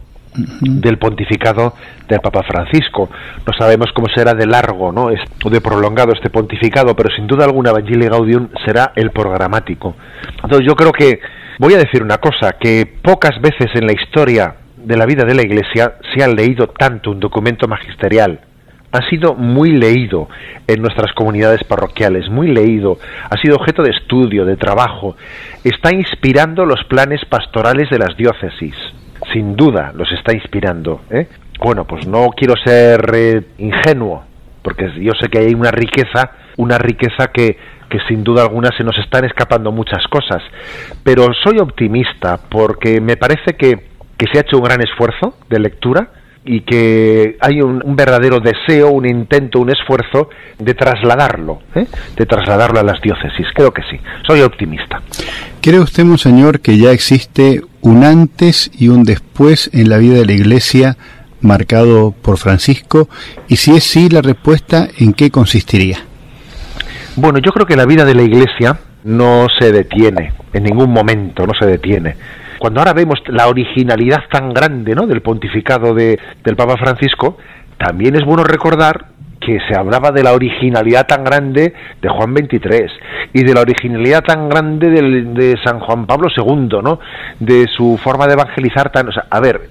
del 0.61 0.97
pontificado 0.97 1.73
del 2.07 2.19
Papa 2.19 2.43
Francisco. 2.43 3.09
No 3.45 3.53
sabemos 3.57 3.87
cómo 3.93 4.07
será 4.13 4.33
de 4.33 4.45
largo 4.45 4.91
¿no? 4.91 5.09
o 5.43 5.49
de 5.49 5.61
prolongado 5.61 6.13
este 6.13 6.29
pontificado, 6.29 6.95
pero 6.95 7.09
sin 7.15 7.27
duda 7.27 7.45
alguna 7.45 7.71
Evangelii 7.71 8.09
Gaudium 8.09 8.49
será 8.65 8.93
el 8.95 9.11
programático. 9.11 9.95
Entonces 10.43 10.65
yo 10.65 10.75
creo 10.75 10.91
que, 10.91 11.19
voy 11.59 11.73
a 11.73 11.77
decir 11.77 12.03
una 12.03 12.17
cosa, 12.17 12.53
que 12.59 12.85
pocas 13.01 13.39
veces 13.41 13.67
en 13.75 13.87
la 13.87 13.93
historia 13.93 14.55
de 14.77 14.97
la 14.97 15.05
vida 15.05 15.25
de 15.25 15.33
la 15.33 15.41
Iglesia 15.41 15.95
se 16.13 16.23
ha 16.23 16.27
leído 16.27 16.67
tanto 16.67 17.11
un 17.11 17.19
documento 17.19 17.67
magisterial. 17.67 18.41
Ha 18.89 19.09
sido 19.09 19.35
muy 19.35 19.71
leído 19.71 20.29
en 20.65 20.81
nuestras 20.81 21.11
comunidades 21.13 21.63
parroquiales, 21.65 22.29
muy 22.29 22.47
leído, 22.47 22.97
ha 23.29 23.37
sido 23.41 23.57
objeto 23.57 23.83
de 23.83 23.89
estudio, 23.89 24.45
de 24.45 24.55
trabajo, 24.55 25.17
está 25.63 25.93
inspirando 25.93 26.65
los 26.65 26.85
planes 26.85 27.19
pastorales 27.25 27.89
de 27.89 27.99
las 27.99 28.15
diócesis 28.15 28.73
sin 29.33 29.55
duda 29.55 29.91
los 29.95 30.11
está 30.11 30.33
inspirando. 30.33 31.01
¿eh? 31.09 31.27
Bueno, 31.59 31.85
pues 31.85 32.07
no 32.07 32.29
quiero 32.35 32.55
ser 32.63 33.11
eh, 33.13 33.41
ingenuo, 33.57 34.23
porque 34.61 34.91
yo 35.01 35.13
sé 35.19 35.29
que 35.29 35.39
hay 35.39 35.53
una 35.53 35.71
riqueza, 35.71 36.31
una 36.57 36.77
riqueza 36.77 37.27
que, 37.33 37.57
que 37.89 37.99
sin 38.07 38.23
duda 38.23 38.43
alguna 38.43 38.69
se 38.77 38.83
nos 38.83 38.97
están 38.97 39.25
escapando 39.25 39.71
muchas 39.71 40.05
cosas, 40.07 40.43
pero 41.03 41.27
soy 41.43 41.59
optimista 41.59 42.39
porque 42.49 43.01
me 43.01 43.17
parece 43.17 43.55
que, 43.57 43.87
que 44.17 44.27
se 44.31 44.37
ha 44.37 44.41
hecho 44.41 44.57
un 44.57 44.63
gran 44.63 44.81
esfuerzo 44.81 45.37
de 45.49 45.59
lectura, 45.59 46.09
y 46.47 46.61
que 46.61 47.37
hay 47.41 47.61
un, 47.61 47.95
verdadero 47.95 48.39
deseo, 48.39 48.89
un 48.89 49.05
intento, 49.05 49.59
un 49.59 49.69
esfuerzo 49.69 50.29
de 50.57 50.73
trasladarlo, 50.73 51.59
¿eh? 51.75 51.85
de 52.15 52.25
trasladarlo 52.25 52.79
a 52.79 52.83
las 52.83 53.01
diócesis. 53.01 53.45
Creo 53.53 53.71
que 53.71 53.81
sí, 53.91 53.99
soy 54.25 54.41
optimista. 54.41 55.01
¿Cree 55.61 55.79
usted, 55.79 56.05
monseñor, 56.05 56.61
que 56.61 56.77
ya 56.77 56.91
existe 56.91 57.61
un 57.81 58.03
antes 58.05 58.71
y 58.73 58.87
un 58.87 59.03
después 59.03 59.69
en 59.73 59.89
la 59.89 59.97
vida 59.97 60.15
de 60.15 60.25
la 60.25 60.31
Iglesia 60.31 60.97
marcado 61.41 62.13
por 62.13 62.37
Francisco? 62.37 63.09
Y 63.49 63.57
si 63.57 63.75
es 63.75 63.83
sí, 63.83 64.09
la 64.09 64.21
respuesta, 64.21 64.87
¿en 64.97 65.13
qué 65.13 65.29
consistiría? 65.29 65.97
Bueno, 67.17 67.39
yo 67.39 67.51
creo 67.51 67.65
que 67.65 67.75
la 67.75 67.85
vida 67.85 68.05
de 68.05 68.15
la 68.15 68.21
Iglesia 68.21 68.79
no 69.03 69.47
se 69.59 69.71
detiene, 69.71 70.31
en 70.53 70.63
ningún 70.63 70.91
momento 70.91 71.45
no 71.45 71.53
se 71.59 71.65
detiene 71.65 72.15
cuando 72.59 72.79
ahora 72.79 72.93
vemos 72.93 73.19
la 73.27 73.47
originalidad 73.47 74.23
tan 74.31 74.53
grande 74.53 74.95
¿no? 74.95 75.07
del 75.07 75.21
pontificado 75.21 75.93
de, 75.93 76.19
del 76.43 76.55
Papa 76.55 76.75
Francisco, 76.77 77.37
también 77.77 78.15
es 78.15 78.25
bueno 78.25 78.43
recordar 78.43 79.07
que 79.39 79.59
se 79.69 79.77
hablaba 79.77 80.11
de 80.11 80.23
la 80.23 80.33
originalidad 80.33 81.05
tan 81.07 81.23
grande 81.23 81.73
de 82.01 82.09
Juan 82.09 82.35
XXIII 82.35 82.89
y 83.33 83.43
de 83.43 83.53
la 83.53 83.61
originalidad 83.61 84.23
tan 84.23 84.49
grande 84.49 84.89
de 84.89 85.55
San 85.63 85.79
Juan 85.79 86.05
Pablo 86.05 86.27
II, 86.35 86.79
¿no? 86.83 86.99
De 87.39 87.65
su 87.67 87.99
forma 88.03 88.25
de 88.25 88.33
evangelizar 88.33 88.91
tan, 88.91 89.09
a 89.29 89.39
ver, 89.39 89.69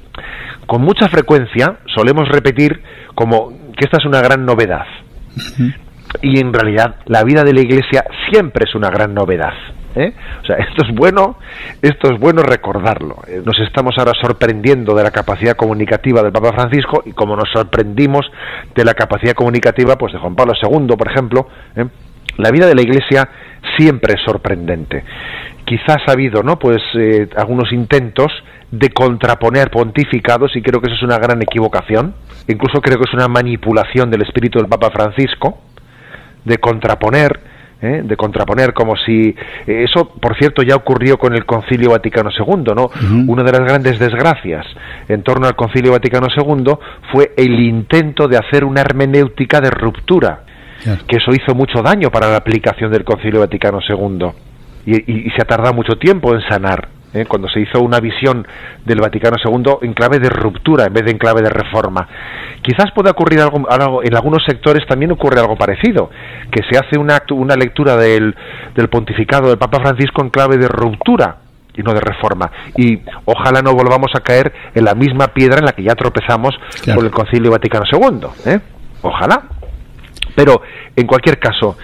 con 0.66 0.82
mucha 0.82 1.08
frecuencia 1.08 1.78
solemos 1.94 2.28
repetir 2.28 2.80
como 3.14 3.50
que 3.76 3.84
esta 3.84 3.98
es 3.98 4.04
una 4.06 4.20
gran 4.20 4.44
novedad. 4.44 4.86
Y 6.22 6.40
en 6.40 6.52
realidad 6.52 6.96
la 7.06 7.22
vida 7.24 7.44
de 7.44 7.52
la 7.52 7.60
Iglesia 7.60 8.04
siempre 8.30 8.64
es 8.68 8.74
una 8.74 8.90
gran 8.90 9.14
novedad. 9.14 9.52
¿eh? 9.96 10.12
O 10.42 10.46
sea, 10.46 10.56
esto 10.56 10.84
es 10.84 10.94
bueno, 10.94 11.36
esto 11.82 12.12
es 12.12 12.20
bueno 12.20 12.42
recordarlo. 12.42 13.16
Eh, 13.26 13.42
nos 13.44 13.58
estamos 13.58 13.96
ahora 13.98 14.12
sorprendiendo 14.20 14.94
de 14.94 15.02
la 15.02 15.10
capacidad 15.10 15.56
comunicativa 15.56 16.22
del 16.22 16.32
Papa 16.32 16.52
Francisco 16.52 17.02
y 17.06 17.12
como 17.12 17.34
nos 17.34 17.50
sorprendimos 17.50 18.30
de 18.74 18.84
la 18.84 18.94
capacidad 18.94 19.34
comunicativa 19.34 19.96
pues 19.96 20.12
de 20.12 20.18
Juan 20.18 20.36
Pablo 20.36 20.52
II, 20.60 20.96
por 20.96 21.10
ejemplo, 21.10 21.48
¿eh? 21.74 21.86
la 22.36 22.50
vida 22.50 22.66
de 22.66 22.74
la 22.74 22.82
Iglesia 22.82 23.28
siempre 23.76 24.14
es 24.14 24.20
sorprendente. 24.24 25.02
Quizás 25.64 25.98
ha 26.06 26.12
habido, 26.12 26.44
¿no? 26.44 26.60
Pues 26.60 26.80
algunos 27.36 27.72
intentos 27.72 28.30
de 28.70 28.90
contraponer 28.90 29.68
pontificados 29.70 30.54
y 30.54 30.62
creo 30.62 30.80
que 30.80 30.86
eso 30.86 30.96
es 30.96 31.02
una 31.02 31.18
gran 31.18 31.42
equivocación. 31.42 32.14
Incluso 32.46 32.80
creo 32.80 32.98
que 32.98 33.08
es 33.08 33.14
una 33.14 33.26
manipulación 33.26 34.08
del 34.10 34.22
espíritu 34.22 34.60
del 34.60 34.68
Papa 34.68 34.90
Francisco 34.90 35.58
de 36.46 36.56
contraponer 36.58 37.40
¿eh? 37.82 38.02
de 38.04 38.16
contraponer, 38.16 38.72
como 38.72 38.96
si 38.96 39.34
eh, 39.66 39.84
eso, 39.84 40.08
por 40.20 40.36
cierto, 40.38 40.62
ya 40.62 40.76
ocurrió 40.76 41.18
con 41.18 41.34
el 41.34 41.44
Concilio 41.44 41.90
Vaticano 41.90 42.30
II, 42.30 42.72
¿no? 42.74 42.90
Una 43.26 43.42
de 43.42 43.52
las 43.52 43.60
grandes 43.60 43.98
desgracias 43.98 44.66
en 45.08 45.22
torno 45.22 45.46
al 45.46 45.54
Concilio 45.54 45.92
Vaticano 45.92 46.28
II 46.34 46.72
fue 47.12 47.32
el 47.36 47.60
intento 47.60 48.28
de 48.28 48.38
hacer 48.38 48.64
una 48.64 48.80
hermenéutica 48.80 49.60
de 49.60 49.70
ruptura, 49.70 50.44
que 51.06 51.16
eso 51.16 51.30
hizo 51.32 51.54
mucho 51.54 51.82
daño 51.82 52.10
para 52.10 52.30
la 52.30 52.36
aplicación 52.36 52.90
del 52.92 53.04
Concilio 53.04 53.40
Vaticano 53.40 53.80
II 53.86 54.30
y 54.86 55.30
se 55.30 55.42
ha 55.42 55.44
tardado 55.44 55.74
mucho 55.74 55.96
tiempo 55.98 56.34
en 56.34 56.40
sanar. 56.48 56.95
¿Eh? 57.16 57.26
cuando 57.26 57.48
se 57.48 57.60
hizo 57.60 57.80
una 57.80 58.00
visión 58.00 58.46
del 58.84 59.00
Vaticano 59.00 59.36
II 59.44 59.78
en 59.82 59.94
clave 59.94 60.18
de 60.18 60.28
ruptura 60.28 60.86
en 60.86 60.92
vez 60.92 61.04
de 61.04 61.12
en 61.12 61.18
clave 61.18 61.42
de 61.42 61.50
reforma. 61.50 62.06
Quizás 62.62 62.90
pueda 62.94 63.10
ocurrir 63.10 63.40
algo, 63.40 64.02
en 64.02 64.14
algunos 64.14 64.44
sectores 64.44 64.86
también 64.86 65.12
ocurre 65.12 65.40
algo 65.40 65.56
parecido, 65.56 66.10
que 66.50 66.62
se 66.68 66.78
hace 66.78 66.98
una, 66.98 67.22
una 67.30 67.54
lectura 67.54 67.96
del, 67.96 68.34
del 68.74 68.88
pontificado 68.88 69.48
del 69.48 69.58
Papa 69.58 69.80
Francisco 69.80 70.22
en 70.22 70.30
clave 70.30 70.56
de 70.56 70.68
ruptura 70.68 71.36
y 71.76 71.82
no 71.82 71.92
de 71.92 72.00
reforma. 72.00 72.50
Y 72.76 73.00
ojalá 73.24 73.62
no 73.62 73.72
volvamos 73.72 74.10
a 74.16 74.20
caer 74.20 74.52
en 74.74 74.84
la 74.84 74.94
misma 74.94 75.28
piedra 75.28 75.58
en 75.58 75.66
la 75.66 75.72
que 75.72 75.82
ya 75.82 75.94
tropezamos 75.94 76.54
con 76.94 77.04
el 77.04 77.10
Concilio 77.10 77.50
Vaticano 77.50 77.84
II. 77.90 78.28
¿eh? 78.46 78.60
Ojalá. 79.02 79.42
Pero, 80.34 80.62
en 80.94 81.06
cualquier 81.06 81.38
caso, 81.38 81.76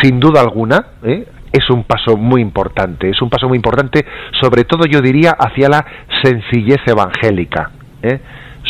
sin 0.00 0.18
duda 0.18 0.40
alguna, 0.40 0.86
¿eh? 1.02 1.26
Es 1.52 1.68
un 1.70 1.84
paso 1.84 2.16
muy 2.16 2.40
importante, 2.40 3.10
es 3.10 3.20
un 3.20 3.28
paso 3.28 3.48
muy 3.48 3.56
importante, 3.56 4.04
sobre 4.40 4.64
todo 4.64 4.84
yo 4.86 5.00
diría 5.00 5.32
hacia 5.32 5.68
la 5.68 5.84
sencillez 6.22 6.80
evangélica. 6.86 7.70
¿eh? 8.02 8.20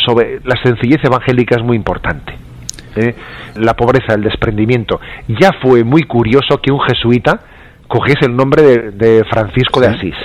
Sobre 0.05 0.41
la 0.43 0.55
sencillez 0.61 1.03
evangélica 1.03 1.55
es 1.55 1.63
muy 1.63 1.77
importante. 1.77 2.33
¿eh? 2.95 3.15
La 3.55 3.73
pobreza, 3.73 4.13
el 4.13 4.23
desprendimiento. 4.23 4.99
Ya 5.27 5.51
fue 5.61 5.83
muy 5.83 6.03
curioso 6.03 6.59
que 6.61 6.71
un 6.71 6.81
jesuita 6.81 7.39
cogiese 7.87 8.25
el 8.25 8.35
nombre 8.35 8.91
de, 8.91 9.23
Francisco 9.29 9.79
de 9.79 9.87
Asís. 9.87 10.15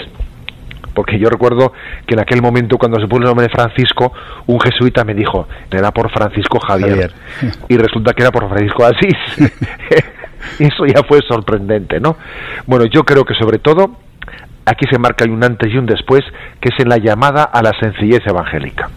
Porque 0.94 1.16
yo 1.18 1.28
recuerdo 1.28 1.72
que 2.06 2.14
en 2.14 2.20
aquel 2.20 2.42
momento 2.42 2.76
cuando 2.76 2.98
se 2.98 3.06
puso 3.06 3.22
el 3.22 3.28
nombre 3.28 3.46
de 3.46 3.52
Francisco, 3.52 4.12
un 4.46 4.58
jesuita 4.58 5.04
me 5.04 5.14
dijo, 5.14 5.46
era 5.70 5.92
por 5.92 6.10
Francisco 6.10 6.58
Javier. 6.58 6.90
Javier. 6.90 7.12
Y 7.68 7.76
resulta 7.76 8.14
que 8.14 8.22
era 8.22 8.32
por 8.32 8.48
Francisco 8.48 8.84
de 8.84 8.96
Asís. 8.96 9.52
Eso 10.58 10.86
ya 10.86 11.02
fue 11.06 11.20
sorprendente, 11.26 12.00
¿no? 12.00 12.16
Bueno, 12.66 12.86
yo 12.86 13.04
creo 13.04 13.24
que 13.24 13.34
sobre 13.34 13.58
todo 13.58 13.96
aquí 14.64 14.86
se 14.90 14.98
marca 14.98 15.24
un 15.24 15.42
antes 15.42 15.72
y 15.72 15.78
un 15.78 15.86
después, 15.86 16.22
que 16.60 16.68
es 16.68 16.80
en 16.80 16.88
la 16.88 16.98
llamada 16.98 17.44
a 17.44 17.62
la 17.62 17.72
sencillez 17.80 18.20
evangélica. 18.26 18.90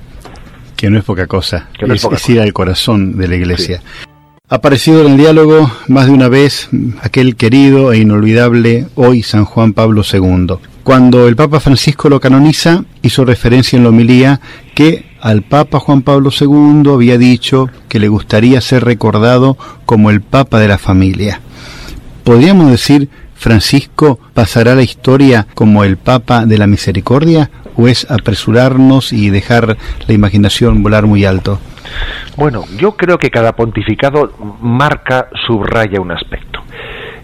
Que 0.75 0.89
no 0.89 0.97
es 0.97 1.05
poca 1.05 1.27
cosa, 1.27 1.69
que 1.77 1.85
no 1.85 1.93
es, 1.93 2.03
es 2.03 2.29
ir 2.29 2.41
al 2.41 2.53
corazón 2.53 3.17
de 3.17 3.27
la 3.27 3.35
iglesia. 3.35 3.81
Ha 4.49 4.55
aparecido 4.55 5.05
en 5.05 5.13
el 5.13 5.17
diálogo 5.17 5.71
más 5.87 6.07
de 6.07 6.11
una 6.11 6.27
vez 6.27 6.69
aquel 7.01 7.37
querido 7.37 7.93
e 7.93 7.99
inolvidable 7.99 8.87
hoy 8.95 9.23
San 9.23 9.45
Juan 9.45 9.71
Pablo 9.71 10.01
II. 10.03 10.57
Cuando 10.83 11.27
el 11.27 11.35
Papa 11.35 11.59
Francisco 11.59 12.09
lo 12.09 12.19
canoniza, 12.19 12.83
hizo 13.03 13.23
referencia 13.23 13.77
en 13.77 13.83
la 13.83 13.89
homilía 13.89 14.41
que 14.73 15.05
al 15.21 15.43
Papa 15.43 15.79
Juan 15.79 16.01
Pablo 16.01 16.31
II 16.31 16.91
había 16.91 17.19
dicho 17.19 17.69
que 17.87 17.99
le 17.99 18.07
gustaría 18.07 18.59
ser 18.61 18.83
recordado 18.83 19.57
como 19.85 20.09
el 20.09 20.21
Papa 20.21 20.59
de 20.59 20.67
la 20.67 20.79
familia. 20.79 21.39
¿Podríamos 22.23 22.71
decir 22.71 23.09
Francisco 23.35 24.19
pasará 24.33 24.73
la 24.73 24.81
historia 24.81 25.45
como 25.53 25.83
el 25.83 25.97
Papa 25.97 26.47
de 26.47 26.57
la 26.57 26.67
Misericordia 26.67 27.51
o 27.77 27.87
es 27.87 28.09
apresurarnos 28.09 29.13
y 29.13 29.29
dejar 29.29 29.77
la 30.07 30.13
imaginación 30.13 30.81
volar 30.81 31.05
muy 31.05 31.25
alto? 31.25 31.59
Bueno, 32.37 32.63
yo 32.77 32.93
creo 32.93 33.17
que 33.17 33.29
cada 33.29 33.55
pontificado 33.55 34.33
marca, 34.61 35.27
subraya 35.45 36.01
un 36.01 36.11
aspecto. 36.11 36.50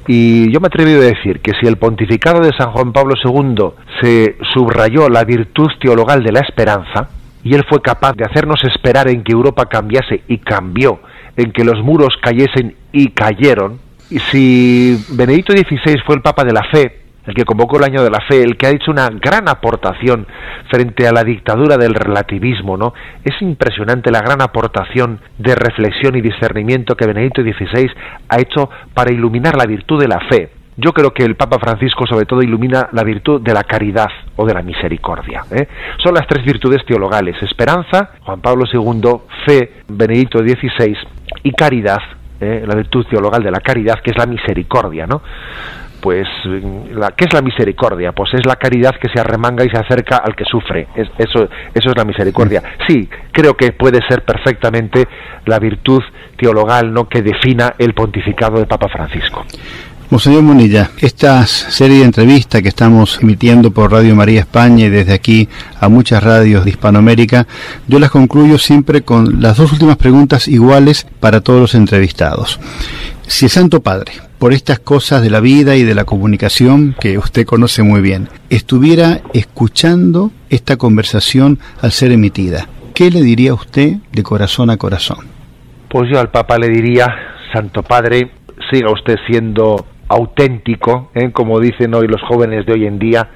Y 0.07 0.51
yo 0.53 0.61
me 0.61 0.67
atrevo 0.67 1.01
a 1.01 1.05
decir 1.05 1.41
que 1.41 1.51
si 1.59 1.67
el 1.67 1.75
pontificado 1.75 2.39
de 2.39 2.55
San 2.57 2.71
Juan 2.71 2.93
Pablo 2.93 3.15
II 3.21 3.73
se 4.01 4.37
subrayó 4.53 5.09
la 5.09 5.25
virtud 5.25 5.67
teologal 5.81 6.23
de 6.23 6.31
la 6.31 6.39
esperanza, 6.39 7.09
y 7.43 7.53
él 7.53 7.65
fue 7.69 7.81
capaz 7.81 8.13
de 8.13 8.25
hacernos 8.25 8.63
esperar 8.63 9.09
en 9.09 9.23
que 9.23 9.33
Europa 9.33 9.65
cambiase 9.65 10.23
y 10.27 10.37
cambió, 10.37 10.99
en 11.35 11.51
que 11.51 11.65
los 11.65 11.83
muros 11.83 12.15
cayesen 12.21 12.75
y 12.93 13.09
cayeron, 13.09 13.79
y 14.09 14.19
si 14.19 14.97
Benedicto 15.09 15.51
XVI 15.51 15.99
fue 16.05 16.15
el 16.15 16.21
Papa 16.21 16.45
de 16.45 16.53
la 16.53 16.63
Fe, 16.63 17.06
el 17.27 17.33
que 17.33 17.43
convocó 17.43 17.77
el 17.77 17.83
año 17.83 18.03
de 18.03 18.09
la 18.09 18.21
fe, 18.21 18.41
el 18.41 18.57
que 18.57 18.67
ha 18.67 18.71
hecho 18.71 18.89
una 18.89 19.09
gran 19.09 19.47
aportación 19.49 20.25
frente 20.71 21.07
a 21.07 21.11
la 21.11 21.23
dictadura 21.23 21.77
del 21.77 21.93
relativismo, 21.93 22.77
¿no? 22.77 22.93
Es 23.23 23.39
impresionante 23.41 24.11
la 24.11 24.21
gran 24.21 24.41
aportación 24.41 25.19
de 25.37 25.53
reflexión 25.53 26.15
y 26.15 26.21
discernimiento 26.21 26.95
que 26.95 27.05
Benedicto 27.05 27.41
XVI 27.41 27.89
ha 28.29 28.39
hecho 28.39 28.69
para 28.93 29.11
iluminar 29.11 29.57
la 29.57 29.65
virtud 29.65 29.99
de 29.99 30.07
la 30.07 30.19
fe. 30.29 30.51
Yo 30.77 30.93
creo 30.93 31.11
que 31.11 31.23
el 31.23 31.35
Papa 31.35 31.57
Francisco 31.59 32.05
sobre 32.05 32.25
todo 32.25 32.43
ilumina 32.43 32.87
la 32.91 33.03
virtud 33.03 33.41
de 33.41 33.53
la 33.53 33.63
caridad 33.63 34.09
o 34.35 34.45
de 34.45 34.53
la 34.53 34.61
misericordia. 34.61 35.43
¿eh? 35.51 35.67
Son 36.03 36.13
las 36.13 36.27
tres 36.27 36.45
virtudes 36.45 36.85
teologales, 36.85 37.35
esperanza, 37.41 38.11
Juan 38.21 38.41
Pablo 38.41 38.65
II, 38.71 39.01
fe, 39.45 39.81
Benedicto 39.87 40.37
XVI 40.37 40.95
y 41.41 41.51
caridad, 41.53 41.99
¿eh? 42.39 42.63
la 42.65 42.75
virtud 42.75 43.07
teologal 43.09 43.41
de 43.41 43.49
la 43.49 43.59
caridad, 43.59 43.99
que 44.03 44.11
es 44.11 44.17
la 44.17 44.27
misericordia, 44.27 45.07
¿no? 45.07 45.23
Pues, 46.07 46.25
la, 46.93 47.11
¿qué 47.11 47.25
es 47.25 47.33
la 47.33 47.41
misericordia? 47.41 48.13
Pues 48.13 48.33
es 48.33 48.45
la 48.45 48.55
caridad 48.55 48.95
que 48.95 49.09
se 49.13 49.19
arremanga 49.19 49.65
y 49.65 49.69
se 49.69 49.77
acerca 49.77 50.21
al 50.23 50.37
que 50.37 50.45
sufre. 50.45 50.87
eso, 50.95 51.49
eso 51.73 51.89
es 51.89 51.97
la 51.97 52.05
misericordia. 52.05 52.63
Sí, 52.87 53.09
creo 53.33 53.57
que 53.57 53.73
puede 53.73 53.99
ser 54.07 54.23
perfectamente 54.23 55.05
la 55.45 55.59
virtud 55.59 56.01
teologal 56.37 56.93
¿no? 56.93 57.09
que 57.09 57.21
defina 57.21 57.73
el 57.77 57.93
pontificado 57.93 58.55
del 58.55 58.67
Papa 58.67 58.87
Francisco. 58.87 59.43
Monseñor 60.09 60.43
Monilla, 60.43 60.91
esta 61.01 61.45
serie 61.45 61.97
de 61.97 62.05
entrevistas 62.05 62.61
que 62.61 62.69
estamos 62.69 63.19
emitiendo 63.21 63.71
por 63.71 63.91
Radio 63.91 64.15
María 64.15 64.39
España 64.39 64.85
y 64.85 64.89
desde 64.89 65.13
aquí 65.13 65.49
a 65.81 65.89
muchas 65.89 66.23
radios 66.23 66.63
de 66.63 66.69
Hispanoamérica, 66.69 67.47
yo 67.85 67.99
las 67.99 68.11
concluyo 68.11 68.57
siempre 68.57 69.01
con 69.01 69.41
las 69.41 69.57
dos 69.57 69.73
últimas 69.73 69.97
preguntas 69.97 70.47
iguales 70.47 71.05
para 71.19 71.41
todos 71.41 71.59
los 71.59 71.75
entrevistados. 71.75 72.61
Si 73.27 73.45
el 73.45 73.51
Santo 73.51 73.81
Padre, 73.81 74.13
por 74.39 74.53
estas 74.53 74.79
cosas 74.79 75.21
de 75.21 75.29
la 75.29 75.41
vida 75.41 75.75
y 75.75 75.83
de 75.83 75.93
la 75.93 76.05
comunicación 76.05 76.95
que 76.99 77.17
usted 77.17 77.45
conoce 77.45 77.83
muy 77.83 78.01
bien, 78.01 78.29
estuviera 78.49 79.19
escuchando 79.33 80.31
esta 80.49 80.77
conversación 80.77 81.59
al 81.81 81.91
ser 81.91 82.13
emitida, 82.13 82.67
¿qué 82.95 83.11
le 83.11 83.21
diría 83.21 83.53
usted 83.53 83.97
de 84.13 84.23
corazón 84.23 84.69
a 84.69 84.77
corazón? 84.77 85.27
Pues 85.89 86.09
yo 86.09 86.19
al 86.19 86.31
Papa 86.31 86.57
le 86.57 86.69
diría, 86.69 87.13
Santo 87.53 87.83
Padre, 87.83 88.31
siga 88.71 88.91
usted 88.91 89.17
siendo 89.29 89.85
auténtico, 90.07 91.11
¿eh? 91.13 91.31
como 91.31 91.59
dicen 91.59 91.93
hoy 91.95 92.07
los 92.07 92.21
jóvenes 92.21 92.65
de 92.65 92.73
hoy 92.73 92.85
en 92.87 92.97
día, 92.97 93.29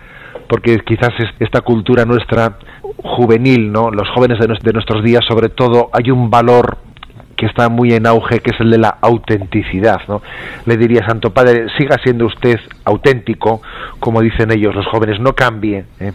porque 0.48 0.80
quizás 0.86 1.10
esta 1.39 1.62
cultura 1.62 2.06
nuestra 2.06 2.58
juvenil, 3.04 3.72
¿no? 3.72 3.92
Los 3.92 4.10
jóvenes 4.16 4.39
de, 4.39 4.74
nuestros 4.74 5.04
días, 5.04 5.22
sobre 5.28 5.50
todo, 5.50 5.89
hay 5.94 6.12
un 6.12 6.30
valor 6.30 6.78
que 7.42 7.48
está 7.48 7.70
muy 7.70 7.92
en 7.92 8.06
auge, 8.06 8.39
que 8.39 8.52
es 8.52 8.60
el 8.60 8.70
de 8.70 8.78
la 8.78 9.00
autenticidad, 9.02 10.02
¿no? 10.08 10.22
Le 10.68 10.78
diría, 10.78 11.04
Santo 11.08 11.34
Padre, 11.34 11.66
siga 11.76 11.98
siendo 12.04 12.28
usted 12.28 12.60
auténtico, 12.86 13.64
como 14.00 14.22
dicen 14.22 14.52
ellos, 14.52 14.76
los 14.76 14.86
jóvenes, 14.86 15.20
no 15.20 15.34
cambie. 15.34 15.86
¿eh? 16.00 16.12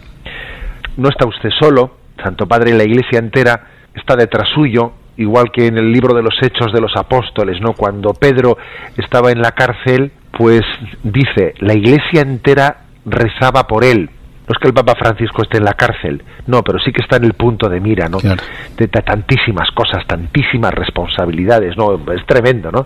No 0.95 1.09
está 1.09 1.27
usted 1.27 1.49
solo, 1.59 1.97
Santo 2.23 2.47
Padre, 2.47 2.73
la 2.75 2.85
Iglesia 2.85 3.19
entera 3.19 3.61
está 3.93 4.15
detrás 4.15 4.47
suyo, 4.55 4.93
igual 5.17 5.51
que 5.51 5.67
en 5.67 5.77
el 5.77 5.91
libro 5.91 6.15
de 6.15 6.23
los 6.23 6.33
Hechos 6.41 6.71
de 6.71 6.79
los 6.79 6.95
Apóstoles, 6.95 7.59
¿no? 7.59 7.73
Cuando 7.73 8.13
Pedro 8.13 8.57
estaba 8.95 9.29
en 9.29 9.41
la 9.41 9.51
cárcel, 9.51 10.13
pues 10.31 10.61
dice, 11.03 11.55
la 11.59 11.73
Iglesia 11.73 12.21
entera 12.21 12.83
rezaba 13.05 13.67
por 13.67 13.83
él. 13.83 14.09
No 14.47 14.53
es 14.53 14.59
que 14.59 14.67
el 14.69 14.73
Papa 14.73 14.95
Francisco 14.97 15.41
esté 15.41 15.57
en 15.57 15.65
la 15.65 15.73
cárcel, 15.73 16.23
no, 16.45 16.63
pero 16.63 16.79
sí 16.79 16.93
que 16.93 17.01
está 17.01 17.17
en 17.17 17.25
el 17.25 17.33
punto 17.33 17.67
de 17.67 17.81
mira, 17.81 18.07
¿no? 18.07 18.17
De, 18.19 18.87
tantísimas 18.87 19.69
cosas, 19.71 20.07
tantísimas 20.07 20.73
responsabilidades, 20.73 21.75
¿no? 21.75 21.95
Es 22.13 22.25
tremendo, 22.25 22.71
¿no? 22.71 22.85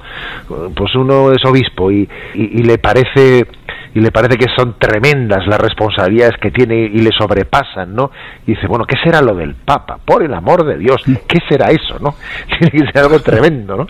Pues 0.76 0.96
uno 0.96 1.32
es 1.32 1.46
obispo 1.46 1.92
y, 1.92 2.10
y 2.34 2.64
le 2.64 2.80
parece 2.80 3.46
y 3.94 4.00
le 4.00 4.12
parece 4.12 4.38
que 4.38 4.48
son 4.56 4.76
tremendas 4.80 5.46
las 5.48 5.60
responsabilidades 5.60 6.38
que 6.42 6.52
tiene 6.52 6.76
y 6.76 7.00
le 7.00 7.12
sobrepasan, 7.12 7.94
¿no? 7.94 8.12
Y 8.48 8.54
dice, 8.54 8.68
bueno, 8.68 8.86
¿qué 8.86 8.96
será 9.04 9.22
lo 9.22 9.36
del 9.36 9.56
Papa? 9.56 10.00
Por 10.04 10.24
el 10.24 10.34
amor 10.34 10.66
de 10.66 10.78
Dios, 10.78 11.04
¿qué 11.28 11.40
será 11.50 11.72
eso, 11.72 12.00
no? 12.00 12.16
Tiene 12.48 12.72
que 12.72 12.92
ser 12.92 13.04
algo 13.04 13.20
tremendo, 13.20 13.76
¿no? 13.76 13.88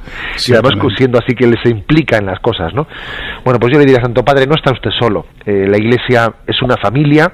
y 0.47 0.53
además 0.53 0.73
siendo 0.97 1.19
así 1.19 1.35
que 1.35 1.47
les 1.47 1.63
implica 1.65 2.17
en 2.17 2.25
las 2.25 2.39
cosas, 2.39 2.73
¿no? 2.73 2.87
Bueno, 3.43 3.59
pues 3.59 3.73
yo 3.73 3.79
le 3.79 3.85
diría, 3.85 4.01
Santo 4.01 4.23
Padre, 4.23 4.47
no 4.47 4.55
está 4.55 4.71
usted 4.71 4.89
solo. 4.99 5.27
Eh, 5.45 5.67
la 5.69 5.77
Iglesia 5.77 6.33
es 6.47 6.61
una 6.61 6.77
familia, 6.77 7.31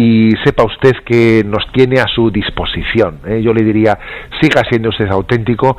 y 0.00 0.30
sepa 0.44 0.64
usted 0.64 0.94
que 1.04 1.42
nos 1.44 1.70
tiene 1.72 2.00
a 2.00 2.06
su 2.06 2.30
disposición. 2.30 3.20
¿eh? 3.26 3.42
Yo 3.42 3.52
le 3.52 3.62
diría, 3.62 3.98
siga 4.40 4.62
siendo 4.66 4.88
usted 4.88 5.06
auténtico 5.08 5.76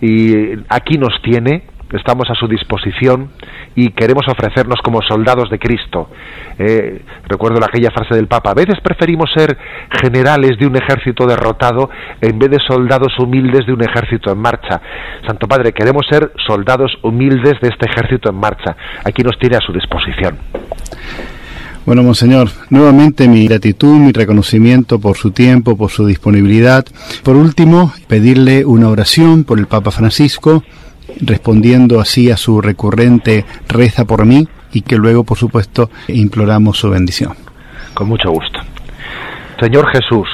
y 0.00 0.52
aquí 0.68 0.98
nos 0.98 1.20
tiene 1.20 1.64
estamos 1.92 2.28
a 2.30 2.34
su 2.34 2.48
disposición 2.48 3.30
y 3.74 3.90
queremos 3.90 4.26
ofrecernos 4.28 4.80
como 4.82 5.02
soldados 5.02 5.50
de 5.50 5.58
Cristo. 5.58 6.10
Eh, 6.58 7.02
recuerdo 7.28 7.58
aquella 7.64 7.90
frase 7.90 8.14
del 8.14 8.26
Papa, 8.26 8.50
a 8.50 8.54
veces 8.54 8.76
preferimos 8.82 9.30
ser 9.34 9.56
generales 10.00 10.58
de 10.58 10.66
un 10.66 10.76
ejército 10.76 11.26
derrotado 11.26 11.90
en 12.20 12.38
vez 12.38 12.50
de 12.50 12.58
soldados 12.58 13.18
humildes 13.18 13.66
de 13.66 13.72
un 13.72 13.82
ejército 13.82 14.30
en 14.32 14.38
marcha. 14.38 14.80
Santo 15.26 15.46
Padre, 15.46 15.72
queremos 15.72 16.06
ser 16.08 16.32
soldados 16.46 16.96
humildes 17.02 17.60
de 17.60 17.68
este 17.68 17.86
ejército 17.86 18.30
en 18.30 18.36
marcha. 18.36 18.76
Aquí 19.04 19.22
nos 19.22 19.38
tiene 19.38 19.56
a 19.56 19.60
su 19.60 19.72
disposición. 19.72 20.38
Bueno, 21.86 22.02
Monseñor, 22.02 22.48
nuevamente 22.68 23.28
mi 23.28 23.46
gratitud, 23.46 23.96
mi 23.96 24.10
reconocimiento 24.10 24.98
por 24.98 25.16
su 25.16 25.30
tiempo, 25.30 25.76
por 25.76 25.92
su 25.92 26.04
disponibilidad. 26.04 26.84
Por 27.22 27.36
último, 27.36 27.92
pedirle 28.08 28.64
una 28.64 28.88
oración 28.88 29.44
por 29.44 29.60
el 29.60 29.68
Papa 29.68 29.92
Francisco 29.92 30.64
respondiendo 31.20 32.00
así 32.00 32.28
a 32.32 32.36
su 32.36 32.60
recurrente 32.60 33.44
reza 33.68 34.04
por 34.04 34.26
mí 34.26 34.48
y 34.72 34.82
que 34.82 34.96
luego, 34.96 35.22
por 35.22 35.38
supuesto, 35.38 35.88
imploramos 36.08 36.76
su 36.76 36.90
bendición. 36.90 37.34
Con 37.94 38.08
mucho 38.08 38.30
gusto. 38.30 38.58
Señor 39.60 39.86
Jesús, 39.92 40.28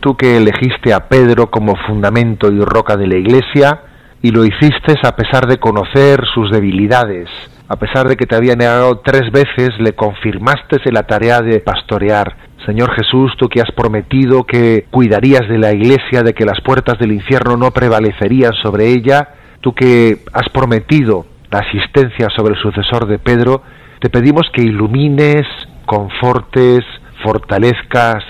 tú 0.00 0.14
que 0.14 0.36
elegiste 0.36 0.92
a 0.92 1.08
Pedro 1.08 1.50
como 1.50 1.76
fundamento 1.86 2.52
y 2.52 2.60
roca 2.60 2.98
de 2.98 3.06
la 3.06 3.16
Iglesia, 3.16 3.80
y 4.20 4.30
lo 4.30 4.44
hiciste 4.44 4.94
a 5.02 5.16
pesar 5.16 5.46
de 5.46 5.58
conocer 5.58 6.22
sus 6.34 6.50
debilidades, 6.50 7.28
a 7.72 7.76
pesar 7.76 8.06
de 8.06 8.18
que 8.18 8.26
te 8.26 8.36
había 8.36 8.54
negado 8.54 8.98
tres 8.98 9.32
veces, 9.32 9.70
le 9.78 9.94
confirmaste 9.94 10.76
en 10.84 10.92
la 10.92 11.04
tarea 11.04 11.40
de 11.40 11.58
pastorear. 11.60 12.36
Señor 12.66 12.94
Jesús, 12.94 13.32
tú 13.38 13.48
que 13.48 13.62
has 13.62 13.72
prometido 13.74 14.44
que 14.44 14.84
cuidarías 14.90 15.48
de 15.48 15.56
la 15.56 15.72
Iglesia, 15.72 16.22
de 16.22 16.34
que 16.34 16.44
las 16.44 16.60
puertas 16.60 16.98
del 16.98 17.12
infierno 17.12 17.56
no 17.56 17.70
prevalecerían 17.70 18.52
sobre 18.62 18.88
ella, 18.88 19.26
tú 19.62 19.72
que 19.72 20.18
has 20.34 20.50
prometido 20.50 21.24
la 21.50 21.60
asistencia 21.60 22.28
sobre 22.36 22.52
el 22.52 22.60
sucesor 22.60 23.06
de 23.06 23.18
Pedro, 23.18 23.62
te 24.00 24.10
pedimos 24.10 24.50
que 24.52 24.60
ilumines, 24.60 25.46
confortes, 25.86 26.84
fortalezcas, 27.24 28.22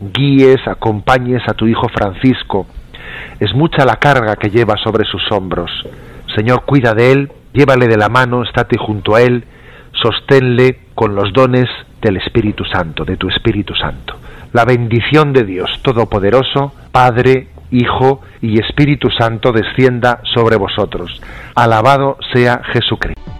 guíes, 0.00 0.66
acompañes 0.66 1.42
a 1.48 1.54
tu 1.54 1.68
Hijo 1.68 1.86
Francisco. 1.94 2.66
Es 3.38 3.54
mucha 3.54 3.84
la 3.84 4.00
carga 4.00 4.34
que 4.34 4.50
lleva 4.50 4.74
sobre 4.82 5.04
sus 5.04 5.30
hombros. 5.30 5.70
Señor, 6.34 6.64
cuida 6.64 6.92
de 6.92 7.12
él, 7.12 7.32
llévale 7.52 7.86
de 7.86 7.96
la 7.96 8.08
mano, 8.08 8.42
estate 8.42 8.76
junto 8.78 9.14
a 9.14 9.22
él, 9.22 9.44
sosténle 9.92 10.80
con 10.94 11.14
los 11.14 11.32
dones 11.32 11.68
del 12.00 12.16
Espíritu 12.16 12.64
Santo, 12.64 13.04
de 13.04 13.16
tu 13.16 13.28
Espíritu 13.28 13.74
Santo. 13.74 14.16
La 14.52 14.64
bendición 14.64 15.32
de 15.32 15.44
Dios 15.44 15.70
Todopoderoso, 15.82 16.72
Padre, 16.90 17.48
Hijo 17.70 18.20
y 18.42 18.58
Espíritu 18.60 19.08
Santo 19.10 19.52
descienda 19.52 20.20
sobre 20.34 20.56
vosotros. 20.56 21.20
Alabado 21.54 22.16
sea 22.32 22.62
Jesucristo. 22.72 23.39